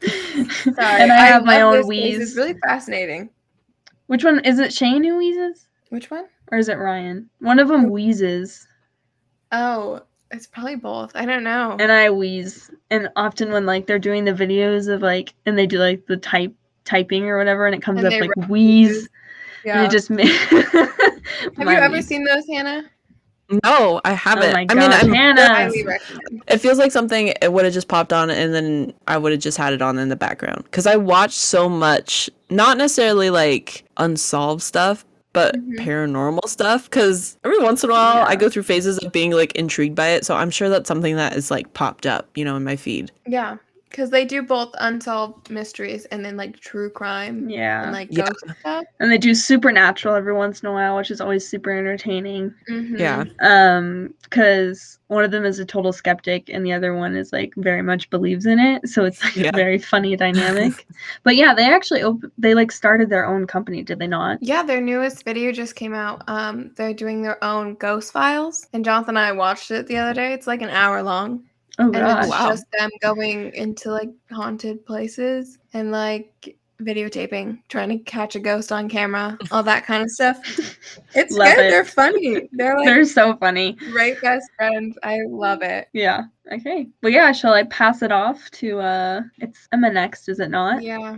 Sorry, 0.02 0.74
and 1.02 1.12
I 1.12 1.26
have 1.26 1.44
my 1.44 1.60
own 1.60 1.86
wheeze. 1.86 2.18
It's 2.20 2.36
really 2.36 2.58
fascinating. 2.66 3.28
Which 4.06 4.24
one 4.24 4.40
is 4.44 4.58
it? 4.58 4.72
Shane 4.72 5.04
who 5.04 5.18
wheezes, 5.18 5.68
Which 5.90 6.10
one? 6.10 6.24
or 6.52 6.58
is 6.58 6.68
it 6.70 6.78
Ryan? 6.78 7.28
One 7.40 7.58
of 7.58 7.68
them 7.68 7.90
wheezes. 7.90 8.66
Oh, 9.52 10.02
it's 10.30 10.46
probably 10.46 10.76
both. 10.76 11.12
I 11.14 11.24
don't 11.24 11.44
know. 11.44 11.76
and 11.78 11.90
I 11.92 12.10
wheeze. 12.10 12.70
And 12.90 13.08
often 13.16 13.50
when 13.52 13.66
like 13.66 13.86
they're 13.86 13.98
doing 13.98 14.24
the 14.24 14.32
videos 14.32 14.92
of 14.92 15.02
like 15.02 15.34
and 15.46 15.58
they 15.58 15.66
do 15.66 15.78
like 15.78 16.06
the 16.06 16.16
type 16.16 16.54
typing 16.84 17.24
or 17.24 17.36
whatever 17.38 17.66
and 17.66 17.74
it 17.74 17.82
comes 17.82 17.98
And 17.98 18.06
up 18.06 18.20
like 18.20 18.30
write 18.36 18.48
wheeze 18.48 19.08
yeah. 19.64 19.78
and 19.78 19.86
it 19.86 19.90
just 19.90 20.08
makes 20.10 20.32
Have 20.44 21.58
you 21.58 21.68
ever 21.68 22.00
seen 22.02 22.24
those, 22.24 22.46
Hannah? 22.46 22.84
No, 23.64 24.00
I 24.04 24.12
haven't. 24.12 24.50
Oh 24.50 24.52
my 24.52 24.66
I 24.68 24.74
mean, 24.74 24.90
gosh, 24.90 25.04
I'm, 25.04 25.12
Hannah. 25.12 25.70
It 26.48 26.58
feels 26.58 26.78
like 26.78 26.90
something 26.90 27.32
it 27.40 27.52
would 27.52 27.64
have 27.64 27.74
just 27.74 27.86
popped 27.86 28.12
on 28.12 28.28
and 28.30 28.52
then 28.52 28.92
I 29.06 29.18
would 29.18 29.30
have 29.32 29.40
just 29.40 29.56
had 29.56 29.72
it 29.72 29.82
on 29.82 29.98
in 29.98 30.08
the 30.08 30.16
background 30.16 30.64
because 30.64 30.86
I 30.86 30.96
watch 30.96 31.32
so 31.32 31.68
much, 31.68 32.28
not 32.50 32.76
necessarily 32.76 33.30
like 33.30 33.84
unsolved 33.98 34.62
stuff, 34.62 35.04
but 35.36 35.54
Mhm. 35.54 35.78
paranormal 35.78 36.48
stuff. 36.48 36.84
Because 36.90 37.36
every 37.44 37.58
once 37.58 37.84
in 37.84 37.90
a 37.90 37.92
while, 37.92 38.24
I 38.26 38.34
go 38.36 38.48
through 38.48 38.62
phases 38.64 38.96
of 38.98 39.12
being 39.12 39.32
like 39.32 39.52
intrigued 39.54 39.94
by 39.94 40.08
it. 40.08 40.24
So 40.24 40.34
I'm 40.34 40.50
sure 40.50 40.68
that's 40.70 40.88
something 40.88 41.14
that 41.16 41.36
is 41.36 41.50
like 41.50 41.72
popped 41.74 42.06
up, 42.06 42.28
you 42.34 42.44
know, 42.44 42.56
in 42.56 42.64
my 42.64 42.76
feed. 42.76 43.12
Yeah, 43.26 43.56
because 43.88 44.10
they 44.10 44.24
do 44.24 44.42
both 44.42 44.74
unsolved 44.80 45.50
mysteries 45.50 46.04
and 46.06 46.24
then 46.24 46.36
like 46.36 46.58
true 46.60 46.90
crime 46.90 47.48
yeah 47.48 47.84
and 47.84 47.92
like 47.92 48.08
Yeah. 48.10 48.24
ghost 48.26 48.44
stuff. 48.60 48.84
and 49.00 49.10
they 49.10 49.18
do 49.18 49.34
supernatural 49.34 50.14
every 50.14 50.34
once 50.34 50.60
in 50.60 50.68
a 50.68 50.72
while 50.72 50.96
which 50.96 51.10
is 51.10 51.20
always 51.20 51.48
super 51.48 51.70
entertaining 51.70 52.52
Mhm. 52.68 52.98
Yeah. 52.98 53.24
um 53.40 54.12
because 54.24 54.98
one 55.08 55.22
of 55.24 55.30
them 55.30 55.44
is 55.44 55.60
a 55.60 55.64
total 55.64 55.92
skeptic 55.92 56.50
and 56.50 56.66
the 56.66 56.72
other 56.72 56.94
one 56.94 57.14
is 57.14 57.32
like 57.32 57.54
very 57.56 57.80
much 57.82 58.10
believes 58.10 58.44
in 58.44 58.58
it 58.58 58.88
so 58.88 59.04
it's 59.04 59.22
like 59.22 59.36
Yeah. 59.36 59.50
a 59.50 59.56
very 59.56 59.78
funny 59.78 60.16
dynamic 60.26 60.86
but 61.22 61.36
yeah 61.36 61.54
they 61.54 61.64
actually 61.64 62.02
op- 62.02 62.24
they 62.36 62.54
like 62.54 62.72
started 62.72 63.08
their 63.08 63.26
own 63.26 63.46
company 63.46 63.82
did 63.82 63.98
they 63.98 64.08
not 64.08 64.38
Yeah, 64.42 64.62
their 64.62 64.80
newest 64.80 65.24
video 65.24 65.52
just 65.52 65.74
came 65.76 65.94
out. 65.94 66.22
Um, 66.28 66.72
they're 66.76 66.92
doing 66.94 67.22
their 67.22 67.42
own 67.42 67.74
ghost 67.74 68.12
files, 68.12 68.66
and 68.72 68.84
Jonathan 68.84 69.16
and 69.16 69.18
I 69.26 69.32
watched 69.32 69.70
it 69.70 69.86
the 69.86 69.96
other 69.96 70.12
day. 70.14 70.32
It's 70.32 70.46
like 70.46 70.62
an 70.62 70.68
hour 70.68 71.02
long, 71.02 71.42
oh 71.78 71.84
and 71.84 71.92
gosh 71.94 72.24
it's 72.24 72.30
Wow. 72.30 72.48
just 72.50 72.64
them 72.72 72.90
going 73.02 73.54
into 73.54 73.90
like 73.90 74.10
haunted 74.30 74.84
places 74.86 75.58
and 75.74 75.92
like 75.92 76.56
videotaping, 76.80 77.58
trying 77.68 77.88
to 77.88 77.98
catch 77.98 78.36
a 78.36 78.38
ghost 78.38 78.70
on 78.70 78.86
camera, 78.88 79.38
all 79.50 79.62
that 79.62 79.84
kind 79.86 80.02
of 80.02 80.10
stuff. 80.10 80.38
It's 81.14 81.32
Love 81.32 81.54
good. 81.54 81.66
it. 81.66 81.70
They're 81.70 81.84
funny. 81.84 82.48
They're 82.52 82.76
like 82.76 82.84
they're 82.86 83.04
so 83.06 83.34
funny 83.36 83.72
great 83.92 84.20
best 84.20 84.46
friends. 84.56 84.98
I 85.02 85.20
love 85.26 85.62
it. 85.62 85.88
Yeah. 85.94 86.24
Okay. 86.52 86.86
Well, 87.02 87.12
yeah. 87.12 87.32
Shall 87.32 87.54
I 87.54 87.62
pass 87.64 88.02
it 88.02 88.12
off 88.12 88.50
to 88.52 88.80
uh? 88.80 89.20
It's 89.38 89.66
Emma 89.72 89.90
next, 89.90 90.28
is 90.28 90.38
it 90.40 90.50
not? 90.50 90.82
Yeah. 90.82 91.16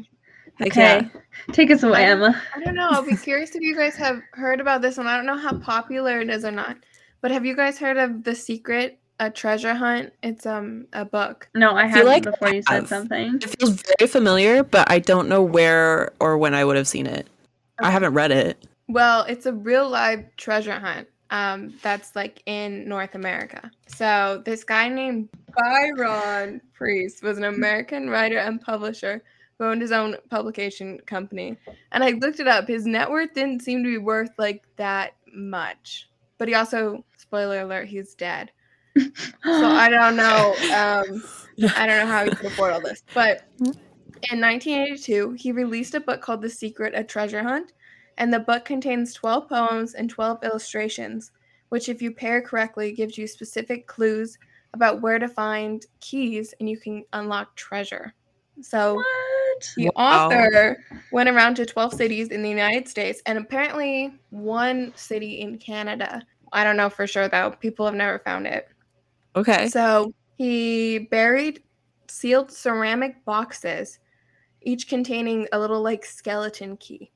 Heck 0.59 0.69
Okay. 0.69 1.01
yeah. 1.13 1.21
Take 1.53 1.71
us 1.73 1.83
away, 1.83 2.05
I- 2.07 2.11
Emma. 2.11 2.41
I 2.55 2.61
don't 2.65 2.75
know. 2.77 2.89
I'll 2.91 3.03
be 3.03 3.17
curious 3.17 3.55
if 3.57 3.63
you 3.63 3.77
guys 3.77 3.97
have 3.97 4.21
heard 4.33 4.61
about 4.61 4.81
this 4.83 4.97
one. 4.97 5.07
I 5.09 5.17
don't 5.17 5.27
know 5.27 5.37
how 5.37 5.59
popular 5.59 6.21
it 6.21 6.31
is 6.31 6.45
or 6.45 6.51
not, 6.53 6.77
but 7.21 7.31
have 7.33 7.45
you 7.47 7.55
guys 7.57 7.79
heard 7.79 7.97
of 7.97 8.23
The 8.25 8.35
Secret, 8.35 9.01
a 9.21 9.31
treasure 9.31 9.75
hunt? 9.75 10.13
It's 10.23 10.47
um 10.47 10.87
a 10.93 11.05
book. 11.05 11.49
No, 11.55 11.75
I 11.75 11.85
feel 11.85 12.07
haven't 12.07 12.07
like 12.07 12.23
before 12.25 12.49
I 12.49 12.53
you 12.53 12.63
said 12.63 12.89
something. 12.89 13.37
It 13.37 13.57
feels 13.59 13.83
very 13.99 14.09
familiar, 14.09 14.63
but 14.63 14.91
I 14.91 14.99
don't 14.99 15.29
know 15.29 15.43
where 15.43 16.13
or 16.21 16.39
when 16.39 16.55
I 16.55 16.65
would 16.65 16.77
have 16.77 16.89
seen 16.89 17.07
it. 17.07 17.29
I 17.81 17.91
haven't 17.91 18.15
read 18.15 18.33
it. 18.33 18.67
Well, 18.89 19.23
it's 19.23 19.47
a 19.47 19.53
real 19.53 19.89
live 19.89 20.25
treasure 20.37 20.79
hunt. 20.79 21.09
Um, 21.31 21.75
that's 21.83 22.17
like 22.17 22.43
in 22.47 22.89
North 22.89 23.15
America. 23.15 23.71
So 23.87 24.43
this 24.47 24.65
guy 24.65 24.89
named 24.89 25.29
Byron 25.55 26.61
Preiss 26.79 27.23
was 27.23 27.37
an 27.37 27.45
American 27.45 28.09
writer 28.09 28.39
and 28.39 28.61
publisher 28.61 29.23
who 29.59 29.67
owned 29.67 29.83
his 29.83 29.93
own 29.93 30.17
publication 30.31 30.99
company. 31.01 31.59
And 31.93 32.03
I 32.03 32.13
looked 32.13 32.41
it 32.41 32.49
up. 32.49 32.67
His 32.67 32.87
net 32.87 33.11
worth 33.11 33.35
didn't 33.35 33.63
seem 33.63 33.83
to 33.85 33.91
be 33.91 33.99
worth 33.99 34.31
like 34.39 34.65
that 34.77 35.15
much. 35.35 36.09
But 36.39 36.49
he 36.49 36.55
also, 36.55 37.05
spoiler 37.17 37.61
alert, 37.61 37.89
he's 37.89 38.15
dead. 38.15 38.51
So 39.45 39.67
I 39.69 39.89
don't 39.91 40.17
know. 40.17 40.55
Um, 40.75 41.23
I 41.77 41.87
don't 41.87 42.07
know 42.07 42.13
how 42.13 42.25
he 42.25 42.31
could 42.31 42.47
afford 42.47 42.73
all 42.73 42.81
this. 42.81 43.03
But 43.15 43.43
in 43.61 44.41
1982, 44.41 45.33
he 45.33 45.53
released 45.53 45.95
a 45.95 46.01
book 46.01 46.21
called 46.21 46.43
The 46.43 46.51
Secret, 46.51 46.93
a 46.97 47.05
Treasure 47.05 47.43
Hunt. 47.43 47.73
And 48.19 48.33
the 48.33 48.41
book 48.41 48.65
contains 48.65 49.15
12 49.15 49.49
poems 49.49 49.95
and 49.95 50.11
12 50.11 50.43
illustrations, 50.43 51.31
which, 51.69 51.89
if 51.89 52.03
you 52.03 52.13
pair 52.13 52.43
correctly, 52.43 52.93
gives 52.93 53.17
you 53.17 53.27
specific 53.29 53.87
clues 53.87 54.37
about 54.75 55.01
where 55.01 55.19
to 55.19 55.29
find 55.29 55.87
keys 56.01 56.53
and 56.59 56.69
you 56.69 56.79
can 56.79 57.05
unlock 57.13 57.55
treasure. 57.57 58.13
So 58.61 58.97
what? 58.97 59.73
the 59.77 59.91
Wow. 59.95 60.27
author 60.27 60.85
went 61.13 61.29
around 61.29 61.55
to 61.57 61.67
12 61.67 61.95
cities 61.95 62.29
in 62.29 62.43
the 62.43 62.49
United 62.49 62.89
States 62.89 63.23
and 63.27 63.39
apparently 63.39 64.13
one 64.31 64.93
city 64.97 65.41
in 65.41 65.59
Canada. 65.59 66.23
I 66.53 66.65
don't 66.65 66.77
know 66.77 66.91
for 66.91 67.07
sure 67.07 67.29
though. 67.29 67.53
People 67.61 67.87
have 67.87 67.95
never 67.95 68.19
found 68.19 68.47
it. 68.47 68.69
Okay. 69.37 69.69
So 69.69 70.13
he 70.37 70.99
buried 71.11 71.63
sealed 72.09 72.51
ceramic 72.51 73.25
boxes, 73.25 73.99
each 74.63 74.89
containing 74.89 75.47
a 75.53 75.59
little 75.59 75.83
like 75.83 76.05
skeleton 76.05 76.77
key. 76.77 77.11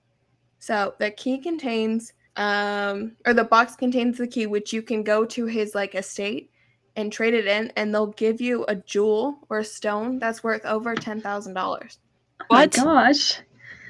So 0.58 0.94
the 0.98 1.10
key 1.10 1.38
contains, 1.38 2.12
um, 2.36 3.16
or 3.26 3.34
the 3.34 3.44
box 3.44 3.74
contains 3.74 4.18
the 4.18 4.26
key, 4.26 4.46
which 4.46 4.72
you 4.72 4.82
can 4.82 5.02
go 5.02 5.24
to 5.24 5.46
his 5.46 5.74
like 5.74 5.94
estate 5.94 6.50
and 6.96 7.12
trade 7.12 7.34
it 7.34 7.46
in, 7.46 7.72
and 7.76 7.92
they'll 7.92 8.08
give 8.08 8.40
you 8.40 8.64
a 8.68 8.76
jewel 8.76 9.38
or 9.48 9.60
a 9.60 9.64
stone 9.64 10.18
that's 10.18 10.44
worth 10.44 10.64
over 10.66 10.94
ten 10.94 11.20
thousand 11.20 11.54
dollars. 11.54 11.98
Oh 12.40 12.44
my 12.50 12.62
What? 12.62 12.72
gosh. 12.72 13.40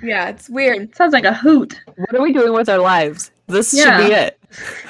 Yeah, 0.03 0.29
it's 0.29 0.49
weird. 0.49 0.95
Sounds 0.97 1.13
like 1.13 1.25
a 1.25 1.35
hoot. 1.35 1.81
What 1.97 2.15
are 2.15 2.23
we 2.23 2.33
doing 2.33 2.53
with 2.53 2.69
our 2.69 2.79
lives? 2.79 3.31
This 3.53 3.73
Yeah. 3.73 3.99
should 4.01 4.07
be 4.09 4.15
it. 4.15 4.39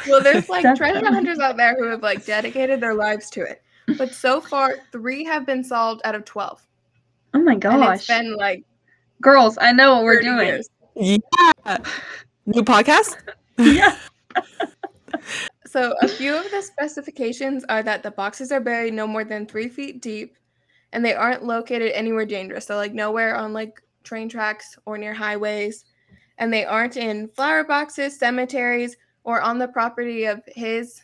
Well, 0.09 0.21
there's 0.21 0.49
like 0.49 0.65
treasure 0.77 1.07
hunters 1.07 1.39
out 1.39 1.57
there 1.57 1.77
who 1.77 1.85
have 1.85 2.03
like 2.03 2.25
dedicated 2.27 2.81
their 2.81 2.95
lives 2.95 3.31
to 3.31 3.43
it. 3.43 3.63
But 3.99 4.13
so 4.13 4.41
far, 4.41 4.75
three 4.91 5.23
have 5.25 5.47
been 5.47 5.63
solved 5.63 6.01
out 6.05 6.17
of 6.17 6.25
12. 6.25 6.67
Oh 7.35 7.39
my 7.39 7.53
and 7.53 7.65
it's 7.65 7.65
gosh. 7.65 8.07
been 8.09 8.35
like 8.37 8.65
Girls, 9.21 9.57
I 9.61 9.71
know 9.71 9.95
what 9.95 10.05
we're 10.05 10.21
doing. 10.21 10.47
years. 10.49 10.69
Yeah. 10.97 11.79
New 12.47 12.63
podcast? 12.63 13.17
yeah. 13.59 13.97
So, 15.67 15.95
a 16.03 16.09
few 16.09 16.37
of 16.37 16.51
the 16.51 16.61
specifications 16.61 17.65
are 17.71 17.83
that 17.83 18.03
the 18.03 18.11
boxes 18.11 18.53
are 18.53 18.61
buried 18.61 18.93
no 18.93 19.07
more 19.07 19.25
than 19.25 19.47
three 19.47 19.69
feet 19.69 20.03
deep 20.03 20.37
and 20.93 21.03
they 21.03 21.15
aren't 21.15 21.45
located 21.45 21.93
anywhere 21.93 22.27
dangerous. 22.27 22.67
So, 22.67 22.77
like, 22.77 22.93
nowhere 22.93 23.35
on 23.37 23.55
like 23.55 23.81
train 24.05 24.29
tracks 24.29 24.77
or 24.85 24.99
near 24.99 25.15
highways. 25.15 25.87
And 26.39 26.53
they 26.53 26.65
aren't 26.65 26.97
in 26.97 27.29
flower 27.29 27.65
boxes, 27.65 28.19
cemeteries, 28.19 28.97
or 29.25 29.41
on 29.41 29.59
the 29.59 29.69
property 29.69 30.25
of 30.25 30.43
his, 30.47 31.01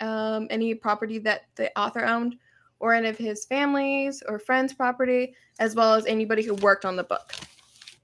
um, 0.00 0.46
any 0.50 0.74
property 0.74 1.18
that 1.20 1.42
the 1.56 1.76
author 1.78 2.04
owned, 2.04 2.36
or 2.80 2.94
any 2.94 3.08
of 3.08 3.18
his 3.18 3.44
family's 3.46 4.22
or 4.28 4.38
friends' 4.38 4.72
property, 4.72 5.34
as 5.58 5.74
well 5.74 5.94
as 5.94 6.06
anybody 6.06 6.42
who 6.42 6.54
worked 6.54 6.84
on 6.84 6.96
the 6.96 7.04
book. 7.04 7.34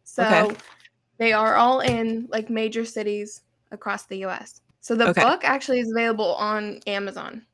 So 0.05 0.25
Okay. 0.25 0.57
they 1.19 1.33
are 1.33 1.55
all 1.55 1.81
in 1.81 2.27
like 2.31 2.51
major 2.51 2.85
cities 2.85 3.43
across 3.71 4.07
the 4.07 4.25
US. 4.25 4.61
So 4.81 4.95
the 4.95 5.09
Okay. 5.09 5.21
book 5.21 5.45
actually 5.45 5.81
is 5.81 5.91
available 5.91 6.35
on 6.35 6.81
Amazon. 6.87 7.47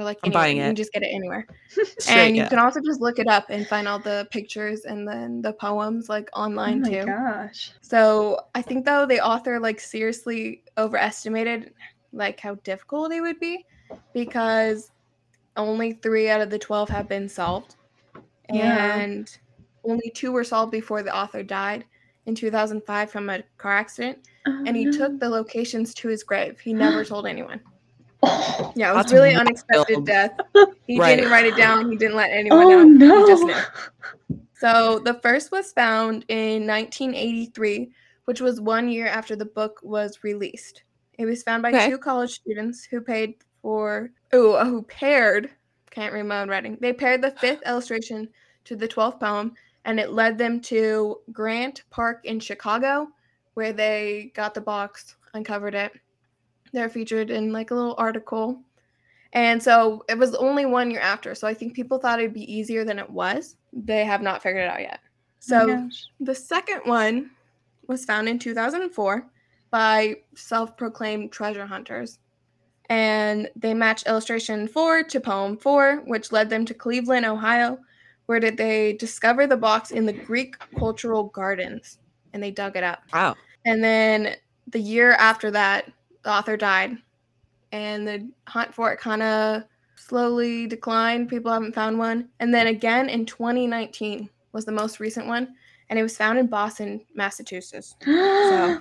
Or 0.00 0.04
like 0.04 0.18
I'm 0.24 0.28
anywhere. 0.30 0.42
buying 0.42 0.56
You 0.56 0.62
can 0.64 0.74
just 0.76 0.92
get 0.92 1.02
it 1.02 1.08
anywhere. 1.12 1.46
Straight, 1.98 2.28
and 2.28 2.36
you 2.36 2.42
yeah. 2.42 2.48
can 2.48 2.58
also 2.58 2.80
just 2.80 3.00
look 3.00 3.18
it 3.18 3.28
up 3.28 3.46
and 3.50 3.66
find 3.66 3.86
all 3.86 3.98
the 3.98 4.26
pictures 4.30 4.86
and 4.86 5.06
then 5.06 5.42
the 5.42 5.52
poems 5.52 6.08
like 6.08 6.28
Oh 6.32 6.42
online 6.44 6.80
my 6.82 6.90
too. 6.90 7.04
gosh. 7.06 7.72
So 7.82 8.40
I 8.54 8.62
think 8.62 8.84
though 8.86 9.06
the 9.06 9.20
author 9.20 9.60
like 9.60 9.80
seriously 9.80 10.62
overestimated 10.78 11.74
like 12.12 12.40
how 12.40 12.54
difficult 12.56 13.12
it 13.12 13.20
would 13.20 13.38
be 13.38 13.64
because 14.14 14.90
only 15.56 15.92
three 15.92 16.28
out 16.30 16.40
of 16.40 16.50
the 16.50 16.58
twelve 16.58 16.88
have 16.88 17.08
been 17.08 17.28
solved. 17.28 17.76
Yeah. 18.52 18.96
And 18.98 19.36
only 19.84 20.10
two 20.10 20.32
were 20.32 20.44
solved 20.44 20.72
before 20.72 21.02
the 21.02 21.14
author 21.16 21.42
died 21.42 21.84
in 22.26 22.34
2005 22.34 23.10
from 23.10 23.30
a 23.30 23.42
car 23.58 23.72
accident. 23.72 24.18
And 24.46 24.76
he 24.76 24.88
Oh, 24.88 24.92
took 24.92 25.18
the 25.20 25.28
locations 25.28 25.94
to 25.94 26.08
his 26.08 26.22
grave. 26.22 26.58
He 26.60 26.72
never 26.72 27.04
told 27.04 27.26
anyone. 27.26 27.60
No. 28.22 28.72
Yeah, 28.76 28.92
it 28.92 28.94
was 28.96 29.04
That's 29.04 29.12
really 29.12 29.30
wild. 29.34 29.40
unexpected 29.46 30.04
death. 30.04 30.38
He 30.86 30.98
Right. 30.98 31.16
didn't 31.16 31.30
write 31.30 31.46
it 31.46 31.56
down. 31.56 31.90
He 31.90 31.96
didn't 31.96 32.16
let 32.16 32.30
anyone 32.30 32.62
Oh 32.66 32.82
know. 32.84 33.26
He 33.26 33.32
just 33.32 33.44
no. 33.46 34.38
So 34.54 34.98
the 34.98 35.14
first 35.14 35.50
was 35.52 35.72
found 35.72 36.24
in 36.28 36.66
1983, 36.66 37.90
which 38.26 38.40
was 38.40 38.60
one 38.60 38.88
year 38.88 39.06
after 39.06 39.34
the 39.36 39.46
book 39.46 39.80
was 39.82 40.22
released. 40.22 40.82
It 41.18 41.24
was 41.26 41.42
found 41.42 41.62
by 41.62 41.70
Okay. 41.70 41.88
two 41.90 41.98
college 41.98 42.32
students 42.32 42.84
who 42.84 43.00
paid 43.00 43.36
for 43.62 44.10
oh 44.32 44.64
who 44.64 44.82
paired 44.82 45.50
can't 45.90 46.12
read 46.14 46.22
my 46.24 46.40
own 46.42 46.48
writing. 46.48 46.78
They 46.80 46.92
paired 46.92 47.20
the 47.22 47.32
fifth 47.32 47.62
illustration 47.66 48.28
to 48.64 48.76
the 48.76 48.86
twelfth 48.86 49.18
poem, 49.20 49.54
and 49.84 49.98
it 49.98 50.12
led 50.12 50.38
them 50.38 50.60
to 50.62 51.18
Grant 51.32 51.82
Park 51.90 52.20
in 52.24 52.38
Chicago, 52.38 53.08
where 53.54 53.72
they 53.72 54.30
got 54.34 54.54
the 54.54 54.60
box, 54.60 55.16
uncovered 55.34 55.74
it. 55.74 55.92
They're 56.72 56.88
featured 56.88 57.30
in 57.30 57.52
like 57.52 57.70
a 57.70 57.74
little 57.74 57.94
article. 57.98 58.60
And 59.32 59.62
so 59.62 60.04
it 60.08 60.18
was 60.18 60.34
only 60.34 60.66
one 60.66 60.90
year 60.90 61.00
after. 61.00 61.34
So 61.34 61.46
I 61.46 61.54
think 61.54 61.74
people 61.74 61.98
thought 61.98 62.18
it'd 62.18 62.34
be 62.34 62.52
easier 62.52 62.84
than 62.84 62.98
it 62.98 63.08
was. 63.08 63.56
They 63.72 64.04
have 64.04 64.22
not 64.22 64.42
figured 64.42 64.64
it 64.64 64.70
out 64.70 64.80
yet. 64.80 65.00
So 65.38 65.70
Oh 65.70 65.90
the 66.20 66.34
second 66.34 66.82
one 66.84 67.30
was 67.86 68.04
found 68.04 68.28
in 68.28 68.38
2004 68.38 69.26
by 69.70 70.16
self 70.34 70.76
proclaimed 70.76 71.32
treasure 71.32 71.66
hunters. 71.66 72.18
And 72.88 73.48
they 73.54 73.72
matched 73.72 74.08
illustration 74.08 74.66
four 74.66 75.04
to 75.04 75.20
poem 75.20 75.56
four, 75.56 76.02
which 76.06 76.32
led 76.32 76.50
them 76.50 76.64
to 76.66 76.74
Cleveland, 76.74 77.24
Ohio, 77.24 77.78
where 78.26 78.40
did 78.40 78.56
they 78.56 78.94
discover 78.94 79.46
the 79.46 79.56
box 79.56 79.92
in 79.92 80.06
the 80.06 80.12
Greek 80.12 80.56
cultural 80.76 81.24
gardens 81.24 81.98
and 82.32 82.42
they 82.42 82.50
dug 82.50 82.76
it 82.76 82.84
up. 82.84 83.02
Wow. 83.12 83.36
And 83.64 83.82
then 83.82 84.36
the 84.68 84.80
year 84.80 85.12
after 85.12 85.50
that, 85.50 85.90
the 86.22 86.30
author 86.30 86.56
died, 86.56 86.96
and 87.72 88.06
the 88.06 88.28
hunt 88.48 88.74
for 88.74 88.92
it 88.92 88.98
kind 88.98 89.22
of 89.22 89.62
slowly 89.94 90.66
declined. 90.66 91.28
People 91.28 91.52
haven't 91.52 91.74
found 91.74 91.98
one. 91.98 92.28
And 92.40 92.52
then 92.52 92.66
again 92.68 93.08
in 93.08 93.26
2019 93.26 94.28
was 94.52 94.64
the 94.64 94.72
most 94.72 94.98
recent 95.00 95.26
one, 95.26 95.54
and 95.88 95.98
it 95.98 96.02
was 96.02 96.16
found 96.16 96.38
in 96.38 96.46
Boston, 96.46 97.00
Massachusetts. 97.14 97.94
So 98.48 98.80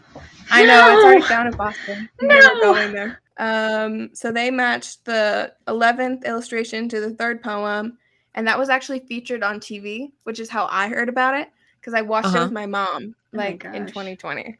I 0.51 0.65
know 0.65 0.95
it's 0.95 1.03
already 1.05 1.21
found 1.21 1.47
in 1.49 1.55
Boston. 1.55 2.09
Were 2.21 2.59
going 2.61 2.91
there. 2.93 3.21
Um, 3.37 4.09
so 4.13 4.31
they 4.31 4.49
matched 4.49 5.05
the 5.05 5.53
11th 5.67 6.25
illustration 6.25 6.89
to 6.89 6.99
the 6.99 7.11
third 7.11 7.43
poem, 7.43 7.97
and 8.33 8.47
that 8.47 8.57
was 8.57 8.69
actually 8.69 9.01
featured 9.01 9.43
on 9.43 9.59
TV, 9.59 10.11
which 10.23 10.39
is 10.39 10.49
how 10.49 10.67
I 10.71 10.87
heard 10.89 11.07
about 11.07 11.35
it 11.35 11.49
because 11.79 11.93
I 11.93 12.01
watched 12.01 12.27
it 12.27 12.35
Uh-huh. 12.35 12.45
with 12.45 12.51
my 12.51 12.65
mom 12.65 13.15
Oh 13.33 13.37
my 13.37 13.49
like 13.49 13.63
in 13.65 13.85
2020. 13.85 14.57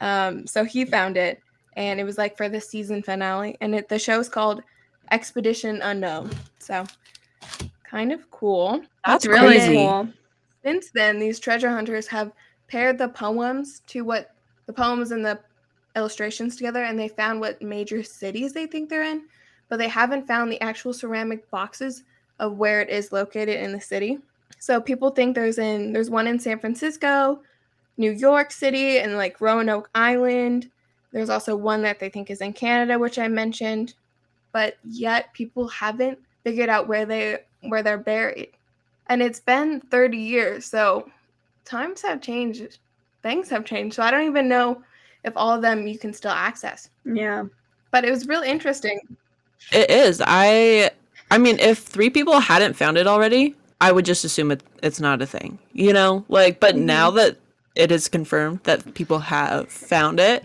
Um, 0.00 0.46
so 0.46 0.64
he 0.64 0.84
found 0.84 1.16
it, 1.16 1.40
and 1.76 2.00
it 2.00 2.04
was 2.04 2.18
like 2.18 2.36
for 2.36 2.48
the 2.48 2.60
season 2.60 3.02
finale, 3.02 3.56
and 3.60 3.74
it, 3.74 3.88
the 3.88 3.96
is 3.96 4.28
called 4.28 4.62
Expedition 5.10 5.80
Unknown. 5.82 6.30
So 6.58 6.84
kind 7.84 8.12
of 8.12 8.30
cool. 8.30 8.82
That's 9.04 9.26
really 9.26 9.56
crazy. 9.56 9.74
cool. 9.74 10.08
Since 10.64 10.90
then, 10.90 11.18
these 11.18 11.40
treasure 11.40 11.70
hunters 11.70 12.06
have 12.08 12.32
paired 12.68 12.98
the 12.98 13.08
poems 13.08 13.82
to 13.88 14.02
what 14.02 14.34
the 14.66 14.72
poems 14.72 15.10
and 15.10 15.24
the 15.24 15.38
illustrations 15.96 16.56
together, 16.56 16.84
and 16.84 16.98
they 16.98 17.08
found 17.08 17.40
what 17.40 17.60
major 17.60 18.02
cities 18.02 18.52
they 18.52 18.66
think 18.66 18.88
they're 18.88 19.02
in, 19.02 19.24
but 19.68 19.78
they 19.78 19.88
haven't 19.88 20.26
found 20.26 20.50
the 20.50 20.60
actual 20.60 20.92
ceramic 20.92 21.50
boxes 21.50 22.04
of 22.38 22.56
where 22.56 22.80
it 22.80 22.88
is 22.88 23.12
located 23.12 23.60
in 23.60 23.72
the 23.72 23.80
city. 23.80 24.18
So 24.58 24.80
people 24.80 25.10
think 25.10 25.34
there's 25.34 25.58
in 25.58 25.92
there's 25.92 26.10
one 26.10 26.26
in 26.26 26.38
San 26.38 26.58
Francisco, 26.58 27.42
New 27.96 28.12
York 28.12 28.52
City, 28.52 28.98
and 28.98 29.16
like 29.16 29.40
Roanoke 29.40 29.90
Island. 29.94 30.70
There's 31.12 31.30
also 31.30 31.56
one 31.56 31.82
that 31.82 32.00
they 32.00 32.08
think 32.08 32.30
is 32.30 32.40
in 32.40 32.52
Canada, 32.52 32.98
which 32.98 33.18
I 33.18 33.28
mentioned, 33.28 33.94
but 34.52 34.78
yet 34.84 35.32
people 35.34 35.68
haven't 35.68 36.18
figured 36.44 36.68
out 36.68 36.88
where 36.88 37.06
they 37.06 37.38
where 37.62 37.82
they're 37.82 37.98
buried 37.98 38.50
and 39.06 39.22
it's 39.22 39.40
been 39.40 39.80
30 39.80 40.16
years 40.16 40.64
so 40.64 41.08
times 41.64 42.02
have 42.02 42.20
changed 42.20 42.78
things 43.22 43.48
have 43.48 43.64
changed 43.64 43.94
so 43.96 44.02
i 44.02 44.10
don't 44.10 44.26
even 44.26 44.48
know 44.48 44.82
if 45.24 45.32
all 45.36 45.54
of 45.54 45.62
them 45.62 45.86
you 45.86 45.98
can 45.98 46.12
still 46.12 46.32
access 46.32 46.88
Yeah. 47.04 47.44
but 47.90 48.04
it 48.04 48.10
was 48.10 48.26
really 48.26 48.48
interesting 48.48 48.98
It 49.70 49.90
is. 49.90 50.20
I 50.26 50.90
I 51.30 51.38
mean, 51.38 51.58
if 51.60 51.78
three 51.78 52.10
people 52.10 52.40
hadn't 52.40 52.74
found 52.74 52.98
it 52.98 53.06
already, 53.06 53.54
I 53.80 53.92
would 53.92 54.04
just 54.04 54.24
assume 54.24 54.50
it, 54.50 54.62
it's 54.82 55.00
not 55.00 55.22
a 55.22 55.26
thing. 55.26 55.58
You 55.72 55.92
know? 55.92 56.24
Like 56.28 56.58
but 56.58 56.74
mm-hmm. 56.74 56.86
now 56.86 57.10
that 57.12 57.38
it 57.76 57.92
is 57.92 58.08
confirmed 58.08 58.60
that 58.64 58.94
people 58.94 59.20
have 59.20 59.70
found 59.70 60.18
it, 60.18 60.42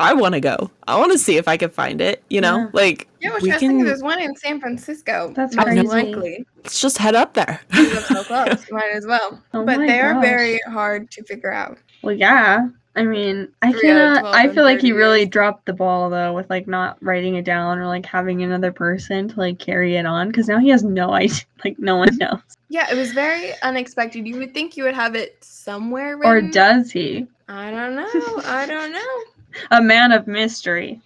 I 0.00 0.14
want 0.14 0.34
to 0.34 0.40
go. 0.40 0.70
I 0.88 0.98
want 0.98 1.12
to 1.12 1.18
see 1.18 1.36
if 1.36 1.46
I 1.46 1.56
can 1.56 1.70
find 1.70 2.00
it, 2.00 2.22
you 2.30 2.40
know? 2.40 2.56
Yeah. 2.58 2.68
Like 2.72 3.08
yeah 3.20 3.34
which 3.34 3.42
we 3.42 3.50
I 3.50 3.54
was 3.54 3.60
thinking 3.60 3.78
can 3.80 3.86
there's 3.86 4.02
one 4.02 4.18
in 4.20 4.34
san 4.36 4.58
francisco 4.60 5.32
That's 5.36 5.54
very 5.54 5.82
likely 5.82 6.44
let's 6.56 6.80
just 6.80 6.96
head 6.98 7.14
up 7.14 7.34
there. 7.34 7.60
You 7.74 7.90
so 8.00 8.24
close 8.24 8.70
might 8.70 8.90
as 8.92 9.06
well 9.06 9.42
Oh 9.54 9.64
but 9.64 9.78
my 9.78 9.86
they 9.86 10.00
are 10.00 10.20
very 10.20 10.58
hard 10.66 11.10
to 11.12 11.22
figure 11.24 11.52
out 11.52 11.78
Well, 12.02 12.14
yeah. 12.14 12.68
I 12.96 13.04
mean, 13.04 13.46
I 13.62 13.70
Three 13.70 13.82
cannot. 13.82 14.24
I 14.34 14.52
feel 14.52 14.64
like 14.64 14.80
he 14.80 14.90
really 14.92 15.20
years. 15.20 15.28
dropped 15.28 15.64
the 15.66 15.72
ball 15.72 16.10
though 16.10 16.32
with 16.32 16.50
like 16.50 16.66
not 16.66 17.00
writing 17.02 17.36
it 17.36 17.44
down 17.44 17.78
or 17.78 17.86
like 17.86 18.04
having 18.04 18.42
another 18.42 18.72
person 18.72 19.28
to 19.28 19.38
like 19.38 19.58
carry 19.60 19.94
it 19.96 20.06
on 20.06 20.26
because 20.28 20.48
now 20.48 20.58
he 20.58 20.70
has 20.70 20.82
no 20.82 21.12
idea. 21.22 21.36
Like 21.64 21.78
no 21.78 21.96
one 21.96 22.16
knows. 22.16 22.40
yeah 22.68 22.90
it 22.90 22.96
was 22.96 23.12
very 23.12 23.52
unexpected 23.62 24.26
you 24.26 24.38
would 24.38 24.52
think 24.54 24.76
you 24.76 24.84
would 24.84 24.94
have 24.94 25.14
it 25.14 25.36
somewhere 25.44 26.18
Or 26.24 26.40
does 26.40 26.90
he? 26.90 27.26
i 27.48 27.70
don't 27.70 27.94
know 27.96 28.42
i 28.46 28.64
don't 28.66 28.92
know 28.92 29.16
A 29.70 29.82
man 29.82 30.12
of 30.12 30.26
mystery. 30.26 31.00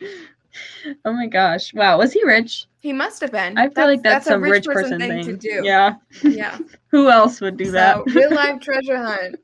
Oh 1.05 1.13
my 1.13 1.27
gosh! 1.27 1.73
Wow, 1.75 1.99
was 1.99 2.13
he 2.13 2.25
rich? 2.25 2.67
he 2.85 2.93
must 2.93 3.23
have 3.23 3.33
been 3.33 3.57
I 3.57 3.71
feel 3.71 3.87
like 3.87 4.03
that's, 4.03 4.27
a 4.27 4.33
some 4.33 4.43
rich 4.43 4.67
person, 4.67 5.01
thing. 5.01 5.25
to 5.25 5.37
do 5.39 5.63
Yeah. 5.65 5.95
yeah 6.23 6.59
Who 6.89 7.09
else 7.09 7.41
would 7.41 7.57
do 7.57 7.71
that? 7.71 7.97
So, 7.97 8.03
real 8.13 8.31
life 8.35 8.61
treasure 8.61 8.99
hunt. 8.99 9.37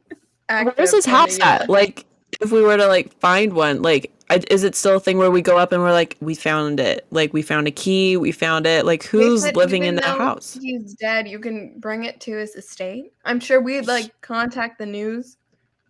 Where's 0.48 0.68
active 0.68 0.90
his 0.90 1.06
house 1.06 1.40
at? 1.40 1.70
Like, 1.70 2.04
if 2.42 2.52
we 2.52 2.60
were 2.60 2.76
to 2.76 2.86
like 2.86 3.18
find 3.18 3.54
one, 3.54 3.80
like, 3.80 4.12
is 4.50 4.62
it 4.62 4.74
still 4.74 4.96
a 4.96 5.00
thing 5.00 5.16
where 5.16 5.30
we 5.30 5.40
go 5.40 5.56
up 5.56 5.72
and 5.72 5.82
we're 5.82 5.90
like, 5.90 6.18
we 6.20 6.34
found 6.34 6.80
it? 6.80 7.06
Like, 7.10 7.32
we 7.32 7.40
found 7.40 7.66
a 7.66 7.70
key, 7.70 8.18
we 8.18 8.30
found 8.30 8.66
it. 8.66 8.84
Like, 8.84 9.04
who's 9.04 9.42
said 9.42 9.56
living 9.56 9.84
in 9.84 9.94
that 9.96 10.04
house? 10.18 10.58
He's 10.60 10.92
dead. 10.94 11.26
You 11.26 11.38
can 11.38 11.78
bring 11.78 12.04
it 12.04 12.20
to 12.20 12.36
his 12.36 12.54
estate. 12.56 13.12
I'm 13.24 13.40
sure 13.40 13.62
we'd 13.62 13.86
like 13.86 14.20
contact 14.20 14.78
the 14.78 14.86
news. 14.86 15.38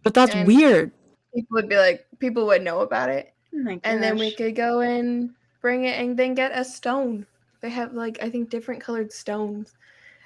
But 0.05 0.15
that's 0.15 0.35
and- 0.35 0.47
weird. 0.47 0.93
People 1.35 1.55
would 1.55 1.69
be 1.69 1.77
like, 1.77 2.07
people 2.19 2.47
would 2.47 2.63
know 2.63 2.81
about 2.81 3.09
it, 3.09 3.33
Oh 3.55 3.79
and 3.85 4.03
then 4.03 4.17
we 4.19 4.33
could 4.33 4.55
go 4.57 4.81
and 4.81 5.31
bring 5.61 5.85
it, 5.85 5.99
and 6.01 6.17
then 6.17 6.35
get 6.35 6.53
a 6.55 6.65
stone. 6.65 7.27
They 7.61 7.71
have 7.71 7.93
like 7.95 8.23
I 8.23 8.31
think 8.31 8.51
different 8.51 8.81
colored 8.81 9.13
stones, 9.13 9.75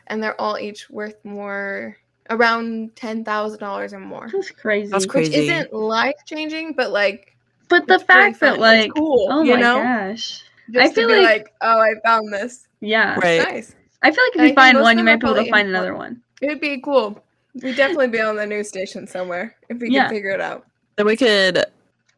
and 0.06 0.22
they're 0.22 0.40
all 0.40 0.58
each 0.58 0.88
worth 0.90 1.16
more 1.24 1.96
around 2.30 2.94
ten 2.96 3.24
thousand 3.24 3.60
dollars 3.60 3.92
or 3.92 4.00
more. 4.00 4.28
That's 4.32 4.50
crazy. 4.50 4.90
That's 4.90 5.04
Which 5.06 5.10
crazy. 5.30 5.36
isn't 5.48 5.72
life 5.72 6.14
changing, 6.26 6.72
but 6.74 6.90
like 6.90 7.34
But 7.68 7.86
the 7.86 7.98
fact 7.98 8.40
that 8.40 8.58
like, 8.58 8.92
cool, 8.94 9.28
oh 9.30 9.42
you 9.42 9.54
my 9.54 9.60
know, 9.60 9.82
gosh, 9.82 10.42
just 10.70 10.78
I 10.92 10.94
feel 10.94 11.08
to 11.08 11.14
be 11.14 11.20
like- 11.20 11.42
like, 11.42 11.52
oh, 11.60 11.80
I 11.80 11.94
found 12.04 12.32
this. 12.32 12.66
yeah. 12.80 13.18
Right. 13.18 13.42
Nice. 13.42 13.74
I 14.02 14.10
feel 14.10 14.22
like 14.24 14.34
if 14.36 14.40
I 14.40 14.42
you 14.44 14.48
think 14.48 14.58
find 14.58 14.80
one, 14.80 14.98
you 14.98 15.04
might 15.04 15.20
be 15.20 15.26
able 15.28 15.42
to 15.42 15.50
find 15.50 15.68
another 15.68 15.92
one. 15.94 16.00
one. 16.00 16.22
It'd 16.42 16.60
be 16.60 16.80
cool. 16.82 17.22
We'd 17.62 17.76
definitely 17.76 18.08
be 18.08 18.20
on 18.20 18.36
the 18.36 18.44
news 18.46 18.68
station 18.68 19.06
somewhere 19.06 19.56
if 19.70 19.78
we 19.78 19.90
Yeah. 19.90 20.08
could 20.08 20.14
figure 20.16 20.30
it 20.30 20.40
out. 20.40 20.66
Then 20.96 21.06
we 21.06 21.16
could, 21.16 21.64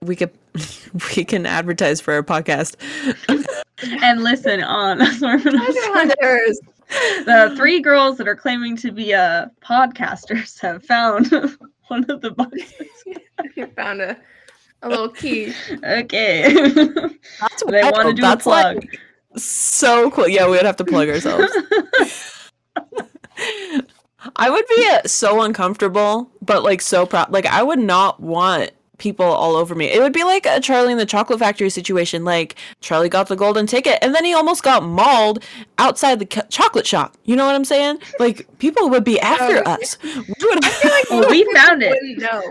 we 0.03 0.17
could, 0.17 0.31
we 1.17 1.25
can 1.25 1.47
advertise 1.47 2.01
for 2.01 2.15
our 2.15 2.23
podcast. 2.23 2.77
And 4.03 4.23
listen 4.23 4.63
on 4.63 5.01
hunters. 5.01 6.61
the 7.25 7.53
three 7.57 7.81
girls 7.81 8.17
that 8.19 8.29
are 8.29 8.37
claiming 8.37 8.77
to 8.79 8.91
be 8.93 9.13
uh, 9.15 9.47
podcasters 9.65 10.59
have 10.61 10.85
found 10.85 11.31
one 11.89 12.09
of 12.11 12.21
the 12.21 12.31
boxes. 12.31 12.73
you 13.55 13.67
found 13.77 14.01
a 14.01 14.17
A 14.83 14.89
little 14.89 15.09
key. 15.09 15.53
Okay. 15.83 16.53
That's 16.53 17.65
what 17.65 17.71
they 17.71 17.83
want 17.85 18.09
to 18.09 18.15
do 18.15 18.23
That's 18.23 18.45
a 18.47 18.49
plug. 18.49 18.77
like 18.77 19.01
so 19.37 20.11
cool. 20.11 20.29
Yeah, 20.29 20.45
we 20.47 20.53
would 20.53 20.65
have 20.67 20.77
to 20.77 20.85
plug 20.85 21.09
ourselves. 21.09 21.53
I 24.37 24.51
would 24.51 24.65
be 24.69 25.09
so 25.09 25.43
uncomfortable, 25.43 26.31
but 26.43 26.63
like 26.63 26.81
so 26.81 27.07
proud. 27.07 27.31
Like 27.33 27.47
I 27.47 27.63
would 27.63 27.79
not 27.79 28.21
want 28.21 28.71
people 28.99 29.27
all 29.27 29.57
over 29.57 29.75
me. 29.75 29.85
It 29.87 30.01
would 30.01 30.15
be 30.15 30.25
like 30.25 30.47
a 30.47 30.59
Charlie 30.59 30.91
in 30.93 30.97
the 30.99 31.05
Chocolate 31.07 31.39
Factory 31.39 31.69
situation. 31.69 32.25
Like 32.25 32.57
Charlie 32.81 33.09
got 33.11 33.29
the 33.29 33.37
golden 33.37 33.67
ticket, 33.67 33.99
and 34.03 34.15
then 34.15 34.25
he 34.25 34.33
almost 34.35 34.63
got 34.63 34.83
mauled 34.83 35.45
outside 35.79 36.19
the 36.19 36.27
co- 36.27 36.47
chocolate 36.49 36.87
shop. 36.87 37.17
You 37.25 37.37
know 37.37 37.45
what 37.47 37.55
I'm 37.55 37.65
saying? 37.65 37.99
Like 38.19 38.47
people 38.59 38.89
would 38.91 39.05
be 39.05 39.21
after 39.21 39.57
yeah. 39.57 39.63
us. 39.75 39.99
We 40.05 40.15
would. 40.49 40.65
well, 41.11 41.31
we 41.31 41.45
found 41.55 41.83
it. 41.83 42.19
Know. 42.19 42.43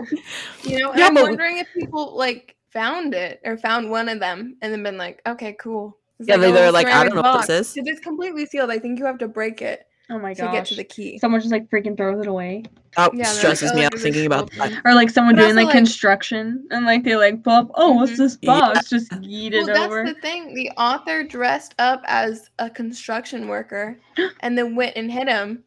You 0.62 0.78
know, 0.80 0.94
Yeah, 0.94 1.06
I'm 1.08 1.14
wondering 1.14 1.58
if 1.58 1.66
people 1.74 2.16
like 2.16 2.54
found 2.70 3.14
it 3.14 3.40
or 3.44 3.56
found 3.56 3.90
one 3.90 4.08
of 4.08 4.20
them 4.20 4.56
and 4.62 4.72
then 4.72 4.82
been 4.82 4.98
like, 4.98 5.22
okay, 5.26 5.54
cool. 5.54 5.96
It's 6.20 6.28
Yeah, 6.28 6.36
they- 6.36 6.50
a 6.50 6.52
they're 6.52 6.72
like, 6.72 6.86
I 6.86 7.04
don't 7.04 7.14
know 7.16 7.22
what 7.22 7.46
this 7.46 7.58
box. 7.58 7.76
is. 7.76 7.86
It's 7.86 8.00
completely 8.00 8.46
sealed. 8.46 8.70
I 8.70 8.78
think 8.78 8.98
you 8.98 9.04
have 9.06 9.18
to 9.18 9.28
break 9.28 9.62
it 9.62 9.86
Oh 10.08 10.18
my 10.18 10.34
god! 10.34 10.46
to 10.46 10.52
get 10.52 10.66
to 10.66 10.74
the 10.76 10.84
key. 10.84 11.18
Someone 11.18 11.40
just 11.40 11.52
like 11.52 11.68
freaking 11.68 11.96
throws 11.96 12.20
it 12.20 12.28
away. 12.28 12.62
That 12.96 13.12
Yeah, 13.12 13.24
stresses 13.24 13.70
like, 13.70 13.76
me 13.76 13.82
"Oh, 13.82 13.86
out 13.86 13.98
thinking 13.98 14.24
about 14.26 14.50
that. 14.52 14.80
Or 14.84 14.94
like 14.94 15.10
someone 15.10 15.34
But 15.34 15.40
doing 15.42 15.50
also, 15.52 15.56
like, 15.66 15.66
like- 15.66 15.76
construction 15.76 16.66
and 16.70 16.86
like 16.86 17.02
they 17.02 17.16
like 17.16 17.42
pull 17.42 17.52
up, 17.54 17.70
oh, 17.74 17.92
what's 17.92 18.12
Mhm. 18.12 18.16
this 18.18 18.38
Yeah. 18.40 18.60
box? 18.60 18.88
Just 18.88 19.10
yeet 19.22 19.52
it 19.52 19.56
Well, 19.58 19.66
that's 19.66 19.78
over. 19.86 20.04
the 20.04 20.14
thing. 20.20 20.54
The 20.54 20.70
author 20.78 21.24
dressed 21.24 21.74
up 21.80 22.02
as 22.06 22.50
a 22.60 22.70
construction 22.70 23.48
worker 23.48 23.98
and 24.40 24.56
then 24.56 24.76
went 24.76 24.96
and 24.96 25.10
hit 25.10 25.28
him 25.28 25.64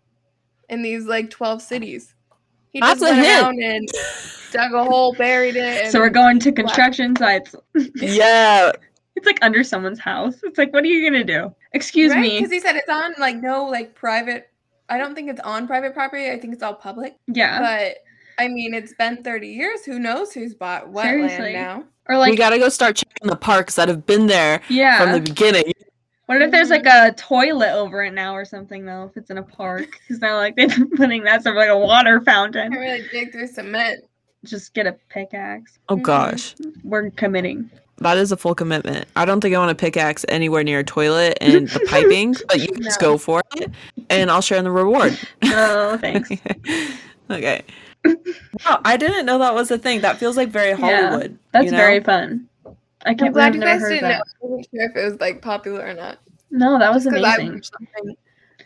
in 0.70 0.82
these 0.84 1.06
like 1.06 1.30
12 1.30 1.62
cities. 1.62 2.14
He 2.72 2.80
That's 2.80 3.00
just 3.02 3.12
a 3.12 3.16
went 3.16 3.26
hint. 3.28 3.42
around 3.44 3.62
and 3.64 3.88
dug 4.54 4.74
a 4.74 4.84
hole, 4.86 5.14
buried 5.14 5.56
it. 5.58 5.84
And 5.84 5.92
So 5.92 6.00
we're 6.00 6.10
going 6.10 6.40
to 6.40 6.52
construction 6.52 7.16
sites. 7.16 7.56
Yeah, 7.96 8.72
It's 9.20 9.26
like 9.26 9.40
under 9.42 9.66
someone's 9.66 10.00
house. 10.00 10.36
It's 10.44 10.58
like, 10.58 10.72
what 10.72 10.86
are 10.86 10.88
you 10.88 11.04
gonna 11.10 11.26
do? 11.26 11.54
Excuse 11.74 12.16
me. 12.16 12.38
Because 12.38 12.54
he 12.54 12.62
said 12.62 12.78
it's 12.78 12.88
on 12.88 13.14
like 13.20 13.36
no 13.36 13.66
like 13.66 13.94
private. 13.94 14.50
I 14.88 14.98
don't 14.98 15.14
think 15.14 15.30
it's 15.30 15.42
on 15.42 15.68
private 15.68 15.94
property. 15.94 16.32
I 16.32 16.40
think 16.40 16.54
it's 16.54 16.64
all 16.64 16.74
public. 16.74 17.18
Yeah. 17.28 17.60
But 17.60 17.98
I 18.42 18.48
mean, 18.48 18.74
it's 18.74 18.94
been 18.94 19.22
30 19.22 19.50
years. 19.50 19.84
Who 19.84 20.00
knows 20.00 20.32
who's 20.32 20.54
bought 20.54 20.88
what 20.88 21.04
Seriously. 21.04 21.54
land 21.54 21.54
now? 21.54 21.84
Or 22.08 22.18
like, 22.18 22.32
we 22.32 22.38
gotta 22.38 22.58
go 22.60 22.70
start 22.70 22.96
checking 22.96 23.28
the 23.30 23.36
parks 23.36 23.76
that 23.76 23.90
have 23.90 24.06
been 24.06 24.28
there 24.28 24.62
yeah. 24.70 25.04
from 25.04 25.12
the 25.12 25.20
beginning. 25.20 25.74
What 26.28 26.42
if 26.42 26.50
there's 26.50 26.70
like 26.70 26.86
a 26.86 27.12
toilet 27.12 27.74
over 27.74 28.04
it 28.06 28.14
now 28.14 28.34
or 28.34 28.46
something 28.46 28.86
though? 28.86 29.10
If 29.12 29.18
it's 29.18 29.32
in 29.32 29.38
a 29.38 29.44
park, 29.44 29.90
because 30.08 30.22
now 30.22 30.38
like 30.38 30.56
they've 30.56 30.70
been 30.70 30.90
putting 30.92 31.26
that 31.26 31.42
stuff 31.42 31.56
like 31.56 31.68
a 31.68 31.78
water 31.78 32.22
fountain. 32.22 32.62
I 32.62 32.76
fountain. 32.76 32.80
really 32.80 33.06
dig 33.12 33.34
through 33.34 33.48
cement. 33.48 34.06
Just 34.46 34.74
get 34.74 34.88
a 34.88 34.94
pickaxe. 35.10 35.78
Oh 35.90 35.98
Mhm. 35.98 36.04
gosh. 36.04 36.56
We're 36.86 37.10
committing. 37.10 37.70
That 38.02 38.18
is 38.18 38.32
a 38.32 38.38
full 38.38 38.56
commitment. 38.56 39.08
I 39.16 39.26
don't 39.26 39.42
think 39.42 39.54
I 39.56 39.60
want 39.60 39.78
to 39.78 39.82
pickaxe 39.82 40.26
anywhere 40.30 40.64
near 40.64 40.80
a 40.80 40.84
toilet 40.84 41.38
and 41.42 41.68
the 41.68 41.80
piping, 41.90 42.36
but 42.48 42.60
you 42.60 42.68
can 42.70 42.82
just 42.82 43.00
go 43.00 43.18
for 43.18 43.42
it, 43.56 43.70
and 44.10 44.32
I'll 44.32 44.42
share 44.42 44.58
in 44.58 44.64
the 44.64 44.72
reward. 44.72 45.18
No, 45.44 45.98
thanks. 46.02 46.30
okay. 47.30 47.62
Wow, 48.06 48.80
I 48.86 48.96
didn't 48.98 49.26
know 49.26 49.38
that 49.40 49.54
was 49.54 49.70
a 49.72 49.78
thing. 49.78 50.02
That 50.02 50.18
feels 50.18 50.38
like 50.38 50.50
very 50.50 50.70
Yeah, 50.70 51.10
Hollywood. 51.10 51.38
That's 51.52 51.66
you 51.66 51.72
know? 51.72 51.78
very 51.78 52.00
fun. 52.02 52.48
I 53.06 53.12
I'm 53.12 53.18
can't 53.18 53.34
glad 53.34 53.56
you 53.56 53.62
guys 53.62 53.82
didn't 53.82 54.04
know. 54.04 54.10
I 54.10 54.22
wasn't 54.42 54.68
sure 54.74 54.90
if 54.90 54.96
it 54.96 55.04
was 55.04 55.20
like 55.20 55.42
popular 55.42 55.86
or 55.86 55.94
not. 55.94 56.20
No, 56.52 56.80
that 56.80 56.94
was 56.94 57.04
Because 57.06 57.24
I 57.24 57.36
amazing. 57.36 57.62
something 57.64 58.16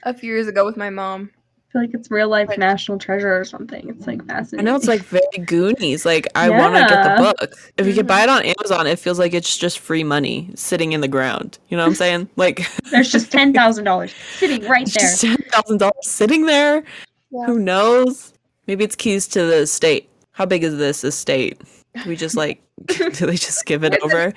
a 0.03 0.13
few 0.13 0.31
years 0.31 0.47
ago 0.47 0.65
with 0.65 0.77
my 0.77 0.89
mom. 0.89 1.31
I 1.73 1.79
feel 1.79 1.81
like 1.81 1.93
it's 1.95 2.11
real 2.11 2.29
life 2.29 2.49
But- 2.49 2.59
national 2.59 2.99
treasure 2.99 3.35
or 3.35 3.43
something. 3.43 3.89
It's 3.89 4.05
like 4.05 4.23
fascinating. 4.27 4.67
I 4.67 4.71
know 4.71 4.75
it's 4.75 4.87
like 4.87 5.01
very 5.01 5.23
Goonies. 5.45 6.05
Like 6.05 6.27
I 6.35 6.49
want 6.51 6.75
to 6.75 6.81
get 6.81 7.03
the 7.03 7.23
book. 7.23 7.55
If 7.77 7.87
you 7.87 7.95
could 7.95 8.05
buy 8.05 8.21
it 8.21 8.27
mm-hmm. 8.27 8.47
on 8.47 8.53
Amazon, 8.59 8.85
it 8.85 8.99
feels 8.99 9.17
like 9.17 9.33
it's 9.33 9.57
just 9.57 9.79
free 9.79 10.03
money 10.03 10.51
sitting 10.53 10.91
in 10.91 11.01
the 11.01 11.07
ground. 11.07 11.57
You 11.69 11.77
know 11.77 11.83
what 11.83 11.89
I'm 11.89 11.95
saying? 11.95 12.29
Like 12.35 12.67
there's 12.91 13.11
just 13.11 13.31
ten 13.31 13.53
thousand 13.53 13.85
dollars 13.85 14.13
sitting 14.37 14.61
right 14.67 14.85
there. 14.85 15.01
just 15.01 15.21
ten 15.21 15.37
thousand 15.51 15.77
dollars 15.79 16.07
sitting 16.07 16.45
there. 16.45 16.83
Yeah. 17.31 17.45
Who 17.45 17.57
knows? 17.57 18.33
Maybe 18.67 18.83
it's 18.83 18.95
keys 18.95 19.27
to 19.29 19.43
the 19.43 19.61
estate. 19.61 20.09
How 20.31 20.45
big 20.45 20.63
is 20.63 20.77
this 20.77 21.03
estate? 21.03 21.59
Do 22.03 22.09
we 22.09 22.15
just 22.15 22.35
like 22.35 22.61
do 22.85 23.09
they 23.09 23.35
just 23.35 23.65
give 23.65 23.83
it 23.83 23.93
It's 23.93 24.03
over? 24.03 24.31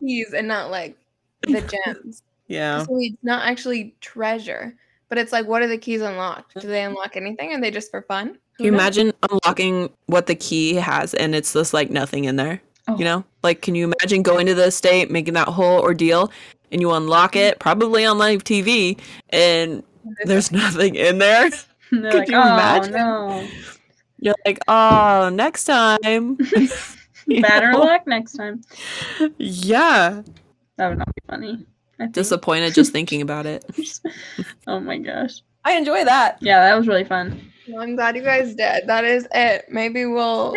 keys 0.00 0.34
and 0.34 0.48
not 0.48 0.70
like 0.70 0.96
the 1.42 1.60
gems. 1.62 2.22
Yeah. 2.48 2.84
So 2.84 2.98
it's 2.98 3.16
not 3.22 3.46
actually 3.46 3.94
treasure, 4.00 4.74
but 5.08 5.18
it's 5.18 5.32
like, 5.32 5.46
what 5.46 5.62
are 5.62 5.68
the 5.68 5.78
keys 5.78 6.00
unlocked? 6.00 6.54
Do 6.60 6.68
they 6.68 6.80
mm-hmm. 6.80 6.90
unlock 6.90 7.16
anything? 7.16 7.52
Are 7.52 7.60
they 7.60 7.70
just 7.70 7.90
for 7.90 8.02
fun? 8.02 8.38
Can 8.56 8.66
you 8.66 8.72
imagine 8.72 9.12
unlocking 9.30 9.90
what 10.06 10.26
the 10.26 10.34
key 10.34 10.74
has 10.74 11.14
and 11.14 11.34
it's 11.34 11.52
just 11.52 11.74
like 11.74 11.90
nothing 11.90 12.24
in 12.24 12.36
there? 12.36 12.62
Oh. 12.86 12.96
You 12.96 13.04
know? 13.04 13.24
Like 13.42 13.62
can 13.62 13.74
you 13.74 13.84
imagine 13.84 14.22
going 14.22 14.46
to 14.46 14.54
the 14.54 14.66
estate, 14.66 15.10
making 15.10 15.34
that 15.34 15.48
whole 15.48 15.80
ordeal, 15.80 16.30
and 16.70 16.80
you 16.80 16.92
unlock 16.92 17.36
it, 17.36 17.58
probably 17.58 18.04
on 18.04 18.18
live 18.18 18.44
TV, 18.44 18.98
and 19.30 19.82
there's 20.24 20.52
nothing 20.52 20.94
in 20.94 21.18
there? 21.18 21.50
Could 21.90 22.14
like, 22.14 22.28
you 22.28 22.36
oh 22.36 22.42
imagine? 22.42 22.92
no, 22.92 23.48
You're 24.18 24.34
like, 24.44 24.58
oh, 24.68 25.30
next 25.32 25.64
time. 25.64 26.38
Better 27.26 27.72
know? 27.72 27.78
luck 27.78 28.06
next 28.06 28.32
time. 28.32 28.62
Yeah. 29.38 30.22
That 30.76 30.88
would 30.88 30.98
not 30.98 31.14
be 31.14 31.22
funny. 31.28 31.66
I 31.98 32.04
think. 32.04 32.12
Disappointed 32.12 32.74
just 32.74 32.92
thinking 32.92 33.22
about 33.22 33.46
it. 33.46 33.64
oh 34.66 34.80
my 34.80 34.98
gosh. 34.98 35.42
I 35.64 35.74
enjoy 35.76 36.04
that. 36.04 36.38
Yeah, 36.40 36.60
that 36.60 36.76
was 36.76 36.86
really 36.88 37.04
fun. 37.04 37.40
Well, 37.68 37.80
I'm 37.82 37.94
glad 37.96 38.16
you 38.16 38.22
guys 38.22 38.54
did. 38.54 38.86
That 38.86 39.04
is 39.04 39.26
it. 39.34 39.64
Maybe 39.70 40.04
we'll 40.04 40.52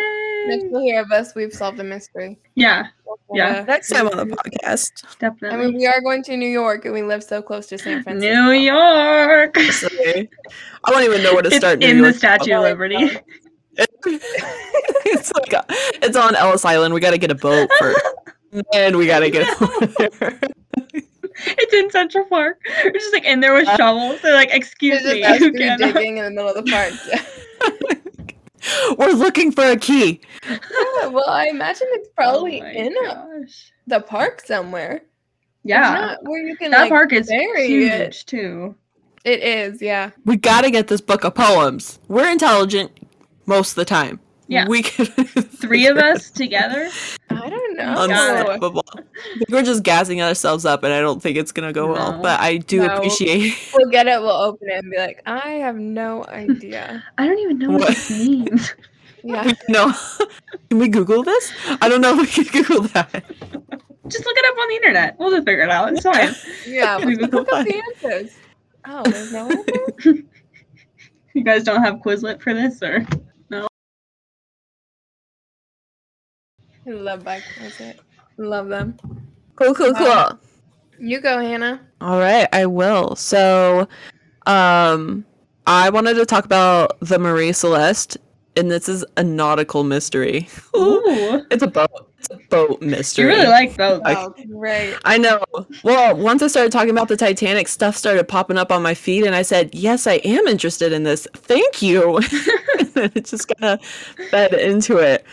next 0.46 0.64
Yay. 0.64 0.68
we'll 0.70 0.82
hear 0.82 1.00
of 1.00 1.10
us. 1.10 1.34
We've 1.34 1.52
solved 1.52 1.78
the 1.78 1.84
mystery. 1.84 2.38
Yeah, 2.54 2.88
Yeah. 3.32 3.64
Next 3.66 3.88
time 3.88 4.06
on 4.08 4.16
the 4.16 4.26
podcast. 4.64 5.18
Definitely. 5.18 5.58
I 5.58 5.66
mean, 5.66 5.74
we 5.76 5.86
are 5.86 6.00
going 6.02 6.22
to 6.24 6.36
New 6.36 6.48
York, 6.48 6.84
and 6.84 6.92
we 6.92 7.02
live 7.02 7.22
so 7.24 7.40
close 7.40 7.66
to 7.68 7.78
San 7.78 8.02
Francisco. 8.02 8.42
New 8.46 8.50
York. 8.52 9.54
I 9.56 10.26
don't 10.90 11.04
even 11.04 11.22
know 11.22 11.32
where 11.34 11.42
to 11.42 11.48
It's 11.48 11.56
start. 11.56 11.78
New 11.78 11.86
in 11.88 12.02
the 12.02 12.12
Statue 12.12 12.52
of 12.52 12.58
Oh, 12.58 12.62
Liberty. 12.62 12.96
it's 13.78 15.32
like 15.32 15.52
a, 15.52 15.64
it's 16.02 16.16
on 16.16 16.34
Ellis 16.36 16.64
Island. 16.64 16.92
We 16.94 17.00
got 17.00 17.12
to 17.12 17.18
get 17.18 17.30
a 17.30 17.34
boat 17.34 17.70
first, 17.78 18.00
and 18.74 18.96
we 18.96 19.06
got 19.06 19.20
to 19.20 19.30
get 19.30 19.48
over 19.62 19.86
there. 19.86 20.40
it's 21.46 21.74
in 21.74 21.90
Central 21.90 22.24
Park. 22.24 22.60
We're 22.84 22.92
just 22.92 23.12
like 23.12 23.24
in 23.24 23.40
there 23.40 23.54
with 23.54 23.68
uh, 23.68 23.76
shovels. 23.76 24.20
They're 24.20 24.34
like, 24.34 24.50
excuse 24.52 25.00
It's 25.02 25.12
me, 25.12 25.22
just 25.22 25.34
us 25.34 25.40
you 25.40 25.52
three 25.52 25.76
digging 25.78 26.18
in 26.18 26.24
the 26.24 26.30
middle 26.30 26.48
of 26.48 26.64
the 26.64 26.70
park. 26.70 26.92
We're 28.98 29.12
looking 29.12 29.52
for 29.52 29.64
a 29.64 29.76
key. 29.76 30.20
Yeah, 30.48 31.06
well, 31.06 31.28
I 31.28 31.46
imagine 31.46 31.86
it's 31.90 32.08
oh 32.08 32.12
probably 32.16 32.60
Oh 32.60 32.66
in 32.66 32.94
a, 33.06 33.44
the 33.86 34.00
park 34.00 34.42
somewhere. 34.44 35.02
Yeah, 35.64 35.92
not 35.92 36.18
where 36.22 36.46
you 36.46 36.56
can 36.56 36.70
that 36.70 36.82
like. 36.82 36.90
park 36.90 37.12
is 37.12 37.28
bury 37.28 37.66
huge 37.66 37.90
it. 37.90 38.24
too. 38.26 38.74
It 39.24 39.40
is, 39.40 39.82
yeah. 39.82 40.10
We 40.24 40.36
got 40.36 40.62
to 40.62 40.70
get 40.70 40.88
this 40.88 41.00
book 41.00 41.24
of 41.24 41.34
poems. 41.34 41.98
We're 42.08 42.30
intelligent 42.30 42.92
most 43.46 43.70
of 43.70 43.76
the 43.76 43.84
time. 43.84 44.20
Yeah. 44.46 44.66
we 44.66 44.82
can. 44.82 45.06
Three 45.06 45.86
of 45.86 45.98
us 45.98 46.30
together. 46.30 46.88
I 47.78 47.94
don't 47.94 48.08
know. 48.10 48.16
God. 48.16 48.38
Unstoppable. 48.38 48.84
I 48.96 49.02
think 49.38 49.48
we're 49.50 49.62
just 49.62 49.82
gassing 49.82 50.20
ourselves 50.22 50.64
up, 50.64 50.82
and 50.84 50.92
I 50.92 51.00
don't 51.00 51.22
think 51.22 51.36
it's 51.36 51.52
gonna 51.52 51.72
go 51.72 51.92
well. 51.92 52.20
But 52.20 52.40
I 52.40 52.58
do 52.58 52.78
No. 52.86 52.94
appreciate. 52.96 53.54
We'll 53.76 53.90
get 53.90 54.06
it. 54.06 54.20
We'll 54.20 54.30
open 54.30 54.68
it 54.68 54.82
and 54.82 54.90
be 54.90 54.96
like, 54.98 55.22
I 55.26 55.50
have 55.64 55.76
no 55.76 56.24
idea. 56.28 57.04
I 57.18 57.26
don't 57.26 57.38
even 57.38 57.58
know 57.58 57.70
what, 57.70 57.80
What? 57.80 57.88
this 57.88 58.10
means. 58.10 58.74
Yeah. 59.24 59.52
no, 59.68 59.92
can 60.70 60.78
we 60.78 60.86
Google 60.88 61.24
this? 61.24 61.52
I 61.82 61.88
don't 61.88 62.00
know 62.00 62.18
if 62.20 62.36
we 62.36 62.44
can 62.44 62.62
Google 62.62 62.82
that. 62.94 63.12
Just 64.06 64.24
look 64.24 64.36
it 64.38 64.44
up 64.46 64.58
on 64.58 64.68
the 64.68 64.74
internet. 64.76 65.18
We'll 65.18 65.30
just 65.32 65.44
figure 65.44 65.64
it 65.64 65.70
out. 65.70 65.92
It's 65.92 66.02
fine. 66.04 66.34
Yeah. 66.66 66.96
We'll 67.04 67.16
look 67.16 67.52
up 67.52 67.66
the 67.66 67.82
answers. 67.94 68.36
Oh, 68.86 69.02
there's 69.02 69.32
no 69.32 69.50
answer? 69.50 70.22
You 71.34 71.42
guys 71.44 71.64
don't 71.64 71.82
have 71.82 71.96
Quizlet 71.96 72.40
for 72.40 72.54
this, 72.54 72.80
or 72.80 73.04
I 76.88 76.92
love 76.92 77.24
bike 77.24 77.42
it. 77.80 78.00
Love 78.38 78.68
them. 78.68 78.96
Cool, 79.56 79.74
cool, 79.74 79.92
cool. 79.94 80.38
You 80.98 81.20
go, 81.20 81.38
Hannah. 81.40 81.80
All 82.00 82.18
right, 82.18 82.48
I 82.52 82.66
will. 82.66 83.14
So, 83.16 83.86
um, 84.46 85.24
I 85.66 85.90
wanted 85.90 86.14
to 86.14 86.24
talk 86.26 86.44
about 86.44 86.98
the 87.00 87.18
Marie 87.18 87.52
Celeste, 87.52 88.16
and 88.56 88.70
this 88.70 88.88
is 88.88 89.04
a 89.16 89.22
nautical 89.24 89.84
mystery. 89.84 90.48
ooh, 90.76 91.44
It's 91.50 91.62
a 91.62 91.66
boat. 91.66 91.90
It's 92.18 92.28
a 92.30 92.36
boat 92.48 92.80
mystery. 92.82 93.26
you 93.26 93.30
really 93.30 93.46
like 93.48 93.76
boats. 93.76 94.02
I- 94.04 94.14
Oh, 94.16 94.34
great. 94.50 94.96
I 95.04 95.18
know. 95.18 95.42
Well, 95.84 96.16
once 96.16 96.42
I 96.42 96.48
started 96.48 96.72
talking 96.72 96.90
about 96.90 97.06
the 97.08 97.16
Titanic, 97.16 97.68
stuff 97.68 97.96
started 97.96 98.26
popping 98.26 98.56
up 98.58 98.72
on 98.72 98.82
my 98.82 98.94
feed, 98.94 99.24
and 99.24 99.34
I 99.36 99.42
said, 99.42 99.72
"Yes, 99.74 100.06
I 100.08 100.14
am 100.24 100.46
interested 100.48 100.92
in 100.92 101.04
this. 101.04 101.28
Thank 101.34 101.80
you." 101.82 102.16
and 102.78 102.88
then 102.94 103.12
it 103.14 103.24
just 103.26 103.46
kind 103.48 103.78
of 103.78 103.86
fed 104.30 104.52
into 104.54 104.96
it. 104.96 105.24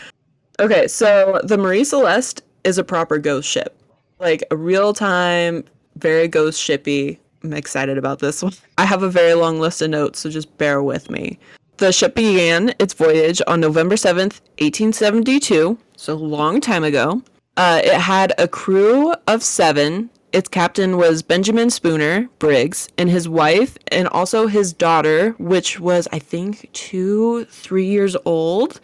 Okay, 0.58 0.88
so 0.88 1.40
the 1.44 1.58
Marie 1.58 1.84
Celeste 1.84 2.42
is 2.64 2.78
a 2.78 2.84
proper 2.84 3.18
ghost 3.18 3.48
ship, 3.48 3.78
like 4.18 4.42
a 4.50 4.56
real 4.56 4.94
time, 4.94 5.64
very 5.96 6.28
ghost 6.28 6.60
shippy. 6.60 7.18
I'm 7.44 7.52
excited 7.52 7.98
about 7.98 8.20
this 8.20 8.42
one. 8.42 8.52
I 8.78 8.86
have 8.86 9.02
a 9.02 9.10
very 9.10 9.34
long 9.34 9.60
list 9.60 9.82
of 9.82 9.90
notes, 9.90 10.20
so 10.20 10.30
just 10.30 10.56
bear 10.56 10.82
with 10.82 11.10
me. 11.10 11.38
The 11.76 11.92
ship 11.92 12.14
began 12.14 12.74
its 12.78 12.94
voyage 12.94 13.42
on 13.46 13.60
November 13.60 13.96
7th, 13.96 14.40
1872, 14.58 15.76
so 15.94 16.14
long 16.14 16.62
time 16.62 16.84
ago. 16.84 17.22
Uh, 17.58 17.82
it 17.84 17.92
had 17.92 18.32
a 18.38 18.48
crew 18.48 19.12
of 19.26 19.42
seven. 19.42 20.08
Its 20.32 20.48
captain 20.48 20.96
was 20.96 21.22
Benjamin 21.22 21.68
Spooner 21.68 22.28
Briggs, 22.38 22.88
and 22.96 23.10
his 23.10 23.28
wife, 23.28 23.76
and 23.88 24.08
also 24.08 24.46
his 24.46 24.72
daughter, 24.72 25.32
which 25.38 25.78
was, 25.78 26.08
I 26.12 26.18
think, 26.18 26.70
two, 26.72 27.44
three 27.46 27.86
years 27.86 28.16
old. 28.24 28.80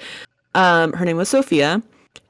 Um, 0.54 0.92
her 0.92 1.04
name 1.04 1.16
was 1.16 1.28
Sophia. 1.28 1.82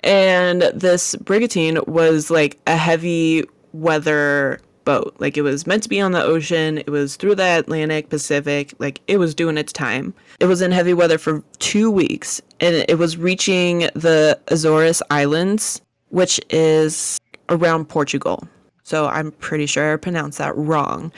And 0.05 0.63
this 0.75 1.15
brigantine 1.17 1.79
was 1.87 2.31
like 2.31 2.59
a 2.67 2.77
heavy 2.77 3.45
weather 3.73 4.61
boat. 4.85 5.15
Like 5.19 5.37
it 5.37 5.43
was 5.43 5.67
meant 5.67 5.83
to 5.85 5.89
be 5.89 6.01
on 6.01 6.13
the 6.13 6.23
ocean. 6.23 6.79
It 6.79 6.91
was 6.91 7.17
through 7.17 7.37
the 7.37 7.59
Atlantic, 7.59 8.09
Pacific. 8.09 8.75
Like 8.79 9.01
it 9.07 9.19
was 9.19 9.35
doing 9.35 9.59
its 9.59 9.73
time. 9.73 10.13
It 10.41 10.47
was 10.47 10.61
in 10.61 10.73
heavy 10.73 10.95
weather 10.95 11.19
for 11.19 11.43
two 11.59 11.91
weeks 11.91 12.41
and 12.61 12.85
it 12.89 12.99
was 12.99 13.17
reaching 13.17 13.81
the 13.95 14.39
Azores 14.49 15.03
Islands, 15.11 15.81
which 16.09 16.41
is 16.51 17.19
around 17.49 17.89
Portugal. 17.89 18.47
So 18.85 19.07
I'm 19.07 19.31
pretty 19.33 19.67
sure 19.67 19.93
I 19.93 19.97
pronounced 19.97 20.39
that 20.39 20.57
wrong. 20.57 21.13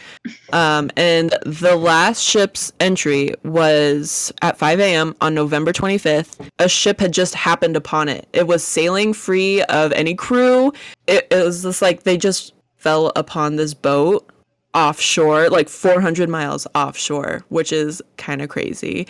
Um, 0.52 0.90
and 0.96 1.34
the 1.44 1.76
last 1.76 2.22
ship's 2.22 2.72
entry 2.78 3.34
was 3.42 4.32
at 4.42 4.58
5 4.58 4.80
a.m. 4.80 5.14
on 5.20 5.34
November 5.34 5.72
25th. 5.72 6.48
A 6.58 6.68
ship 6.68 7.00
had 7.00 7.12
just 7.12 7.34
happened 7.34 7.76
upon 7.76 8.08
it. 8.08 8.28
It 8.32 8.46
was 8.46 8.62
sailing 8.62 9.14
free 9.14 9.62
of 9.64 9.92
any 9.92 10.14
crew. 10.14 10.72
It, 11.06 11.26
it 11.30 11.42
was 11.44 11.62
just 11.62 11.80
like 11.80 12.02
they 12.02 12.16
just 12.16 12.52
fell 12.76 13.12
upon 13.16 13.56
this 13.56 13.72
boat 13.72 14.30
offshore, 14.74 15.48
like 15.48 15.68
400 15.68 16.28
miles 16.28 16.66
offshore, 16.74 17.44
which 17.48 17.72
is 17.72 18.02
kind 18.16 18.42
of 18.42 18.48
crazy. 18.48 19.06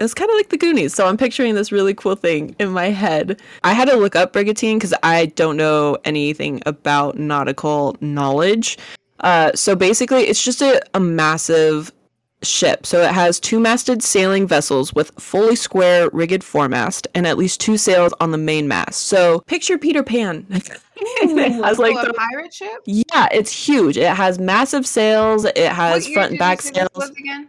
It's 0.00 0.14
kind 0.14 0.30
of 0.30 0.36
like 0.36 0.48
the 0.50 0.56
Goonies. 0.56 0.94
So 0.94 1.06
I'm 1.06 1.16
picturing 1.16 1.54
this 1.54 1.72
really 1.72 1.94
cool 1.94 2.14
thing 2.14 2.54
in 2.58 2.70
my 2.70 2.86
head. 2.90 3.40
I 3.64 3.72
had 3.72 3.88
to 3.88 3.96
look 3.96 4.14
up 4.14 4.32
brigantine 4.32 4.78
because 4.78 4.94
I 5.02 5.26
don't 5.26 5.56
know 5.56 5.96
anything 6.04 6.62
about 6.66 7.18
nautical 7.18 7.96
knowledge. 8.00 8.78
Uh, 9.20 9.50
so 9.54 9.74
basically, 9.74 10.22
it's 10.22 10.44
just 10.44 10.62
a, 10.62 10.80
a 10.94 11.00
massive 11.00 11.90
ship. 12.42 12.86
So 12.86 13.02
it 13.02 13.10
has 13.10 13.40
two 13.40 13.58
masted 13.58 14.00
sailing 14.00 14.46
vessels 14.46 14.94
with 14.94 15.10
fully 15.18 15.56
square 15.56 16.08
rigged 16.12 16.42
foremast 16.42 17.08
and 17.16 17.26
at 17.26 17.36
least 17.36 17.60
two 17.60 17.76
sails 17.76 18.14
on 18.20 18.30
the 18.30 18.38
main 18.38 18.68
mast. 18.68 19.06
So 19.06 19.40
picture 19.40 19.76
Peter 19.76 20.04
Pan. 20.04 20.46
it 20.50 21.52
has 21.64 21.80
like 21.80 21.96
Oh, 21.96 22.02
a 22.02 22.06
the, 22.06 22.14
pirate 22.14 22.54
ship. 22.54 22.80
yeah, 22.86 23.26
it's 23.32 23.50
huge. 23.52 23.96
It 23.96 24.06
has 24.14 24.38
massive 24.38 24.86
sails. 24.86 25.44
It 25.44 25.56
has 25.72 26.06
front 26.06 26.30
and 26.30 26.38
back 26.38 26.62
sails. 26.62 27.10
again? 27.10 27.48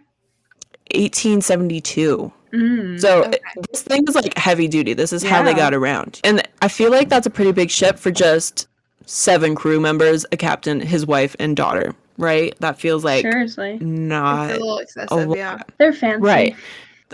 1872. 0.96 2.32
Mm. 2.52 3.00
So 3.00 3.24
Okay. 3.26 3.40
this 3.72 3.82
thing 3.84 4.04
is 4.08 4.16
like 4.16 4.38
heavy 4.38 4.68
duty. 4.68 4.94
This 4.94 5.14
is 5.14 5.24
how 5.24 5.44
they 5.44 5.54
got 5.54 5.74
around. 5.74 6.20
And 6.24 6.42
I 6.62 6.68
feel 6.68 6.92
like 6.92 7.10
that's 7.10 7.28
a 7.28 7.30
pretty 7.30 7.52
big 7.52 7.70
ship 7.70 7.98
for 8.00 8.12
just 8.12 8.68
seven 9.06 9.56
crew 9.56 9.80
members, 9.80 10.26
a 10.32 10.38
captain, 10.38 10.80
his 10.80 11.06
wife, 11.06 11.36
and 11.40 11.56
daughter, 11.56 11.96
right? 12.18 12.54
That 12.60 12.80
feels 12.80 13.04
like 13.04 13.22
Seriously. 13.24 13.78
not 13.80 14.52
it's 14.52 14.58
a 14.58 14.62
little 14.62 14.78
a 14.78 14.82
excessive, 14.82 15.28
lot. 15.30 15.38
yeah. 15.38 15.58
They're 15.78 15.94
fancy. 15.94 16.22
Right. 16.24 16.56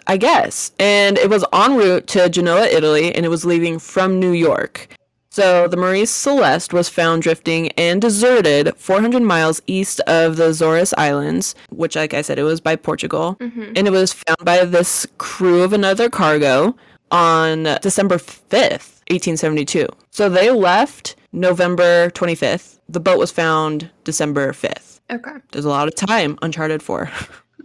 I 0.07 0.17
guess. 0.17 0.71
And 0.79 1.17
it 1.17 1.29
was 1.29 1.45
en 1.53 1.75
route 1.77 2.05
to 2.07 2.27
Genoa, 2.29 2.65
Italy, 2.65 3.15
and 3.15 3.25
it 3.25 3.29
was 3.29 3.45
leaving 3.45 3.79
from 3.79 4.19
New 4.19 4.31
York. 4.33 4.87
So 5.35 5.67
the 5.67 5.75
Marie 5.75 6.05
Celeste 6.05 6.71
was 6.71 6.87
found 6.87 7.21
drifting 7.21 7.69
and 7.73 8.01
deserted 8.01 8.73
400 8.77 9.21
miles 9.21 9.61
east 9.67 9.99
of 10.07 10.37
the 10.37 10.45
Azores 10.47 10.93
Islands, 10.97 11.55
which, 11.71 11.97
like 11.97 12.13
I 12.13 12.21
said, 12.21 12.39
it 12.39 12.43
was 12.43 12.61
by 12.61 12.77
Portugal. 12.77 13.35
hmm 13.41 13.73
And 13.75 13.85
it 13.85 13.91
was 13.91 14.13
found 14.13 14.37
by 14.45 14.63
this 14.63 15.05
crew 15.17 15.61
of 15.61 15.73
another 15.73 16.09
cargo 16.09 16.73
on 17.11 17.63
December 17.81 18.15
5th, 18.15 19.01
1872. 19.11 19.89
So 20.09 20.29
they 20.29 20.51
left 20.51 21.17
November 21.33 22.09
25th. 22.11 22.79
The 22.87 23.01
boat 23.01 23.19
was 23.19 23.29
found 23.29 23.89
December 24.05 24.53
5th. 24.53 25.01
Okay. 25.11 25.35
There's 25.51 25.65
a 25.65 25.69
lot 25.69 25.89
of 25.89 25.95
time 25.95 26.39
uncharted 26.43 26.81
for. 26.81 27.11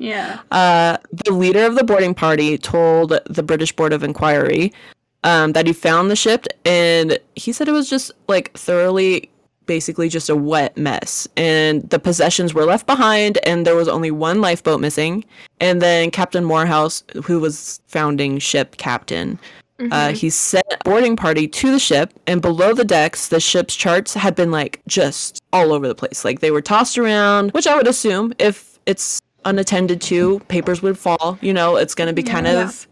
Yeah. 0.03 0.41
Uh, 0.51 0.97
the 1.27 1.31
leader 1.31 1.67
of 1.67 1.75
the 1.75 1.85
boarding 1.85 2.15
party 2.15 2.57
told 2.57 3.13
the 3.27 3.43
British 3.43 3.71
Board 3.77 3.93
of 3.93 4.03
Inquiry 4.03 4.73
um, 5.25 5.53
that 5.53 5.67
he 5.67 5.73
found 5.73 6.11
the 6.11 6.17
ship 6.17 6.47
and 6.65 7.19
he 7.37 7.53
said 7.53 7.69
it 7.69 7.73
was 7.73 7.91
just 7.91 8.11
like 8.29 8.53
thoroughly, 8.55 9.31
basically 9.67 10.09
just 10.09 10.29
a 10.31 10.37
wet 10.37 10.77
mess. 10.77 11.29
And 11.37 11.89
the 11.91 11.99
possessions 11.99 12.55
were 12.55 12.65
left 12.65 12.87
behind 12.87 13.39
and 13.47 13.67
there 13.67 13.77
was 13.77 13.89
only 13.89 14.11
one 14.11 14.41
lifeboat 14.41 14.81
missing. 14.81 15.25
And 15.61 15.81
then 15.83 16.11
Captain 16.11 16.45
Morehouse, 16.45 17.05
who 17.25 17.39
was 17.39 17.81
founding 17.87 18.39
ship 18.39 18.77
captain, 18.79 19.39
uh, 19.93 20.09
Mhm. 20.09 20.13
he 20.13 20.29
sent 20.31 20.67
a 20.71 20.77
boarding 20.85 21.17
party 21.17 21.49
to 21.49 21.71
the 21.73 21.79
ship, 21.79 22.13
and 22.27 22.43
below 22.43 22.75
the 22.75 22.85
decks, 22.85 23.29
the 23.29 23.41
ship's 23.41 23.75
charts 23.75 24.13
had 24.13 24.35
been 24.35 24.51
like 24.51 24.81
just 24.87 25.41
all 25.55 25.73
over 25.73 25.89
the 25.89 25.95
place. 25.95 26.23
Like 26.23 26.41
they 26.41 26.51
were 26.51 26.61
tossed 26.61 26.99
around, 26.99 27.51
which 27.53 27.67
I 27.67 27.75
would 27.77 27.87
assume 27.87 28.35
if 28.39 28.79
it's 28.85 29.23
unattended 29.47 30.03
to, 30.03 30.41
papers 30.49 30.83
would 30.83 30.99
fall. 30.99 31.39
You 31.41 31.55
know, 31.55 31.77
it's 31.77 31.95
going 31.95 32.09
to 32.09 32.13
be 32.13 32.23
kind 32.23 32.47
Yeah. 32.47 32.65
of 32.65 32.87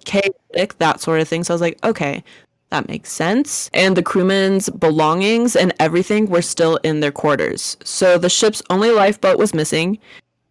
that 0.79 1.01
sort 1.01 1.21
of 1.21 1.29
thing. 1.29 1.45
So 1.45 1.53
I 1.53 1.55
was 1.55 1.61
like, 1.61 1.79
okay, 1.85 2.25
that 2.71 2.89
makes 2.89 3.11
sense. 3.11 3.71
And 3.73 3.97
the 3.97 4.03
crewmen's 4.03 4.69
belongings 4.71 5.57
and 5.57 5.73
everything 5.81 6.27
were 6.27 6.43
still 6.43 6.77
in 6.79 7.01
their 7.01 7.13
quarters. 7.13 7.77
So 7.85 8.19
the 8.19 8.29
ship's 8.29 8.63
only 8.71 8.91
lifeboat 8.91 9.39
was 9.39 9.55
missing, 9.55 9.99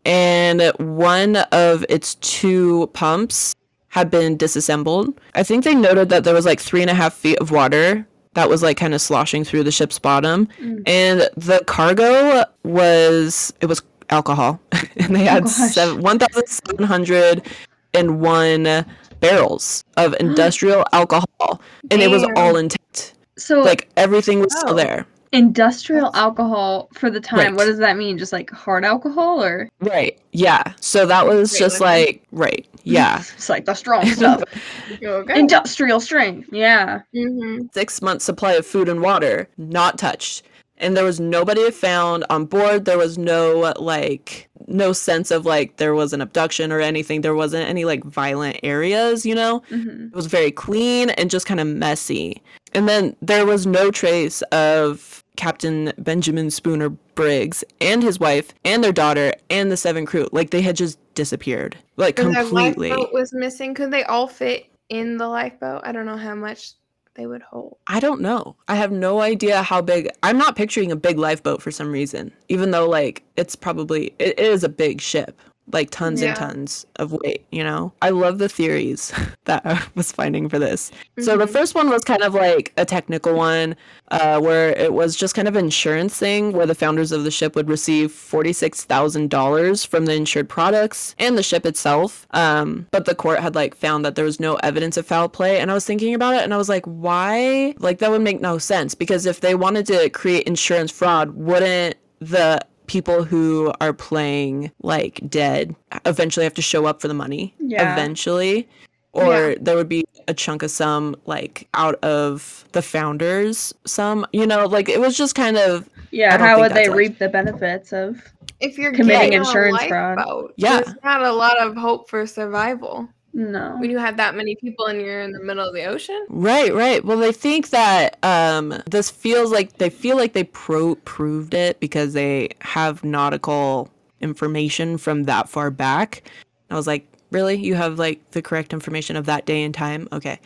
and 0.06 0.72
one 0.78 1.38
of 1.52 1.86
its 1.90 2.16
two 2.16 2.88
pumps 2.94 3.54
had 3.90 4.10
been 4.10 4.38
disassembled. 4.38 5.20
I 5.36 5.44
think 5.44 5.64
they 5.64 5.76
noted 5.76 6.10
that 6.10 6.24
there 6.24 6.34
was 6.34 6.46
like 6.46 6.60
three 6.60 6.82
and 6.82 6.90
a 6.90 6.94
half 6.94 7.14
feet 7.14 7.38
of 7.40 7.52
water 7.52 8.08
that 8.34 8.50
was 8.50 8.62
like 8.62 8.78
kind 8.78 8.94
of 8.94 9.02
sloshing 9.02 9.44
through 9.44 9.64
the 9.64 9.72
ship's 9.72 9.98
bottom. 9.98 10.48
Mm. 10.62 10.88
And 10.88 11.22
the 11.36 11.64
cargo 11.66 12.46
was, 12.64 13.52
it 13.62 13.66
was 13.66 13.82
alcohol. 14.12 14.60
and 14.98 15.16
they 15.16 15.24
had 15.24 15.46
oh 15.48 15.98
1,701 15.98 18.86
barrels 19.20 19.84
of 19.98 20.16
industrial 20.20 20.86
alcohol, 20.94 21.62
and 21.92 22.02
it 22.02 22.10
was 22.10 22.26
all 22.36 22.56
intact. 22.58 23.14
So 23.38 23.62
Like 23.62 23.90
everything 23.98 24.40
was 24.40 24.54
Oh. 24.58 24.60
still 24.60 24.76
there. 24.76 25.06
industrial 25.34 26.10
alcohol 26.16 26.88
for 26.94 27.10
the 27.12 27.20
time. 27.20 27.40
Right. 27.40 27.54
What 27.54 27.66
does 27.66 27.78
that 27.80 27.98
mean? 27.98 28.18
Just 28.18 28.32
like 28.34 28.50
hard 28.50 28.86
alcohol 28.86 29.44
or 29.44 29.70
Right. 29.82 30.18
Yeah. 30.32 30.64
So 30.80 31.06
that 31.06 31.28
was 31.28 31.52
Great 31.52 31.60
just 31.60 31.80
liquor. 31.82 31.86
like 31.92 32.24
right. 32.32 32.66
Yeah. 32.84 33.20
It's 33.36 33.50
like 33.50 33.66
the 33.66 33.74
strong 33.74 34.06
stuff. 34.06 34.42
Okay. 35.04 35.38
Industrial 35.40 36.00
strength. 36.00 36.48
Yeah. 36.54 37.02
hmm 37.14 37.60
six 37.74 38.02
months 38.02 38.24
supply 38.26 38.54
of 38.54 38.66
food 38.66 38.88
and 38.88 39.02
water 39.02 39.50
not 39.58 39.98
touched 39.98 40.44
and 40.78 40.96
there 40.96 41.04
was 41.04 41.20
nobody 41.20 41.70
found 41.72 42.26
on 42.30 42.46
board. 42.46 42.86
There 42.86 42.98
was 42.98 43.18
no 43.18 43.74
like 43.80 44.50
no 44.68 44.92
sense 44.94 45.32
of 45.32 45.46
like 45.46 45.78
there 45.78 45.96
was 45.96 46.14
an 46.14 46.22
abduction 46.22 46.72
or 46.72 46.80
anything. 46.80 47.22
There 47.22 47.36
wasn't 47.36 47.68
any 47.68 47.86
like 47.86 48.04
violent 48.04 48.60
areas 48.64 49.26
you 49.26 49.36
know? 49.36 49.60
Hmm 49.70 50.08
it 50.08 50.16
was 50.16 50.28
very 50.28 50.52
clean 50.52 51.10
and 51.12 51.30
just 51.30 51.46
kind 51.46 51.60
of 51.60 51.68
messy. 51.68 52.42
And 52.74 52.88
then 52.88 53.16
there 53.22 53.46
was 53.46 53.66
no 53.66 53.92
trace 53.92 54.42
of 54.52 55.24
captain 55.36 55.94
benjamin 56.00 56.50
spooner 56.50 56.90
briggs 56.90 57.64
and 57.80 58.02
his 58.02 58.20
wife 58.20 58.54
and 58.66 58.84
their 58.84 58.92
daughter 58.92 59.34
and 59.50 59.72
the 59.72 59.78
seven 59.78 60.06
crew. 60.06 60.28
Like 60.32 60.50
they 60.50 60.62
had 60.62 60.76
just 60.76 60.98
disappeared 61.14 61.78
like 61.98 62.20
And 62.20 62.36
completely 62.36 62.90
lifeboat 62.90 63.14
was 63.14 63.34
missing. 63.34 63.74
Could 63.74 63.92
they 63.92 64.04
all 64.04 64.28
fit 64.28 64.68
in 64.90 65.18
the 65.18 65.28
lifeboat? 65.28 65.82
I 65.84 65.92
don't 65.92 66.06
know 66.06 66.18
how 66.18 66.36
much 66.36 66.74
they 67.18 67.26
would 67.28 67.42
hold. 67.42 67.78
I 67.88 68.00
don't 68.00 68.22
know. 68.22 68.56
I 68.68 68.76
have 68.76 68.92
no 68.92 69.20
idea 69.20 69.64
how 69.64 69.82
big. 69.82 70.10
I'm 70.24 70.38
not 70.38 70.56
picturing 70.56 70.92
a 70.92 70.96
big 70.96 71.18
lifeboat 71.18 71.62
for 71.62 71.72
some 71.72 71.92
reason, 71.92 72.32
even 72.48 72.72
though 72.72 72.88
like 72.88 73.24
it's 73.36 73.56
probably 73.56 74.14
it 74.20 74.40
is 74.40 74.64
a 74.64 74.70
big 74.70 75.02
ship, 75.02 75.42
like 75.74 75.90
tons 75.90 76.22
Yeah. 76.22 76.30
and 76.30 76.38
tons 76.38 76.86
of 76.96 77.12
weight. 77.12 77.46
You 77.52 77.64
know, 77.64 77.92
I 78.02 78.10
love 78.12 78.38
the 78.38 78.48
theories 78.48 79.12
that 79.46 79.62
I 79.66 79.82
was 79.96 80.12
finding 80.12 80.48
for 80.48 80.60
this. 80.60 80.92
So 81.20 81.36
the 81.38 81.46
Mhm. 81.46 81.50
first 81.50 81.76
one 81.76 81.90
was 81.90 82.04
kind 82.04 82.24
of 82.24 82.34
like 82.34 82.72
a 82.78 82.86
technical 82.86 83.34
one, 83.36 83.76
uh, 84.12 84.40
where 84.40 84.70
it 84.70 84.94
was 84.94 85.16
just 85.16 85.36
kind 85.36 85.48
of 85.48 85.56
an 85.58 85.66
insurance 85.66 86.16
thing, 86.18 86.54
where 86.54 86.66
the 86.66 86.76
founders 86.76 87.12
of 87.12 87.24
the 87.26 87.32
ship 87.32 87.56
would 87.56 87.68
receive 87.70 88.12
forty 88.12 88.54
six 88.54 88.84
thousand 88.86 89.30
dollars 89.30 89.84
from 89.84 90.06
the 90.06 90.14
insured 90.14 90.48
products 90.48 91.16
and 91.20 91.38
the 91.38 91.44
ship 91.44 91.66
itself. 91.66 92.26
Um, 92.32 92.88
but 92.92 93.06
the 93.06 93.16
court 93.16 93.40
had 93.40 93.56
like 93.56 93.76
found 93.76 94.06
that 94.06 94.16
there 94.16 94.26
was 94.26 94.40
no 94.40 94.56
evidence 94.64 94.96
of 94.98 95.06
foul 95.06 95.28
play, 95.28 95.60
and 95.60 95.70
I 95.70 95.74
was 95.74 95.86
thinking 95.86 96.14
about 96.14 96.36
it, 96.36 96.44
and 96.44 96.54
I 96.54 96.58
was 96.58 96.70
like, 96.70 96.86
why? 96.86 97.76
Like 97.80 98.00
that 98.00 98.10
would 98.12 98.22
make 98.22 98.40
no 98.42 98.58
sense 98.58 98.96
because 98.96 99.26
if 99.26 99.42
they 99.42 99.56
wanted 99.56 99.86
to 99.88 100.10
create 100.12 100.48
insurance 100.48 100.92
fraud, 100.92 101.32
wouldn't 101.32 101.96
the 102.20 102.60
people 102.88 103.24
who 103.24 103.72
are 103.82 103.94
playing 103.94 104.72
like 104.82 105.20
dead 105.30 105.76
eventually 106.06 106.44
have 106.44 106.54
to 106.56 106.62
show 106.62 106.86
up 106.86 107.02
for 107.02 107.08
the 107.08 107.14
money 107.14 107.54
Yeah. 107.60 107.94
eventually 107.94 108.68
or 109.14 109.50
Yeah. 109.50 109.56
there 109.62 109.76
would 109.76 109.90
be 109.90 110.06
a 110.28 110.34
chunk 110.34 110.64
of 110.64 110.72
some 110.72 111.16
like 111.26 111.68
out 111.74 111.96
of 112.04 112.66
the 112.72 112.82
founders 112.82 113.74
some 113.86 114.26
you 114.34 114.46
know 114.48 114.66
like 114.66 114.90
it 114.90 115.00
was 115.00 115.18
just 115.18 115.36
kind 115.36 115.58
of 115.58 115.88
Yeah. 116.12 116.38
How 116.38 116.60
would 116.60 116.74
they 116.74 116.88
like- 116.88 116.98
reap 116.98 117.20
the 117.20 117.30
benefits 117.30 117.92
of? 117.94 118.22
if 118.60 118.76
you're 118.78 118.92
committing 118.94 119.34
insurance 119.34 119.84
fraud. 119.84 120.18
lifeboat, 120.18 120.54
Yeah. 120.58 120.82
there's 120.82 120.96
not 121.04 121.22
a 121.22 121.32
lot 121.32 121.60
of 121.60 121.76
hope 121.78 122.10
for 122.10 122.26
survival. 122.26 123.08
No. 123.38 123.78
when 123.78 123.92
you 123.92 124.00
have 124.00 124.18
that 124.18 124.34
many 124.34 124.56
people 124.56 124.88
and 124.88 125.00
you're 125.00 125.22
in 125.22 125.32
the 125.32 125.40
middle 125.40 125.64
of 125.64 125.72
the 125.76 125.86
ocean. 125.86 126.26
Right, 126.28 126.74
right. 126.74 127.06
Well, 127.06 127.20
they 127.20 127.32
think 127.32 127.70
that 127.70 128.18
um, 128.24 128.82
this 128.88 129.12
feels 129.12 129.52
like 129.52 129.78
they 129.78 129.92
feel 129.92 130.18
like 130.18 130.34
they 130.34 130.46
pro- 130.46 130.96
proved 130.96 131.54
it 131.54 131.80
because 131.80 132.14
they 132.14 132.50
have 132.62 133.04
nautical 133.04 133.92
information 134.22 134.98
from 134.98 135.26
that 135.26 135.50
far 135.50 135.70
back. 135.70 136.24
I 136.72 136.76
was 136.76 136.88
like, 136.88 137.08
really? 137.30 137.56
You 137.56 137.76
have 137.76 138.00
like 138.00 138.32
the 138.32 138.42
correct 138.42 138.74
information 138.74 139.16
of 139.16 139.28
that 139.28 139.46
day 139.46 139.62
and 139.62 139.74
time? 139.74 140.08
Okay. 140.12 140.40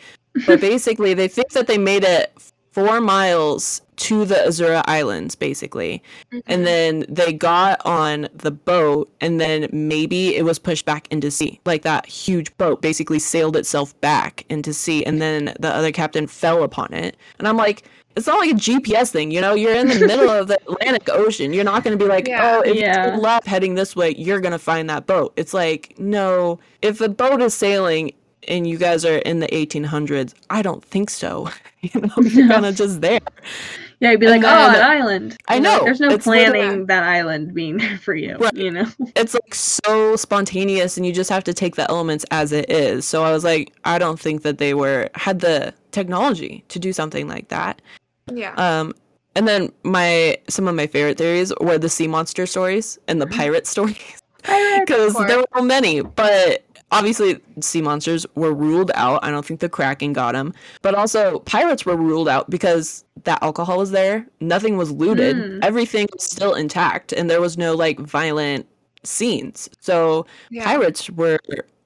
But 0.46 0.60
basically, 0.60 1.14
they 1.14 1.28
think 1.28 1.50
that 1.52 1.66
they 1.68 1.78
made 1.78 2.04
it 2.04 2.30
four 2.72 3.00
miles 3.00 3.82
to 3.96 4.24
the 4.24 4.48
Azores 4.48 4.82
Islands, 4.86 5.34
basically. 5.34 6.02
And 6.32 6.42
mm-hmm. 6.42 6.64
then 6.64 7.04
they 7.08 7.32
got 7.32 7.84
on 7.84 8.28
the 8.34 8.50
boat, 8.50 9.12
and 9.20 9.40
then 9.40 9.68
maybe 9.72 10.34
it 10.34 10.44
was 10.44 10.58
pushed 10.58 10.84
back 10.84 11.06
into 11.12 11.30
sea. 11.30 11.60
Like 11.64 11.82
that 11.82 12.06
huge 12.06 12.56
boat 12.56 12.82
basically 12.82 13.18
sailed 13.18 13.56
itself 13.56 13.98
back 14.00 14.44
into 14.48 14.72
sea, 14.72 15.04
and 15.04 15.20
then 15.22 15.54
the 15.60 15.68
other 15.68 15.92
captain 15.92 16.26
fell 16.26 16.62
upon 16.62 16.92
it. 16.94 17.16
And 17.38 17.46
I'm 17.46 17.56
like, 17.56 17.84
it's 18.16 18.26
not 18.26 18.40
like 18.40 18.50
a 18.50 18.54
GPS 18.54 19.10
thing, 19.10 19.30
you 19.30 19.40
know? 19.40 19.54
You're 19.54 19.74
in 19.74 19.88
the 19.88 20.06
middle 20.06 20.28
of 20.28 20.48
the 20.48 20.60
Atlantic 20.70 21.08
Ocean. 21.10 21.52
You're 21.52 21.64
not 21.64 21.82
going 21.82 21.96
to 21.96 22.02
be 22.04 22.08
like, 22.08 22.28
Yeah. 22.28 22.56
oh, 22.56 22.60
if 22.60 22.76
Yeah. 22.76 23.04
you 23.04 23.10
turn 23.12 23.20
left 23.20 23.46
heading 23.46 23.74
this 23.74 23.96
way, 23.96 24.14
you're 24.16 24.40
going 24.40 24.52
to 24.52 24.58
find 24.58 24.90
that 24.90 25.06
boat. 25.06 25.32
It's 25.36 25.54
like, 25.54 25.94
no, 25.98 26.58
if 26.82 27.00
a 27.00 27.08
boat 27.08 27.40
is 27.40 27.54
sailing 27.54 28.12
and 28.48 28.66
you 28.66 28.76
guys 28.78 29.04
are 29.04 29.18
in 29.18 29.40
the 29.40 29.46
1800s, 29.48 30.34
I 30.50 30.62
don't 30.62 30.84
think 30.84 31.10
so. 31.10 31.48
you 31.80 32.00
know, 32.00 32.08
you're 32.22 32.48
kind 32.48 32.66
of 32.66 32.74
just 32.76 33.00
there. 33.00 33.20
Yeah, 34.00 34.10
you'd 34.12 34.20
be 34.20 34.26
And 34.26 34.42
like, 34.42 34.52
oh, 34.52 34.72
then- 34.72 34.80
an 34.80 34.82
island. 35.02 35.36
I 35.48 35.56
You 35.56 35.62
like, 35.62 35.78
know, 35.80 35.84
There's 35.84 36.00
no 36.00 36.18
planning 36.18 36.86
that 36.86 37.04
island 37.04 37.54
being 37.54 37.76
there 37.76 37.98
for 38.02 38.14
you. 38.14 38.36
Right. 38.36 38.54
You 38.54 38.70
know? 38.72 38.86
it's 39.14 39.34
like 39.34 39.54
so 39.54 40.16
spontaneous 40.16 40.96
and 40.96 41.06
you 41.06 41.12
just 41.12 41.30
have 41.30 41.44
to 41.44 41.54
take 41.54 41.76
the 41.76 41.88
elements 41.90 42.24
as 42.30 42.50
it 42.52 42.68
is 42.70 43.04
so 43.06 43.22
i 43.24 43.30
was 43.32 43.44
like 43.44 43.72
i 43.84 43.98
don't 43.98 44.18
think 44.18 44.42
that 44.42 44.58
they 44.58 44.74
were 44.74 45.08
had 45.14 45.40
the 45.40 45.72
technology 45.92 46.64
to 46.68 46.78
do 46.78 46.92
something 46.92 47.28
like 47.28 47.48
that 47.48 47.80
Yeah. 48.32 48.54
um 48.56 48.92
and 49.36 49.46
then 49.48 49.70
my 49.84 50.38
some 50.48 50.66
of 50.68 50.74
my 50.74 50.86
favorite 50.86 51.18
theories 51.18 51.52
were 51.60 51.78
the 51.78 51.88
sea 51.88 52.08
monster 52.08 52.46
stories 52.46 52.98
and 53.08 53.20
the 53.20 53.26
pirate 53.26 53.66
stories 53.66 54.20
because 54.42 55.14
there 55.26 55.44
were 55.54 55.62
many 55.62 56.00
but 56.02 56.64
obviously 56.92 57.38
sea 57.60 57.82
monsters 57.82 58.26
were 58.34 58.52
ruled 58.52 58.90
out. 58.94 59.22
I 59.24 59.30
don't 59.30 59.44
think 59.44 59.60
the 59.60 59.68
kraken 59.68 60.12
got 60.12 60.32
them 60.32 60.54
but 60.82 60.94
also 60.94 61.40
pirates 61.40 61.84
were 61.84 61.96
ruled 61.96 62.28
out 62.28 62.48
because 62.50 63.04
that 63.24 63.42
alcohol 63.42 63.78
was 63.78 63.90
there. 63.90 64.26
Nothing 64.40 64.76
was 64.76 64.90
looted. 64.90 65.36
Mm. 65.36 65.58
everything 65.62 66.06
was 66.12 66.24
still 66.24 66.54
intact 66.54 67.12
and 67.12 67.28
there 67.28 67.40
was 67.40 67.58
no 67.58 67.74
like 67.74 67.98
violent 67.98 68.66
scenes. 69.04 69.68
So 69.80 70.26
yeah. 70.50 70.64
pirates 70.64 71.10
were 71.10 71.38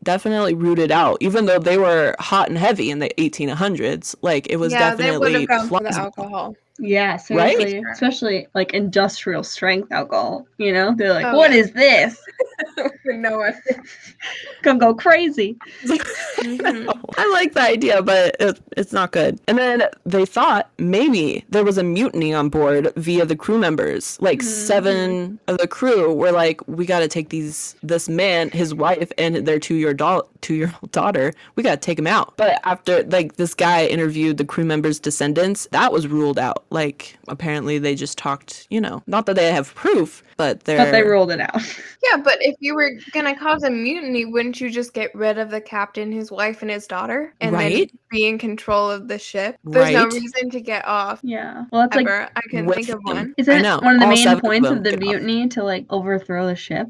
definitely 0.03 0.55
rooted 0.55 0.93
out 0.93 1.19
even 1.21 1.47
though 1.47 1.59
they 1.59 1.79
were 1.79 2.15
hot 2.21 2.49
and 2.49 2.57
heavy 2.57 2.91
in 2.91 3.01
the 3.01 3.11
1800s 3.19 4.15
like 4.23 4.47
it 4.49 4.57
was 4.57 4.73
yeah, 4.73 4.95
they 4.95 5.11
would 5.19 5.33
definitely 5.33 5.47
have 5.47 5.49
gone 5.49 5.69
for 5.69 5.81
the 5.81 5.99
alcohol. 5.99 6.55
Yeah, 6.79 7.19
Right? 7.31 7.83
Especially 7.93 8.47
like 8.55 8.75
industrial 8.75 9.43
strength 9.43 9.91
alcohol. 9.93 10.47
You 10.59 10.73
know? 10.73 10.95
They're 10.95 11.15
like, 11.15 11.27
Oh, 11.27 11.37
"What 11.37 11.53
yeah. 11.53 11.59
is 11.59 11.73
this? 11.73 12.21
no 13.07 13.39
one. 13.39 13.55
Gonna 14.63 14.79
go 14.79 14.95
crazy. 14.95 15.57
Mhm. 15.85 16.89
I 17.19 17.31
like 17.33 17.55
the 17.55 17.63
idea, 17.63 18.03
but 18.03 18.37
it, 18.41 18.61
it's 18.77 18.93
not 18.93 19.13
good. 19.13 19.41
And 19.49 19.59
then 19.59 19.85
they 20.05 20.27
thought 20.27 20.71
maybe 20.79 21.45
there 21.51 21.65
was 21.65 21.79
a 21.79 21.83
mutiny 21.83 22.35
on 22.35 22.49
board 22.49 22.93
via 22.97 23.25
the 23.25 23.37
crew 23.37 23.59
members. 23.59 24.19
Like 24.21 24.43
seven 24.43 25.39
of 25.47 25.59
the 25.59 25.69
crew 25.69 26.13
were 26.13 26.33
like, 26.33 26.67
"We 26.69 26.85
got 26.87 27.01
to 27.01 27.09
take 27.09 27.29
these 27.31 27.77
this 27.83 28.09
man, 28.09 28.51
his 28.51 28.75
wife, 28.75 29.11
and 29.19 29.37
their 29.37 29.59
two 29.59 29.75
year 29.77 29.95
doll 29.95 30.29
two 30.41 30.55
year 30.55 30.75
old 30.83 30.93
daughter. 30.93 31.33
We 31.55 31.63
got 31.63 31.81
to 31.81 31.85
take 31.85 31.99
him 31.99 32.07
out." 32.07 32.37
But 32.37 32.61
after 32.65 33.03
like 33.05 33.37
this 33.37 33.55
guy 33.55 33.87
interviewed 33.87 34.37
the 34.39 34.45
crew 34.45 34.65
members' 34.65 34.99
descendants, 35.01 35.69
that 35.73 35.93
was 35.93 36.07
ruled 36.07 36.39
out. 36.39 36.65
Like 36.71 37.17
apparently 37.29 37.79
they 37.79 37.95
just 37.95 38.19
talked. 38.19 38.67
You 38.71 38.81
know, 38.81 39.03
not 39.07 39.27
that 39.27 39.37
they 39.37 39.53
have 39.53 39.75
proof, 39.75 40.23
but 40.37 40.65
they're 40.65 40.79
But 40.79 40.91
they 40.93 41.03
ruled 41.03 41.31
it 41.31 41.41
out. 41.41 41.63
Yeah, 42.13 42.19
but 42.19 42.37
if 42.41 42.55
you 42.61 42.77
were 42.77 42.93
gonna 43.13 43.37
cause 43.37 43.65
a 43.65 43.71
mutiny, 43.71 44.25
wouldn't 44.27 44.61
you 44.61 44.71
just 44.71 44.95
get 44.95 45.13
rid 45.13 45.39
of 45.39 45.51
the 45.51 45.61
captain, 45.61 46.13
his 46.13 46.31
wife, 46.31 46.63
and 46.63 46.71
his 46.71 46.87
daughter, 46.87 47.35
and 47.41 47.53
Right. 47.53 47.91
then 47.91 47.99
be 48.13 48.27
in 48.29 48.39
control 48.39 48.89
of 48.89 49.09
the 49.09 49.19
ship? 49.19 49.57
There's 49.65 49.91
no 49.93 50.05
reason 50.07 50.49
to 50.51 50.61
get 50.61 50.87
off. 50.87 51.19
yeah. 51.25 51.65
Well, 51.73 51.83
that's 51.83 51.97
like 51.97 52.09
I 52.09 52.41
can 52.49 52.69
think 52.71 52.91
of 52.91 53.03
them. 53.05 53.17
one. 53.17 53.35
isn't 53.39 53.67
I 53.67 53.77
one 53.79 53.95
of 53.95 54.01
the 54.01 54.05
all 54.07 54.11
main 54.13 54.23
seven 54.23 54.37
of 54.37 54.43
points 54.43 54.69
of 54.69 54.85
the 54.85 54.91
get 54.91 55.03
off. 55.03 55.09
mutiny 55.09 55.49
to 55.49 55.65
like 55.65 55.87
overthrow 55.91 56.47
the 56.47 56.55
ship? 56.55 56.87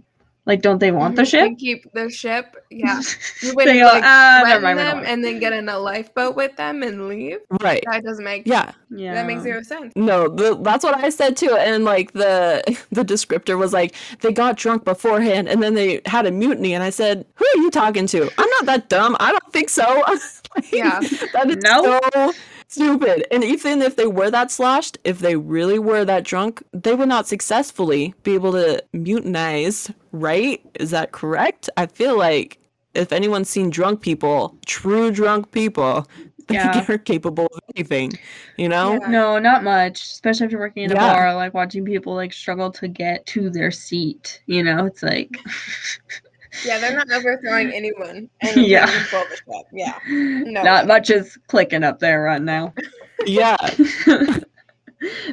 Like, 0.47 0.63
don't 0.63 0.79
they 0.79 0.93
want 0.93 1.17
the 1.17 1.23
Mhm, 1.23 1.31
ship? 1.31 1.47
and 1.47 1.59
keep 1.59 1.93
the 1.93 2.09
ship. 2.09 2.57
Yeah, 2.71 3.01
you 3.43 3.53
would 3.57 3.67
they 3.67 3.81
go, 3.81 3.87
like 3.87 4.05
ah, 4.05 4.43
never 4.45 4.61
mind. 4.65 4.79
them 4.79 5.03
and 5.05 5.25
then 5.25 5.41
get 5.41 5.53
in 5.53 5.69
a 5.69 5.79
lifeboat 5.79 6.37
with 6.37 6.57
them 6.57 6.83
and 6.85 7.09
leave. 7.09 7.39
right. 7.61 7.83
That 7.91 8.05
doesn't 8.05 8.25
make. 8.25 8.47
Yeah. 8.47 8.69
it." 8.69 8.75
yeah. 8.91 9.15
That 9.15 9.27
makes 9.27 9.43
zero 9.43 9.63
sense. 9.63 9.93
No, 9.97 10.29
the, 10.29 10.57
that's 10.63 10.85
what 10.85 10.97
I 10.97 11.09
said 11.11 11.37
too. 11.37 11.57
And 11.57 11.85
like 11.85 12.13
the 12.13 12.63
the 12.93 13.05
descriptor 13.05 13.59
was 13.59 13.73
like, 13.73 13.95
they 14.21 14.33
got 14.33 14.57
drunk 14.57 14.85
beforehand 14.85 15.49
and 15.49 15.63
then 15.63 15.75
they 15.75 16.01
had 16.07 16.27
a 16.27 16.31
mutiny. 16.31 16.75
And 16.75 16.83
I 16.85 16.91
said, 16.91 17.27
who 17.35 17.45
are 17.45 17.59
you 17.59 17.71
talking 17.71 18.07
to? 18.09 18.31
I'm 18.39 18.49
not 18.51 18.67
that 18.67 18.89
dumb. 18.89 19.17
I 19.21 19.33
don't 19.33 19.53
think 19.53 19.69
so. 19.69 20.05
Like, 20.57 20.73
Yeah. 20.73 21.01
that 21.33 21.51
is 21.51 21.57
No. 21.59 22.01
so 22.15 22.33
stupid. 22.69 23.27
And 23.33 23.45
even 23.45 23.83
if 23.83 23.97
they 23.97 24.07
were 24.07 24.31
that 24.31 24.51
sloshed, 24.51 24.99
if 25.05 25.19
they 25.21 25.37
really 25.37 25.79
were 25.79 26.05
that 26.05 26.25
drunk, 26.25 26.63
they 26.73 26.95
would 26.95 27.09
not 27.09 27.27
successfully 27.27 28.15
be 28.23 28.35
able 28.35 28.53
to 28.53 28.83
mutinize, 28.93 29.91
right? 30.13 30.61
Is 30.79 30.91
that 30.91 31.13
correct? 31.13 31.71
I 31.77 31.87
feel 31.87 32.17
like 32.19 32.59
if 32.95 33.13
anyone's 33.13 33.51
seen 33.51 33.71
drunk 33.71 34.01
people, 34.01 34.57
true 34.67 35.11
drunk 35.11 35.53
people, 35.53 36.07
Yeah. 36.49 36.85
they're 36.87 36.99
capable 36.99 37.47
of 37.47 37.61
anything, 37.77 38.13
you 38.57 38.69
know? 38.69 38.99
Yeah. 39.03 39.09
No, 39.09 39.39
not 39.39 39.65
much. 39.65 40.01
Especially 40.03 40.47
if 40.47 40.53
you're 40.53 40.61
working 40.61 40.85
in 40.85 40.93
a 40.93 40.95
Yeah. 40.95 41.13
bar, 41.15 41.35
like 41.35 41.55
watching 41.55 41.85
people 41.85 42.15
like 42.15 42.33
struggle 42.33 42.71
to 42.73 42.87
get 42.89 43.27
to 43.27 43.51
their 43.51 43.71
seat. 43.73 44.43
You 44.47 44.63
know, 44.63 44.87
it's 44.87 45.03
like, 45.03 45.39
Yeah, 46.65 46.79
they're 46.79 46.97
not 46.97 47.11
overthrowing 47.13 47.71
anyone. 47.73 48.29
And 48.41 48.57
Yeah. 48.57 48.87
yeah. 48.87 48.99
Control 49.01 49.25
the 49.31 49.37
ship. 49.37 49.67
Yeah. 49.73 49.99
No. 50.09 50.63
not 50.63 50.87
much 50.87 51.11
is 51.11 51.37
clicking 51.49 51.83
up 51.85 51.99
there 52.01 52.23
right 52.23 52.43
now. 52.43 52.73
Yeah. 53.27 53.57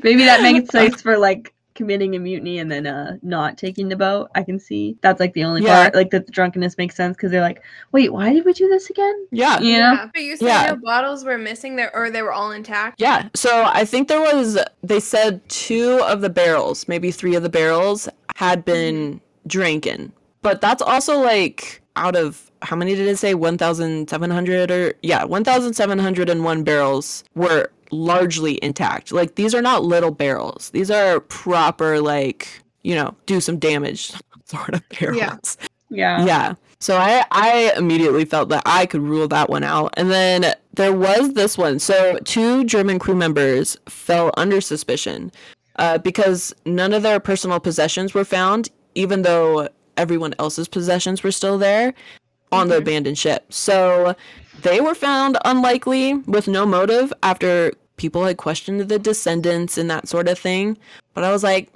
Maybe 0.04 0.24
that 0.26 0.42
makes 0.42 0.70
sense 0.72 1.02
for 1.02 1.18
like 1.18 1.54
committing 1.76 2.16
a 2.16 2.20
mutiny 2.20 2.60
and 2.60 2.72
then 2.72 2.86
uh 2.86 3.18
not 3.24 3.58
taking 3.58 3.90
the 3.90 3.96
boat. 3.96 4.30
I 4.36 4.44
can 4.44 4.60
see 4.60 4.96
that's 5.02 5.20
like 5.20 5.34
the 5.34 5.44
only 5.44 5.64
Yeah. 5.64 5.84
part 5.84 5.96
like 5.96 6.10
that 6.12 6.26
the 6.26 6.32
drunkenness 6.32 6.78
makes 6.78 6.96
sense 6.96 7.16
because 7.18 7.32
they're 7.32 7.42
like, 7.42 7.62
wait, 7.92 8.14
why 8.14 8.32
did 8.34 8.46
we 8.46 8.54
do 8.54 8.68
this 8.70 8.90
again? 8.90 9.28
Yeah. 9.32 9.60
You 9.60 9.74
know? 9.80 9.94
Yeah. 9.94 10.10
But 10.14 10.22
you 10.24 10.38
said 10.38 10.46
Yeah. 10.48 10.66
no 10.70 10.76
bottles 10.78 11.24
were 11.26 11.38
missing 11.38 11.76
there, 11.76 11.94
or 11.96 12.10
they 12.10 12.22
were 12.22 12.32
all 12.34 12.52
intact. 12.52 13.00
Yeah. 13.02 13.30
So 13.36 13.64
I 13.66 13.86
think 13.86 14.08
there 14.08 14.22
was, 14.22 14.58
they 14.84 15.00
said 15.00 15.42
two 15.50 16.00
of 16.04 16.22
the 16.22 16.30
barrels, 16.30 16.88
maybe 16.88 17.12
three 17.12 17.36
of 17.36 17.44
the 17.44 17.50
barrels 17.50 18.08
had 18.36 18.64
been 18.66 19.20
drinking. 19.48 20.12
But 20.44 20.62
that's 20.62 20.82
also 20.82 21.20
like 21.20 21.82
out 21.96 22.16
of 22.16 22.52
how 22.62 22.76
many 22.76 22.96
did 22.96 23.08
it 23.08 23.18
say? 23.18 23.34
1,700 23.34 24.72
or, 24.72 24.94
yeah, 25.02 25.24
1,701 25.24 26.64
barrels 26.64 27.24
were 27.36 27.70
largely 27.92 28.64
intact. 28.64 29.12
Like 29.12 29.36
these 29.36 29.54
are 29.54 29.62
not 29.62 29.84
little 29.84 30.12
barrels, 30.12 30.70
these 30.70 30.92
are 30.92 31.20
proper, 31.20 32.00
like, 32.00 32.48
you 32.84 32.96
know, 32.96 33.16
do 33.26 33.42
some 33.42 33.58
damage 33.58 34.14
sort 34.46 34.76
of 34.76 34.84
barrels. 34.90 35.58
Yeah. 35.90 36.18
Yeah. 36.20 36.26
yeah. 36.26 36.54
So 36.80 36.98
I 36.98 37.24
I 37.32 37.74
immediately 37.78 38.26
felt 38.26 38.50
that 38.50 38.64
I 38.66 38.86
could 38.86 39.02
rule 39.02 39.28
that 39.30 39.50
one 39.50 39.64
out. 39.64 39.94
And 39.96 40.12
then 40.12 40.54
there 40.74 40.92
was 40.92 41.34
this 41.34 41.58
one. 41.58 41.80
So 41.80 42.18
two 42.26 42.66
German 42.66 43.00
crew 43.00 43.16
members 43.16 43.78
fell 43.88 44.32
under 44.36 44.60
suspicion 44.60 45.32
uh, 45.78 46.00
because 46.00 46.54
none 46.66 46.94
of 46.94 47.04
their 47.04 47.20
personal 47.20 47.60
possessions 47.60 48.14
were 48.14 48.26
found, 48.26 48.70
even 48.96 49.22
though 49.22 49.70
everyone 49.98 50.34
else's 50.40 50.68
possessions 50.68 51.24
were 51.24 51.32
still 51.32 51.58
there 51.58 51.94
on 52.52 52.68
the 52.68 52.76
Mhm. 52.76 52.80
abandoned 52.82 53.18
ship. 53.18 53.46
So 53.52 54.16
they 54.62 54.80
were 54.82 54.96
found 54.96 55.38
unlikely 55.46 56.14
with 56.28 56.48
no 56.48 56.66
motive 56.66 57.12
after 57.24 57.74
people 57.98 58.26
had 58.26 58.38
questioned 58.38 58.82
the 58.82 59.00
descendants 59.00 59.78
and 59.78 59.90
that 59.90 60.08
sort 60.08 60.28
of 60.28 60.38
thing. 60.40 60.78
But 61.14 61.24
I 61.24 61.32
was 61.32 61.44
like, 61.44 61.70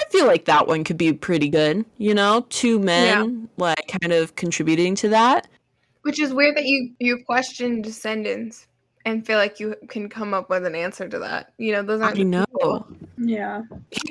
I 0.00 0.04
feel 0.10 0.26
like 0.26 0.46
that 0.46 0.66
one 0.66 0.84
could 0.84 0.96
be 0.98 1.12
pretty 1.12 1.48
good, 1.48 1.84
you 1.98 2.14
know? 2.14 2.46
Two 2.48 2.78
men 2.78 3.48
like 3.56 3.92
kind 4.00 4.12
of 4.12 4.34
contributing 4.36 4.94
to 4.96 5.08
that. 5.10 5.46
Which 6.02 6.18
is 6.18 6.32
weird 6.34 6.56
that 6.56 6.64
you 6.64 6.90
you 6.98 7.22
question 7.24 7.80
descendants 7.82 8.66
and 9.04 9.24
feel 9.26 9.36
like 9.38 9.60
you 9.60 9.74
can 9.88 10.08
come 10.08 10.34
up 10.34 10.48
with 10.50 10.64
an 10.66 10.74
answer 10.74 11.08
to 11.08 11.18
that. 11.20 11.52
You 11.58 11.72
know, 11.72 11.82
those 11.82 12.00
aren't. 12.00 12.18
I 12.18 12.22
know. 12.22 12.44
people. 12.58 12.86
Yeah. 13.18 13.62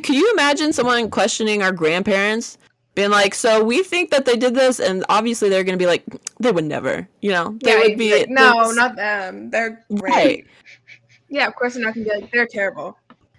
Can 0.03 0.16
you 0.16 0.32
imagine 0.32 0.72
someone 0.72 1.09
questioning 1.09 1.62
our 1.62 1.72
grandparents? 1.72 2.57
Being 2.94 3.10
like, 3.10 3.34
so 3.34 3.64
we 3.64 3.84
think 3.84 4.10
that 4.12 4.26
they 4.26 4.36
did 4.36 4.54
this, 4.54 4.80
and 4.80 5.06
obviously 5.08 5.48
they're 5.50 5.64
gonna 5.64 5.78
be 5.78 5.86
like, 5.86 6.04
they 6.39 6.52
would 6.52 6.66
never, 6.66 7.08
you 7.22 7.32
know, 7.32 7.58
they 7.64 7.72
Yeah, 7.72 7.80
would 7.80 7.98
be 7.98 8.20
like, 8.20 8.30
no, 8.30 8.72
not 8.72 8.96
them. 8.96 9.50
They're 9.50 9.84
great. 9.94 10.02
right, 10.14 10.46
Yeah, 11.30 11.48
of 11.48 11.56
course 11.56 11.76
they're 11.76 11.84
not 11.84 11.94
gonna 11.94 12.06
be 12.06 12.12
like 12.22 12.32
they're 12.32 12.48
terrible. 12.48 12.98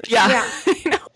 yeah, 0.09 0.51
Yeah. 0.87 0.99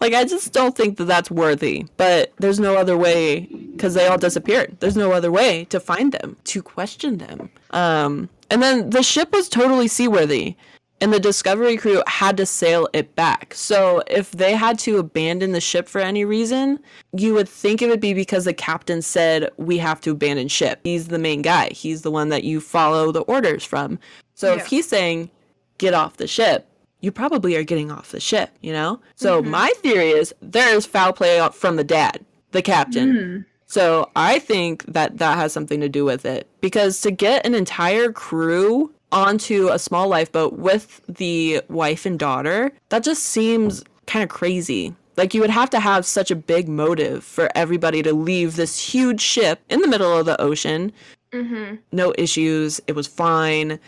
Like, 0.00 0.14
I 0.14 0.24
just 0.24 0.52
don't 0.52 0.76
think 0.76 0.98
that 0.98 1.06
that's 1.06 1.30
worthy, 1.32 1.84
but 1.96 2.32
there's 2.38 2.60
no 2.60 2.76
other 2.76 2.96
way 2.96 3.40
because 3.72 3.94
they 3.94 4.06
all 4.06 4.18
disappeared. 4.18 4.76
There's 4.78 4.96
no 4.96 5.10
other 5.12 5.32
way 5.32 5.64
to 5.66 5.80
find 5.80 6.12
them, 6.12 6.36
to 6.44 6.62
question 6.62 7.18
them. 7.18 7.50
Um, 7.72 8.28
and 8.50 8.62
then 8.62 8.90
the 8.90 9.02
ship 9.02 9.32
was 9.32 9.48
totally 9.48 9.88
seaworthy, 9.88 10.54
and 11.00 11.12
the 11.12 11.20
Discovery 11.20 11.76
crew 11.76 12.02
had 12.06 12.36
to 12.36 12.46
sail 12.46 12.88
it 12.92 13.14
back. 13.14 13.54
So 13.54 14.02
if 14.06 14.32
they 14.32 14.54
had 14.54 14.78
to 14.80 14.98
abandon 14.98 15.52
the 15.52 15.60
ship 15.60 15.88
for 15.88 16.00
any 16.00 16.24
reason, 16.24 16.78
you 17.16 17.32
would 17.34 17.48
think 17.48 17.80
it 17.82 17.88
would 17.88 18.00
be 18.00 18.12
because 18.14 18.44
the 18.44 18.52
captain 18.52 19.00
said, 19.02 19.50
We 19.56 19.78
have 19.78 20.00
to 20.02 20.10
abandon 20.10 20.48
ship. 20.48 20.80
He's 20.84 21.08
the 21.08 21.18
main 21.18 21.42
guy, 21.42 21.70
he's 21.70 22.02
the 22.02 22.10
one 22.10 22.28
that 22.28 22.44
you 22.44 22.60
follow 22.60 23.12
the 23.12 23.22
orders 23.22 23.64
from. 23.64 23.98
So 24.34 24.52
Yeah. 24.54 24.60
if 24.60 24.66
he's 24.66 24.86
saying, 24.88 25.30
Get 25.78 25.94
off 25.94 26.18
the 26.18 26.26
ship, 26.26 26.66
you 27.00 27.10
probably 27.10 27.56
are 27.56 27.64
getting 27.64 27.90
off 27.90 28.10
the 28.10 28.20
ship, 28.20 28.50
you 28.60 28.72
know? 28.72 29.00
So 29.16 29.42
Mhm. 29.42 29.46
my 29.46 29.72
theory 29.78 30.10
is 30.10 30.34
there's 30.42 30.84
foul 30.84 31.14
play 31.14 31.46
from 31.54 31.76
the 31.76 31.84
dad, 31.84 32.20
the 32.52 32.60
captain. 32.60 33.14
Mm. 33.14 33.44
So 33.66 34.10
I 34.16 34.38
think 34.40 34.84
that 34.86 35.16
that 35.18 35.38
has 35.38 35.52
something 35.52 35.80
to 35.80 35.88
do 35.88 36.04
with 36.04 36.26
it 36.26 36.48
because 36.60 37.00
to 37.02 37.10
get 37.10 37.46
an 37.46 37.54
entire 37.54 38.12
crew 38.12 38.92
onto 39.12 39.68
a 39.68 39.78
small 39.78 40.08
lifeboat 40.08 40.54
with 40.54 41.00
the 41.08 41.60
wife 41.68 42.06
and 42.06 42.18
daughter, 42.18 42.72
that 42.90 43.02
just 43.04 43.24
seems 43.24 43.82
kind 44.06 44.22
of 44.22 44.28
crazy. 44.28 44.94
Like 45.16 45.34
you 45.34 45.40
would 45.40 45.50
have 45.50 45.70
to 45.70 45.80
have 45.80 46.06
such 46.06 46.30
a 46.30 46.36
big 46.36 46.68
motive 46.68 47.22
for 47.24 47.50
everybody 47.54 48.02
to 48.02 48.12
leave 48.14 48.56
this 48.56 48.78
huge 48.78 49.20
ship 49.20 49.60
in 49.68 49.80
the 49.80 49.88
middle 49.88 50.16
of 50.16 50.26
the 50.26 50.40
ocean, 50.40 50.92
Mm-hmm. 51.32 51.76
no 51.92 52.12
issues, 52.18 52.80
it 52.88 52.96
was 52.96 53.06
fine. 53.06 53.78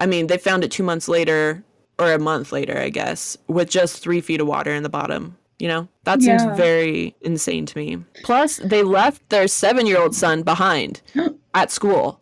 I 0.00 0.06
mean, 0.06 0.26
they 0.26 0.36
found 0.36 0.64
it 0.64 0.72
2 0.72 0.82
months 0.82 1.06
later 1.06 1.62
or 2.00 2.12
a 2.12 2.18
month 2.18 2.50
later, 2.50 2.76
I 2.76 2.88
guess, 2.88 3.38
with 3.46 3.70
just 3.70 4.02
3 4.02 4.20
feet 4.20 4.40
of 4.40 4.48
water 4.48 4.72
in 4.74 4.82
the 4.82 4.88
bottom. 4.88 5.36
You 5.60 5.68
know, 5.68 5.88
that 6.04 6.22
seems 6.22 6.42
Yeah. 6.42 6.54
very 6.54 7.14
insane 7.20 7.66
to 7.66 7.78
me. 7.78 7.98
Plus, 8.24 8.56
they 8.64 8.82
left 8.82 9.28
their 9.28 9.46
seven 9.46 9.86
year 9.86 10.00
old 10.00 10.14
son 10.14 10.42
behind 10.42 11.00
at 11.54 11.70
school. 11.70 12.20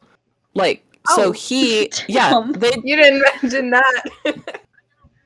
Like, 0.54 0.84
Oh, 1.10 1.16
so 1.16 1.32
he, 1.32 1.90
yeah, 2.08 2.42
they 2.50 2.72
You 2.82 2.96
didn't 2.96 3.24
mention 3.42 3.70
that. 3.70 4.02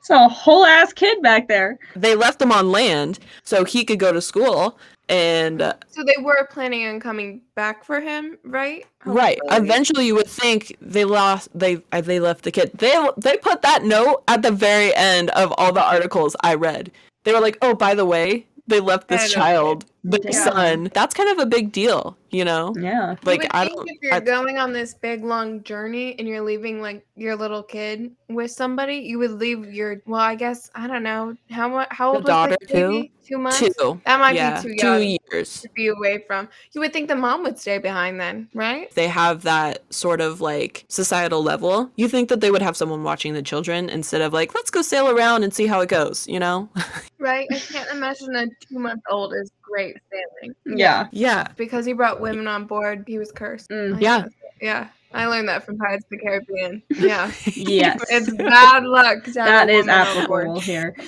It's 0.00 0.08
a 0.08 0.28
whole 0.28 0.64
ass 0.64 0.94
kid 0.94 1.20
back 1.20 1.46
there. 1.46 1.78
they 1.94 2.16
left 2.16 2.40
him 2.40 2.52
on 2.52 2.72
land 2.72 3.18
so 3.44 3.64
he 3.64 3.84
could 3.84 3.98
go 3.98 4.12
to 4.14 4.22
school. 4.22 4.78
And 5.10 5.60
uh, 5.60 5.74
so 5.88 6.02
they 6.04 6.22
were 6.22 6.46
planning 6.50 6.86
on 6.86 7.00
coming 7.00 7.42
back 7.54 7.84
for 7.84 8.00
him, 8.00 8.38
right? 8.44 8.86
right, 9.04 9.38
eventually, 9.50 10.06
you 10.06 10.14
would 10.14 10.28
think 10.28 10.76
they 10.80 11.04
lost. 11.04 11.48
They 11.52 11.82
uh, 11.90 12.00
they 12.00 12.20
left 12.20 12.44
the 12.44 12.52
kid. 12.52 12.70
They 12.74 12.96
they 13.18 13.36
put 13.38 13.60
that 13.62 13.82
note 13.82 14.22
at 14.28 14.42
the 14.42 14.52
very 14.52 14.94
end 14.94 15.30
of 15.30 15.52
all 15.58 15.72
the 15.72 15.82
articles 15.82 16.36
I 16.42 16.54
read. 16.54 16.92
They 17.24 17.32
were 17.32 17.40
like, 17.40 17.58
"Oh, 17.60 17.74
by 17.74 17.96
the 17.96 18.06
way, 18.06 18.46
they 18.68 18.78
left 18.78 19.08
this 19.08 19.36
know. 19.36 19.80
Child, 20.08 20.22
the 20.24 20.32
son." 20.32 20.90
That's 20.94 21.14
kind 21.14 21.28
of 21.30 21.38
a 21.38 21.46
big 21.46 21.72
deal, 21.72 22.16
you 22.30 22.44
know. 22.44 22.74
Yeah. 22.78 23.16
Like 23.24 23.42
you 23.42 23.48
would 23.48 23.54
I 23.56 23.64
think 23.66 23.76
don't. 23.76 23.88
if 23.90 23.96
you're 24.02 24.14
I- 24.14 24.20
going 24.20 24.58
on 24.58 24.72
this 24.72 24.94
big 24.94 25.24
long 25.24 25.62
journey 25.62 26.14
and 26.18 26.26
you're 26.28 26.40
leaving 26.42 26.80
like 26.80 27.04
your 27.16 27.36
little 27.36 27.62
kid 27.62 28.10
with 28.28 28.50
somebody, 28.50 28.96
you 28.96 29.18
would 29.18 29.32
leave 29.32 29.72
your 29.72 30.00
well, 30.06 30.20
I 30.20 30.34
guess 30.34 30.70
I 30.74 30.86
don't 30.86 31.02
know 31.02 31.34
how 31.50 31.68
much 31.68 31.88
how 31.90 32.12
The 32.12 32.16
old 32.16 32.24
was 32.24 32.28
daughter, 32.28 32.56
the 32.60 32.66
baby? 32.72 33.12
Two 33.26 33.38
months. 33.38 33.60
two. 33.60 34.00
That 34.06 34.18
might 34.18 34.34
yeah, 34.34 34.60
be 34.60 34.68
too 34.70 34.74
young. 34.86 34.98
two 35.00 35.16
years. 35.30 35.60
to 35.60 35.68
be 35.74 35.86
away 35.88 36.24
from. 36.26 36.48
You 36.72 36.80
would 36.80 36.92
think 36.92 37.06
the 37.08 37.14
mom 37.14 37.44
would 37.44 37.58
stay 37.60 37.78
behind 37.78 38.18
then, 38.20 38.48
right? 38.54 38.90
they 38.94 39.06
have 39.06 39.42
that 39.42 39.82
sort 39.92 40.20
of 40.20 40.40
like 40.40 40.84
societal 40.88 41.40
level, 41.40 41.90
you 41.94 42.08
think 42.08 42.28
that 42.28 42.40
they 42.40 42.50
would 42.50 42.62
have 42.62 42.76
someone 42.76 43.04
watching 43.04 43.34
the 43.34 43.42
children 43.42 43.88
instead 43.88 44.20
of 44.20 44.32
like, 44.32 44.52
let's 44.54 44.70
go 44.70 44.82
sail 44.82 45.08
around 45.08 45.44
and 45.44 45.54
see 45.54 45.66
how 45.68 45.80
it 45.80 45.88
goes, 45.88 46.26
you 46.26 46.40
know? 46.40 46.68
Right. 47.20 47.46
I 47.52 47.58
can't 47.58 47.90
imagine 47.90 48.34
a 48.34 48.46
two 48.46 48.78
month 48.78 49.02
old 49.10 49.34
is 49.34 49.50
great 49.70 49.96
sailing 50.10 50.54
Yeah. 50.66 51.08
yeah. 51.12 51.48
because 51.56 51.84
he 51.86 51.92
brought 51.92 52.20
women 52.20 52.46
on 52.48 52.66
board. 52.66 53.04
He 53.06 53.18
was 53.18 53.30
cursed. 53.32 53.70
Mm. 53.70 54.00
Yeah. 54.00 54.22
guess. 54.22 54.30
Yeah. 54.60 54.88
I 55.12 55.26
learned 55.26 55.48
that 55.48 55.64
from 55.64 55.76
Pirates 55.76 56.04
of 56.04 56.10
the 56.10 56.18
Caribbean. 56.18 56.82
Yeah. 56.90 57.32
Yes. 57.56 58.00
it's 58.10 58.30
bad 58.32 58.84
luck. 58.84 59.24
To 59.24 59.30
have 59.30 59.34
that 59.34 59.68
a 59.68 59.72
is 59.72 59.86
woman 59.86 59.90
on 59.90 60.26
board. 60.26 60.42
applicable 60.46 60.60
here. 60.60 60.96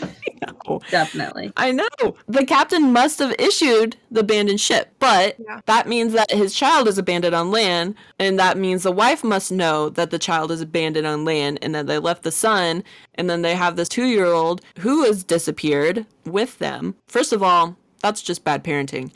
No. 0.69 0.81
Definitely. 0.91 1.53
I 1.57 1.71
know. 1.71 1.87
The 2.27 2.45
captain 2.45 2.93
must 2.93 3.21
have 3.21 3.33
issued 3.39 3.97
the 4.11 4.21
abandoned 4.21 4.61
ship, 4.61 4.93
but 4.99 5.37
Yeah. 5.39 5.61
that 5.67 5.87
means 5.87 6.13
that 6.15 6.33
his 6.33 6.53
child 6.53 6.89
is 6.89 6.99
abandoned 6.99 7.33
on 7.35 7.53
land, 7.53 7.95
and 8.19 8.41
that 8.41 8.59
means 8.59 8.83
the 8.83 8.91
wife 8.91 9.23
must 9.23 9.53
know 9.53 9.89
that 9.91 10.11
the 10.11 10.19
child 10.19 10.51
is 10.51 10.61
abandoned 10.61 11.07
on 11.07 11.25
land 11.25 11.61
and 11.63 11.73
that 11.77 11.87
they 11.87 11.99
left 11.99 12.25
the 12.25 12.33
son, 12.33 12.83
and 13.15 13.31
then 13.31 13.43
they 13.43 13.55
have 13.55 13.77
this 13.77 13.89
two 13.89 14.07
year 14.07 14.27
old 14.27 14.63
who 14.81 15.05
has 15.05 15.23
disappeared 15.23 16.07
with 16.25 16.59
them. 16.59 16.97
First 17.07 17.33
of 17.33 17.41
all, 17.43 17.77
that's 18.03 18.21
just 18.23 18.45
bad 18.45 18.65
parenting. 18.65 19.13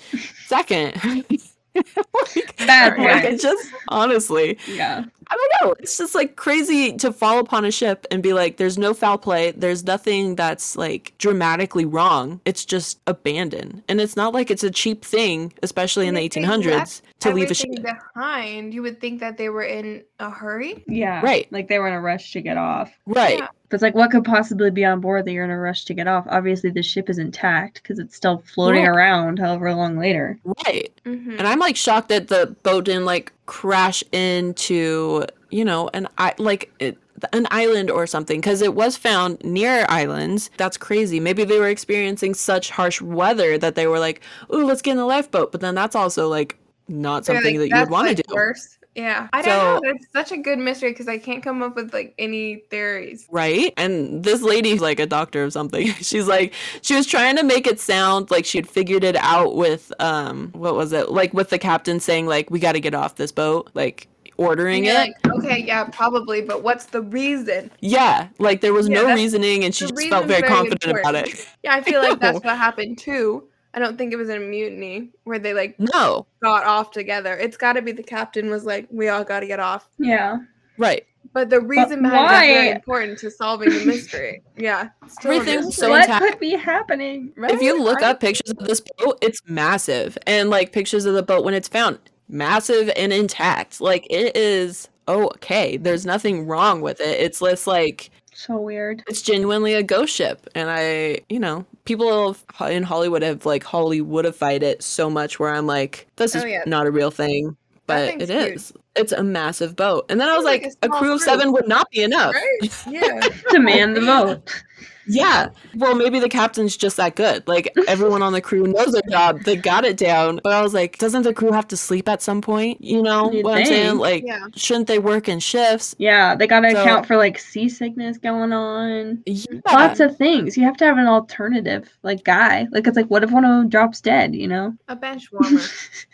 Second, 0.47 0.95
like, 1.74 2.57
Bad 2.66 2.99
like, 2.99 3.41
just 3.41 3.72
honestly, 3.89 4.59
Yeah. 4.68 5.05
I 5.28 5.34
don't 5.34 5.68
know. 5.68 5.74
It's 5.80 5.99
just 5.99 6.14
like 6.14 6.37
crazy 6.37 6.97
to 6.99 7.12
fall 7.12 7.41
upon 7.41 7.64
a 7.64 7.70
ship 7.72 8.07
and 8.12 8.22
be 8.22 8.32
like, 8.32 8.59
there's 8.59 8.78
no 8.78 8.95
foul 8.95 9.18
play. 9.18 9.51
There's 9.51 9.84
nothing 9.84 10.37
that's 10.37 10.76
like 10.76 11.14
dramatically 11.18 11.84
wrong. 11.84 12.41
It's 12.45 12.64
just 12.64 13.01
abandoned. 13.09 13.82
And 13.89 14.01
it's 14.01 14.14
not 14.14 14.32
like 14.34 14.53
it's 14.53 14.62
a 14.62 14.70
cheap 14.70 15.05
thing, 15.05 15.53
especially 15.64 16.07
in 16.07 16.14
the 16.14 16.28
1800s, 16.28 16.66
left 16.66 17.03
to 17.20 17.32
leave 17.32 17.51
a 17.51 17.55
ship. 17.55 17.70
Behind, 17.82 18.72
you 18.72 18.82
would 18.82 19.01
think 19.01 19.18
that 19.18 19.37
they 19.37 19.49
were 19.49 19.64
in 19.64 20.05
a 20.20 20.30
hurry. 20.30 20.84
Yeah. 20.87 21.20
Right. 21.22 21.51
Like 21.51 21.66
they 21.68 21.80
were 21.80 21.89
in 21.89 21.95
a 21.95 22.01
rush 22.01 22.30
to 22.32 22.41
get 22.41 22.57
off. 22.57 22.97
Right. 23.05 23.39
Yeah. 23.41 23.49
But 23.68 23.76
it's 23.76 23.82
like, 23.82 23.94
what 23.94 24.10
could 24.10 24.24
possibly 24.24 24.70
be 24.70 24.84
on 24.84 25.00
board 25.00 25.24
that 25.24 25.32
you're 25.32 25.44
in 25.44 25.50
a 25.50 25.58
rush 25.58 25.84
to 25.86 25.94
get 25.94 26.06
off? 26.06 26.24
Obviously, 26.28 26.70
the 26.70 26.82
ship 26.82 27.10
is 27.10 27.18
intact 27.18 27.82
because 27.82 27.98
it's 27.98 28.14
still 28.14 28.38
floating 28.54 28.84
Right. 28.84 28.88
around 28.96 29.38
however 29.38 29.74
long 29.74 29.98
later. 29.98 30.38
Right. 30.66 30.92
Mm-hmm. 31.04 31.32
And 31.38 31.46
I'm 31.48 31.58
like 31.58 31.76
shocked 31.76 32.08
that 32.10 32.28
the 32.28 32.54
boat 32.62 32.84
didn't 32.84 33.04
like 33.06 33.32
crash 33.46 34.04
into, 34.12 35.24
you 35.50 35.64
know, 35.64 35.90
an 35.94 36.06
I 36.18 36.34
like 36.38 36.70
it, 36.78 36.96
an 37.32 37.46
island 37.50 37.90
or 37.90 38.06
something 38.06 38.40
because 38.40 38.62
it 38.62 38.74
was 38.74 38.96
found 38.96 39.42
near 39.42 39.86
islands. 39.88 40.50
That's 40.58 40.76
crazy. 40.76 41.18
Maybe 41.18 41.44
they 41.44 41.58
were 41.58 41.68
experiencing 41.68 42.34
such 42.34 42.70
harsh 42.70 43.00
weather 43.00 43.56
that 43.58 43.74
they 43.74 43.86
were 43.86 43.98
like, 43.98 44.20
"Ooh, 44.52 44.64
let's 44.64 44.82
get 44.82 44.92
in 44.92 44.96
the 44.98 45.06
lifeboat." 45.06 45.50
But 45.50 45.60
then 45.60 45.74
that's 45.74 45.96
also 45.96 46.28
like 46.28 46.58
not 46.88 47.24
something 47.24 47.58
like, 47.58 47.70
that 47.70 47.76
you 47.76 47.80
would 47.82 47.90
want 47.90 48.08
to 48.08 48.22
do. 48.22 48.34
Worse. 48.34 48.76
Yeah. 48.97 49.28
I 49.32 49.42
So- 49.42 49.49
don't 49.51 49.84
know. 49.84 49.90
It's 49.90 50.07
such 50.12 50.32
a 50.32 50.38
good 50.38 50.59
mystery 50.59 50.90
because 50.90 51.07
I 51.07 51.18
can't 51.18 51.42
come 51.44 51.62
up 51.62 51.76
with 51.76 51.92
like 51.92 52.14
any 52.18 52.57
theories. 52.70 53.26
Right? 53.30 53.72
And 53.76 54.24
this 54.24 54.40
lady's 54.42 54.80
like 54.80 54.99
a 54.99 55.07
doctor 55.07 55.44
or 55.44 55.51
something. 55.51 55.86
She's 56.01 56.26
like 56.26 56.55
she 56.82 56.94
was 56.97 57.07
trying 57.07 57.36
to 57.36 57.44
make 57.44 57.66
it 57.66 57.78
sound 57.78 58.30
like 58.30 58.44
she 58.47 58.59
had 58.59 58.68
figured 58.68 59.05
it 59.05 59.16
out 59.16 59.55
with 59.55 59.92
um 60.01 60.51
what 60.55 60.74
was 60.74 60.92
it? 60.92 61.11
Like 61.11 61.34
with 61.34 61.51
the 61.51 61.59
captain 61.59 62.01
saying 62.01 62.26
like 62.26 62.51
we 62.51 62.59
got 62.59 62.72
to 62.72 62.80
get 62.80 62.94
off 62.94 63.16
this 63.16 63.30
boat, 63.32 63.70
like 63.74 64.09
ordering 64.38 64.86
And 64.88 65.09
it. 65.11 65.14
you're 65.24 65.34
like, 65.34 65.44
okay, 65.44 65.62
yeah, 65.66 65.84
probably, 65.84 66.42
but 66.42 66.62
what's 66.62 66.86
the 66.86 67.03
reason? 67.03 67.70
Yeah, 67.80 68.28
like 68.38 68.61
there 68.61 68.72
was 68.72 68.88
Yeah, 68.88 69.03
no 69.03 69.14
reasoning, 69.14 69.64
and 69.64 69.74
she 69.74 69.86
just 69.86 70.09
felt 70.09 70.26
very 70.26 70.40
very 70.40 70.53
confident 70.53 70.99
about 70.99 71.14
it. 71.14 71.47
Yeah, 71.62 71.74
I 71.76 71.80
feel 71.82 72.03
like 72.03 72.18
that's 72.20 72.42
what 72.44 72.57
happened 72.57 72.99
too. 72.99 73.44
I 73.77 73.79
don't 73.79 73.99
think 73.99 74.12
it 74.12 74.16
was 74.16 74.31
in 74.31 74.39
a 74.43 74.45
mutiny 74.45 75.11
where 75.24 75.39
they 75.39 75.53
like 75.53 75.79
No, 75.79 76.27
got 76.43 76.64
off 76.64 76.91
together. 76.93 77.35
It's 77.35 77.57
got 77.59 77.74
to 77.74 77.83
be 77.83 77.93
the 77.93 78.03
captain 78.03 78.49
was 78.51 78.64
like, 78.64 78.89
we 78.91 79.09
all 79.09 79.22
got 79.22 79.41
to 79.41 79.47
get 79.47 79.61
off. 79.61 79.89
Yeah. 79.99 80.39
right. 80.79 81.05
But 81.35 81.51
the 81.51 81.61
reason 81.61 82.01
behind 82.01 82.45
it 82.45 82.49
is 82.49 82.55
very 82.57 82.68
why? 82.68 82.74
important 82.77 83.18
to 83.18 83.31
solving 83.31 83.68
the 83.68 83.85
mystery. 83.85 84.43
Yeah, 84.57 84.89
Everything's 85.22 85.66
mystery. 85.66 85.72
so 85.72 85.91
what 85.91 86.01
intact. 86.05 86.24
could 86.24 86.41
be 86.41 86.53
happening? 86.53 87.33
Right? 87.37 87.51
If 87.51 87.61
you 87.61 87.83
look 87.83 88.03
I- 88.03 88.12
up 88.12 88.20
pictures 88.20 88.53
of 88.53 88.66
this 88.66 88.81
boat, 88.81 89.18
it's 89.20 89.43
massive, 89.47 90.16
and 90.27 90.49
like 90.49 90.72
pictures 90.72 91.05
of 91.05 91.12
the 91.12 91.22
boat 91.22 91.45
when 91.45 91.53
it's 91.53 91.68
found, 91.68 91.99
massive 92.31 92.91
and 92.97 93.12
intact. 93.12 93.83
Like 93.83 94.07
it 94.09 94.35
is 94.35 94.89
okay. 95.09 95.77
There's 95.77 96.07
nothing 96.07 96.47
wrong 96.47 96.81
with 96.81 97.01
it. 97.03 97.20
It's 97.20 97.41
just 97.41 97.66
like 97.66 98.11
So 98.33 98.57
weird. 98.59 99.03
it's 99.07 99.20
genuinely 99.20 99.74
a 99.74 99.83
ghost 99.83 100.14
ship 100.14 100.49
and 100.55 100.70
i 100.70 101.20
you 101.29 101.39
know 101.39 101.66
people 101.87 102.37
in 102.68 102.82
hollywood 102.82 103.22
have 103.22 103.47
like 103.47 103.64
hollywoodified 103.64 104.62
it 104.62 104.82
so 104.82 105.09
much 105.09 105.39
where 105.39 105.55
i'm 105.55 105.66
like 105.66 106.07
this 106.16 106.34
oh, 106.34 106.39
is 106.39 106.45
Oh, 106.45 106.47
yeah. 106.49 106.62
not 106.66 106.87
a 106.87 106.91
real 106.91 107.11
thing 107.11 107.57
but 107.87 108.09
thing's 108.11 108.22
it 108.24 108.30
huge. 108.30 108.57
is 108.57 108.72
it's 108.97 109.12
a 109.12 109.22
massive 109.22 109.76
boat 109.76 110.05
and 110.09 110.20
then 110.20 110.28
i 110.28 110.37
was 110.37 110.45
like 110.45 110.62
like, 110.64 110.72
a 110.82 110.87
a 110.87 110.91
crew 110.91 111.12
of 111.14 111.18
crew. 111.20 111.26
seven 111.26 111.53
would 111.53 111.68
not 111.68 111.89
be 111.91 112.03
enough 112.03 112.34
Right? 112.34 112.84
Yeah. 112.89 113.20
To 113.51 113.59
man 113.61 113.95
the 113.95 114.01
boat. 114.01 114.62
Yeah 115.09 115.48
well 115.76 115.94
maybe 115.94 116.18
the 116.18 116.28
captain's 116.28 116.76
just 116.76 116.96
that 116.96 117.14
good 117.16 117.46
like 117.46 117.72
everyone 117.88 118.22
on 118.22 118.32
the 118.32 118.40
crew 118.40 118.66
knows 118.66 118.92
their 118.92 119.02
job 119.11 119.40
they 119.44 119.54
got 119.57 119.84
it 119.84 119.96
down 119.96 120.40
but 120.42 120.52
i 120.52 120.61
was 120.61 120.74
like 120.74 120.98
doesn't 120.98 121.22
the 121.22 121.32
crew 121.34 121.52
have 121.52 121.66
to 121.68 121.76
sleep 121.76 122.09
at 122.09 122.20
some 122.22 122.40
point 122.42 122.80
you 122.82 123.00
know 123.02 123.30
You'd 123.30 123.44
what 123.44 123.59
i'm 123.59 123.66
saying 123.66 123.98
like 123.98 124.24
Yeah. 124.26 124.46
shouldn't 124.54 124.86
they 124.88 124.98
work 124.98 125.28
in 125.28 125.38
shifts 125.38 125.94
Yeah, 125.98 126.34
they 126.34 126.46
got 126.46 126.61
to 126.61 126.70
So- 126.72 126.80
account 126.82 127.07
for 127.07 127.16
like 127.16 127.38
seasickness 127.38 128.18
going 128.18 128.52
on. 128.52 129.22
yeah. 129.26 129.61
Lots 129.72 130.00
of 130.00 130.16
things. 130.16 130.57
You 130.57 130.64
have 130.64 130.76
to 130.78 130.84
have 130.84 130.98
an 130.98 131.07
alternative, 131.07 131.88
like 132.02 132.24
guy. 132.24 132.66
Like 132.70 132.86
it's 132.86 132.96
like, 132.96 133.07
what 133.07 133.22
if 133.24 133.30
one 133.30 133.44
of 133.44 133.50
them 133.50 133.68
drops 133.68 134.00
dead? 134.00 134.34
You 134.34 134.48
know, 134.48 134.74
A 134.88 134.96
bench 134.96 135.30
warmer. 135.32 135.61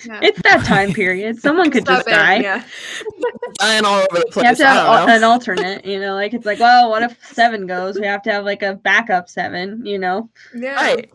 Yeah. 0.05 0.21
it's 0.23 0.41
that 0.43 0.65
time 0.65 0.93
period. 0.93 1.39
Someone 1.41 1.71
could 1.71 1.85
just 1.93 2.03
Stop 2.03 2.15
die. 2.15 2.37
Yeah. 2.37 2.65
dying 3.59 3.85
all 3.85 3.99
over 3.99 4.07
the 4.21 4.27
place. 4.31 4.43
You 4.43 4.49
have 4.49 4.57
to 4.59 4.67
have 4.67 4.87
al- 4.87 5.09
an 5.09 5.25
alternate. 5.25 5.85
You 5.85 6.01
know, 6.01 6.15
like 6.15 6.35
it's 6.35 6.47
like, 6.47 6.61
well, 6.61 6.91
what 6.91 7.03
if 7.03 7.17
seven 7.27 7.67
goes? 7.67 7.99
We 7.99 8.07
have 8.07 8.23
to 8.23 8.33
have 8.33 8.45
like 8.45 8.63
a 8.63 8.75
backup 8.83 9.29
seven, 9.29 9.85
you 9.87 9.99
know? 9.99 10.29
Yeah. 10.55 10.75
Right. 10.75 11.11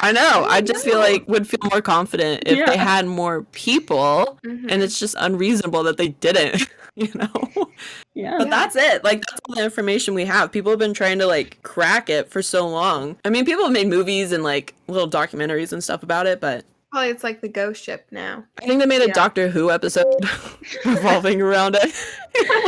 I 0.00 0.12
know. 0.12 0.46
I 0.48 0.60
just 0.60 0.84
feel 0.84 0.98
like 0.98 1.26
would 1.28 1.48
feel 1.48 1.60
more 1.70 1.80
confident 1.82 2.42
if 2.46 2.66
they 2.66 2.76
had 2.76 3.06
more 3.06 3.42
people 3.52 4.38
Mhm. 4.44 4.66
and 4.70 4.82
it's 4.82 4.98
just 4.98 5.14
unreasonable 5.18 5.82
that 5.84 5.96
they 5.96 6.08
didn't, 6.08 6.68
you 6.96 7.08
know? 7.14 7.70
Yeah. 8.14 8.36
But 8.38 8.44
Yeah. 8.48 8.50
that's 8.50 8.76
it. 8.76 9.04
Like 9.04 9.22
that's 9.26 9.40
all 9.48 9.54
the 9.56 9.64
information 9.64 10.14
we 10.14 10.24
have. 10.24 10.52
People 10.52 10.70
have 10.70 10.78
been 10.78 10.94
trying 10.94 11.18
to 11.20 11.26
like 11.26 11.62
crack 11.62 12.10
it 12.10 12.30
for 12.30 12.42
so 12.42 12.66
long. 12.68 13.16
I 13.24 13.30
mean, 13.30 13.44
people 13.44 13.64
have 13.64 13.72
made 13.72 13.88
movies 13.88 14.32
and 14.32 14.42
like 14.44 14.74
little 14.88 15.08
documentaries 15.10 15.72
and 15.72 15.82
stuff 15.82 16.02
about 16.02 16.26
it, 16.26 16.40
but 16.40 16.64
Probably 16.90 17.10
it's 17.10 17.22
like 17.22 17.40
the 17.42 17.48
ghost 17.48 17.82
ship 17.84 18.06
now. 18.10 18.44
I 18.62 18.66
think 18.66 18.80
they 18.80 18.86
made 18.86 19.02
a 19.02 19.08
Yeah. 19.08 19.12
Doctor 19.12 19.48
Who 19.48 19.70
episode 19.70 20.06
revolving 20.86 21.40
around 21.42 21.76
it. 21.80 21.92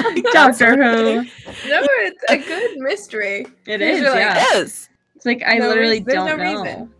Like, 0.04 0.24
Doctor 0.32 0.74
Who. 0.76 1.22
No, 1.22 1.24
it's 1.46 2.22
a 2.28 2.36
good 2.38 2.78
mystery. 2.78 3.40
It 3.66 3.78
Because 3.78 3.80
is, 3.80 4.00
you're 4.00 4.10
like, 4.10 4.18
yeah. 4.18 4.36
It 4.38 4.56
is. 4.58 4.88
It's 5.14 5.24
like 5.26 5.42
I 5.46 5.58
No 5.58 5.68
literally 5.68 5.90
reas- 5.98 6.04
there's 6.04 6.14
don't 6.16 6.38
no 6.38 6.52
know. 6.52 6.62
reason. 6.62 6.94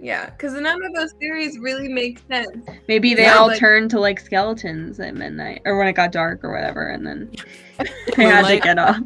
Yeah, 0.00 0.30
because 0.30 0.52
none 0.54 0.84
of 0.84 0.94
those 0.94 1.12
theories 1.14 1.58
really 1.58 1.88
make 1.88 2.20
sense. 2.30 2.66
Maybe 2.88 3.14
they 3.14 3.22
Yeah, 3.22 3.36
all 3.38 3.48
like- 3.48 3.58
turned 3.58 3.90
to 3.92 4.00
like 4.00 4.18
skeletons 4.20 4.98
at 5.00 5.14
midnight 5.14 5.62
or 5.64 5.76
when 5.78 5.86
it 5.88 5.92
got 5.94 6.12
dark 6.12 6.42
or 6.44 6.52
whatever, 6.52 6.88
and 6.90 7.06
then 7.06 7.30
they 8.16 8.24
had 8.24 8.46
to 8.46 8.58
get 8.60 8.78
up. 8.78 8.96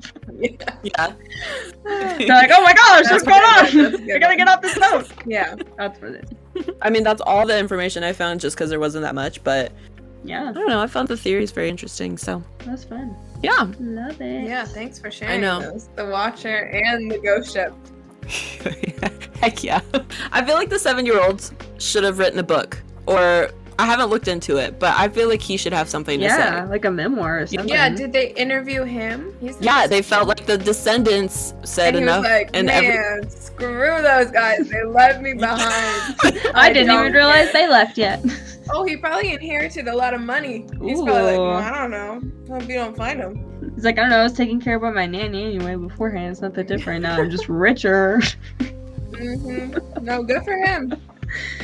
Yeah. 0.41 1.13
They're 1.85 2.27
like, 2.29 2.51
oh 2.53 2.63
my 2.63 2.73
gosh, 2.75 3.05
That's 3.09 3.11
what's 3.11 3.25
going 3.25 3.43
a 3.43 3.71
good 3.71 3.83
one, 3.85 3.93
that's 3.93 3.95
a 3.95 3.99
on? 3.99 4.07
good 4.07 4.17
I 4.17 4.19
gotta 4.19 4.37
get 4.37 4.49
off 4.49 4.63
this 4.63 4.79
boat. 4.79 5.11
yeah. 5.27 5.55
That's 5.77 6.01
what 6.01 6.13
it 6.13 6.25
is. 6.25 6.39
I 6.83 6.91
mean, 6.91 7.03
that's 7.03 7.21
all 7.23 7.47
the 7.47 7.59
information 7.59 8.03
I 8.05 8.13
found 8.13 8.41
just 8.41 8.57
because 8.57 8.71
there 8.71 8.81
wasn't 8.81 9.03
that 9.03 9.15
much, 9.15 9.43
but 9.45 9.73
Yeah, 10.25 10.49
I 10.49 10.53
don't 10.53 10.69
know. 10.69 10.81
I 10.81 10.87
found 10.87 11.09
the 11.09 11.17
theories 11.17 11.51
very 11.51 11.69
interesting. 11.69 12.17
So, 12.19 12.43
that's 12.65 12.85
fun. 12.85 13.17
yeah. 13.43 13.71
Love 13.81 14.21
it. 14.21 14.45
Yeah, 14.49 14.65
thanks 14.65 14.99
for 14.99 15.11
sharing 15.11 15.35
I 15.35 15.41
know. 15.41 15.61
those. 15.61 15.89
The 15.97 16.07
Watcher 16.07 16.67
and 16.73 17.11
the 17.11 17.19
Ghost 17.19 17.53
Ship. 17.53 17.73
Heck 19.41 19.65
yeah. 19.65 19.81
I 20.31 20.45
feel 20.45 20.55
like 20.55 20.69
the 20.71 20.79
seven 20.79 21.05
year 21.07 21.21
olds 21.23 21.53
should 21.79 22.05
have 22.05 22.19
written 22.19 22.39
a 22.39 22.43
book. 22.45 22.81
Or 23.07 23.51
I 23.83 23.85
haven't 23.87 24.11
looked 24.11 24.29
into 24.29 24.59
it, 24.59 24.79
but 24.79 24.95
I 24.97 25.09
feel 25.09 25.29
like 25.29 25.43
he 25.43 25.57
should 25.57 25.73
have 25.73 25.89
something 25.89 26.21
to 26.21 26.25
Yeah, 26.25 26.65
say. 26.65 26.71
like 26.71 26.85
a 26.85 26.91
memoir 26.91 27.41
or 27.41 27.47
something. 27.49 27.69
Yeah, 27.69 27.89
did 27.89 28.13
they 28.13 28.29
interview 28.35 28.85
him? 28.85 29.35
He's 29.41 29.57
Yeah, 29.61 29.89
they 29.89 30.03
felt 30.03 30.29
like 30.29 30.47
the 30.47 30.57
descendants 30.57 31.53
said 31.65 31.89
and 31.89 31.97
he 31.97 32.03
enough. 32.03 32.23
was 32.23 32.31
like, 32.31 32.51
and 32.55 32.69
man, 32.69 32.85
every- 32.85 33.29
screw 33.31 34.01
those 34.01 34.31
guys. 34.31 34.69
They 34.71 34.85
left 34.85 35.21
me 35.21 35.35
behind. 35.35 36.15
I 36.55 36.73
didn't 36.73 36.95
even 36.97 37.13
realize 37.13 37.51
care." 37.51 37.67
they 37.67 37.69
left 37.69 37.99
yet. 37.99 38.25
Oh, 38.73 38.85
he 38.85 38.97
probably 38.97 39.33
inherited 39.33 39.89
a 39.89 39.95
lot 39.95 40.15
of 40.15 40.21
money. 40.21 40.65
He's 40.81 41.03
probably 41.03 41.23
like, 41.23 41.37
Ooh. 41.37 41.49
well, 41.49 41.57
I 41.57 41.77
don't 41.77 41.91
know. 41.91 42.23
Hope 42.49 42.69
you 42.69 42.77
don't 42.77 42.97
find 42.97 43.19
him. 43.19 43.73
He's 43.75 43.85
like, 43.85 43.99
I 43.99 44.03
don't 44.03 44.11
know, 44.11 44.21
I 44.21 44.23
was 44.23 44.33
taking 44.35 44.61
care 44.61 44.77
of 44.77 44.95
my 44.95 45.05
nanny 45.05 45.57
anyway 45.57 45.75
beforehand. 45.75 46.31
It's 46.31 46.41
not 46.41 46.55
that 46.55 46.69
different 46.69 47.03
now. 47.03 47.19
I'm 47.19 47.29
just 47.29 47.49
richer. 47.49 48.21
hmm 49.17 49.75
No, 50.01 50.23
good 50.23 50.45
for 50.45 50.57
him. 50.57 50.95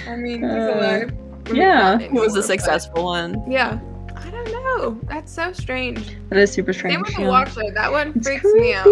I 0.08 0.16
mean, 0.16 0.42
he's 0.42 0.50
Uh, 0.50 0.74
alive. 0.76 1.12
Yeah. 1.56 1.98
it 2.00 2.12
was 2.12 2.36
a 2.36 2.42
successful 2.42 3.04
one. 3.04 3.42
Yeah. 3.50 3.78
I 4.16 4.30
don't 4.30 4.50
know. 4.50 4.98
That's 5.04 5.32
so 5.32 5.52
strange. 5.52 6.16
That 6.28 6.38
is 6.38 6.50
super 6.52 6.72
Same 6.72 6.78
strange. 6.80 7.06
with 7.06 7.16
the 7.16 7.22
yeah. 7.22 7.28
Watcher. 7.28 7.62
That 7.72 7.90
one 7.92 8.12
It's 8.16 8.26
freaks 8.26 8.44
me 8.44 8.74
out. 8.74 8.86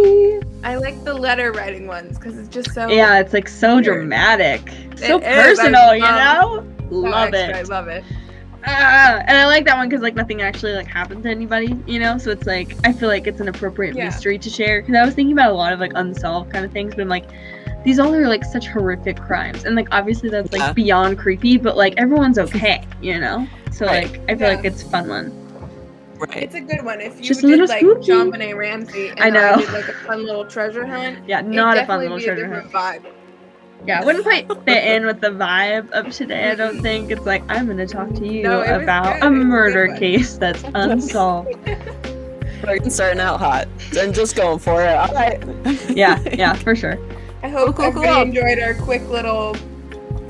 I 0.64 0.76
like 0.76 1.02
the 1.04 1.14
letter 1.14 1.52
writing 1.52 1.86
ones 1.86 2.18
because 2.18 2.38
it's 2.38 2.48
just 2.48 2.72
so 2.72 2.88
Yeah, 2.88 3.18
it's 3.20 3.32
like 3.32 3.48
so 3.48 3.74
Weird. 3.74 3.84
dramatic, 3.84 4.68
so 4.96 5.18
It 5.18 5.22
is, 5.24 5.58
I 5.58 5.64
personal. 5.64 5.94
You 5.94 6.02
know, 6.02 6.66
love 6.90 7.34
extra. 7.34 7.58
I 7.58 7.62
love 7.62 7.88
it. 7.88 8.04
Ah, 8.68 9.22
and 9.26 9.36
I 9.38 9.46
like 9.46 9.64
that 9.66 9.76
one 9.76 9.88
because 9.88 10.02
like 10.02 10.16
nothing 10.16 10.42
actually 10.42 10.72
like 10.72 10.88
happened 10.88 11.22
to 11.24 11.28
anybody. 11.30 11.76
You 11.86 12.00
know, 12.00 12.18
so 12.18 12.30
it's 12.30 12.46
like 12.46 12.76
I 12.84 12.92
feel 12.92 13.08
like 13.08 13.26
it's 13.26 13.40
an 13.40 13.48
appropriate 13.48 13.94
Yeah. 13.94 14.06
mystery 14.06 14.38
to 14.38 14.50
share. 14.50 14.80
Because 14.80 14.96
I 14.96 15.04
was 15.04 15.14
thinking 15.14 15.32
about 15.32 15.50
a 15.52 15.54
lot 15.54 15.72
of 15.72 15.80
like 15.80 15.92
unsolved 15.94 16.52
kind 16.52 16.64
of 16.64 16.72
things, 16.72 16.94
but 16.94 17.02
I'm 17.02 17.08
like. 17.08 17.26
These 17.86 18.00
all 18.00 18.12
are 18.12 18.26
like 18.26 18.44
such 18.44 18.66
horrific 18.66 19.16
crimes, 19.16 19.64
and 19.64 19.76
like 19.76 19.86
obviously 19.92 20.28
that's 20.28 20.52
like 20.52 20.60
Yeah. 20.60 20.72
beyond 20.72 21.18
creepy, 21.18 21.56
but 21.56 21.76
like 21.76 21.94
everyone's 21.96 22.36
okay, 22.36 22.82
you 23.00 23.18
know. 23.20 23.46
So 23.70 23.86
Right. 23.86 24.10
like 24.10 24.20
I 24.28 24.34
feel 24.34 24.48
Yeah. 24.50 24.56
like 24.56 24.64
it's 24.64 24.82
a 24.82 24.86
fun 24.86 25.08
one. 25.08 25.32
Right. 26.18 26.42
It's 26.42 26.56
a 26.56 26.60
good 26.62 26.84
one. 26.84 27.00
If 27.00 27.16
you 27.18 27.22
Just 27.22 27.44
a 27.44 27.46
did 27.46 27.50
little 27.60 27.66
like 27.68 27.78
spooky. 27.78 28.10
JonBenét 28.10 28.56
Ramsey 28.56 29.08
and 29.10 29.20
I 29.20 29.26
I, 29.26 29.30
know. 29.30 29.56
did 29.60 29.72
like 29.72 29.86
a 29.88 29.92
fun 29.92 30.26
little 30.26 30.44
treasure 30.44 30.84
hunt, 30.84 31.18
Yeah, 31.28 31.38
it'd 31.40 31.52
not 31.52 31.78
a 31.78 31.86
fun 31.86 32.00
little 32.00 32.16
be 32.18 32.24
treasure 32.24 32.46
a 32.46 32.48
hunt. 32.48 32.72
different 32.72 33.04
vibe. 33.04 33.10
Yeah, 33.86 34.00
it 34.00 34.04
wouldn't 34.06 34.24
quite 34.24 34.48
fit 34.64 34.82
in 34.84 35.06
with 35.06 35.20
the 35.20 35.28
vibe 35.28 35.88
of 35.92 36.10
today. 36.12 36.50
I 36.50 36.54
don't 36.56 36.80
think 36.88 37.12
it's 37.12 37.24
like 37.24 37.44
I'm 37.48 37.68
gonna 37.68 37.86
talk 37.86 38.12
to 38.14 38.26
you 38.26 38.42
No, 38.42 38.62
about 38.62 39.20
good. 39.20 39.22
a 39.22 39.26
It 39.26 39.28
a 39.28 39.30
murder 39.30 39.94
case 39.96 40.36
that's 40.38 40.64
unsolved. 40.74 41.54
Like 42.64 42.82
starting 42.90 43.20
out 43.20 43.38
hot 43.38 43.68
and 43.96 44.12
just 44.12 44.34
going 44.34 44.58
for 44.58 44.82
it. 44.82 44.88
All 44.96 45.14
right. 45.14 45.40
yeah, 45.90 46.18
yeah, 46.32 46.54
for 46.54 46.74
sure. 46.74 46.98
I 47.46 47.48
hope 47.48 47.76
Cool, 47.76 47.92
cool, 47.92 48.02
everybody 48.02 48.12
cool. 48.12 48.22
enjoyed 48.22 48.58
our 48.58 48.74
quick 48.74 49.08
little 49.08 49.54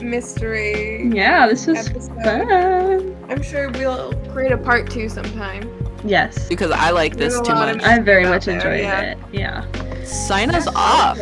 mystery. 0.03 1.09
Yeah, 1.09 1.47
this 1.49 1.67
was 1.67 1.89
episode. 1.89 2.23
fun. 2.23 3.17
I'm 3.31 3.43
sure 3.43 3.71
we'll 3.71 4.13
create 4.33 4.53
a 4.53 4.59
part 4.59 4.91
two 4.91 5.09
sometime. 5.09 5.67
Yes, 6.05 6.47
Because 6.47 6.71
I 6.73 6.91
like 6.91 7.17
this 7.17 7.41
too 7.41 7.55
much. 7.55 7.83
I 7.83 8.01
very 8.01 8.27
out 8.27 8.29
much 8.33 8.45
there, 8.45 8.57
enjoyed 8.57 8.81
yeah. 8.81 9.01
it. 9.13 9.19
Yeah. 9.33 10.05
Sign 10.05 10.55
us 10.55 10.67
off. 10.77 11.17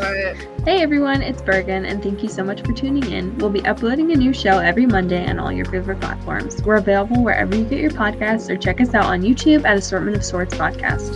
Hey 0.64 0.82
everyone, 0.82 1.22
it's 1.22 1.40
Bergen, 1.40 1.84
and 1.84 2.02
thank 2.02 2.24
you 2.24 2.28
so 2.28 2.42
much 2.42 2.62
for 2.62 2.72
tuning 2.72 3.08
in. 3.12 3.38
We'll 3.38 3.48
be 3.50 3.64
uploading 3.64 4.10
a 4.10 4.16
new 4.16 4.32
show 4.32 4.58
every 4.58 4.86
Monday 4.86 5.24
on 5.30 5.38
all 5.38 5.52
your 5.52 5.66
favorite 5.66 6.00
platforms. 6.00 6.60
We're 6.64 6.74
available 6.78 7.22
wherever 7.22 7.54
you 7.54 7.64
get 7.66 7.78
your 7.78 7.92
podcasts, 7.92 8.50
or 8.50 8.56
check 8.56 8.80
us 8.80 8.94
out 8.94 9.04
on 9.06 9.22
YouTube 9.22 9.64
at 9.64 9.76
Assortment 9.76 10.16
of 10.16 10.24
Sorts 10.24 10.54
Podcast. 10.56 11.12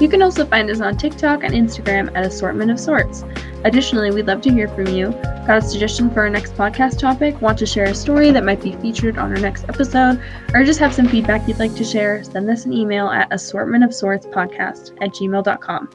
You 0.00 0.08
can 0.08 0.22
also 0.22 0.46
find 0.46 0.70
us 0.70 0.80
on 0.80 0.96
TikTok 0.96 1.42
and 1.42 1.52
Instagram 1.52 2.16
at 2.16 2.24
Assortment 2.24 2.70
of 2.70 2.78
Sorts. 2.78 3.24
Additionally, 3.64 4.12
we'd 4.12 4.26
love 4.26 4.40
to 4.42 4.52
hear 4.52 4.68
from 4.68 4.86
you. 4.86 5.10
Got 5.46 5.58
a 5.58 5.62
suggestion 5.62 6.08
for 6.10 6.20
our 6.20 6.30
next 6.30 6.54
podcast 6.54 6.98
topic? 6.98 7.40
Want 7.42 7.58
to 7.58 7.66
share 7.66 7.86
a 7.86 7.94
story 7.94 8.30
that 8.30 8.44
might 8.44 8.62
be 8.62 8.76
featured 8.76 9.18
on 9.18 9.32
our 9.32 9.40
next 9.40 9.64
episode? 9.64 10.22
Or 10.54 10.62
just 10.62 10.78
have 10.78 10.94
some 10.94 11.08
feedback 11.08 11.48
you'd 11.48 11.58
like 11.58 11.74
to 11.74 11.84
share? 11.84 12.22
Send 12.22 12.48
us 12.48 12.64
an 12.64 12.72
email 12.72 13.08
at 13.08 13.30
assortmentofsortspodcast 13.30 14.98
at 15.00 15.10
gmail.com. 15.10 15.90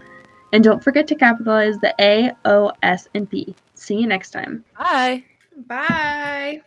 And 0.52 0.64
don't 0.64 0.84
forget 0.84 1.08
to 1.08 1.16
capitalize 1.16 1.78
the 1.80 1.96
A, 2.00 2.32
O, 2.46 2.72
S, 2.84 3.08
and 3.16 3.30
P. 3.30 3.56
See 3.74 3.96
you 3.96 4.08
next 4.08 4.32
time. 4.32 4.66
Bye. 4.78 5.24
bye. 5.68 6.62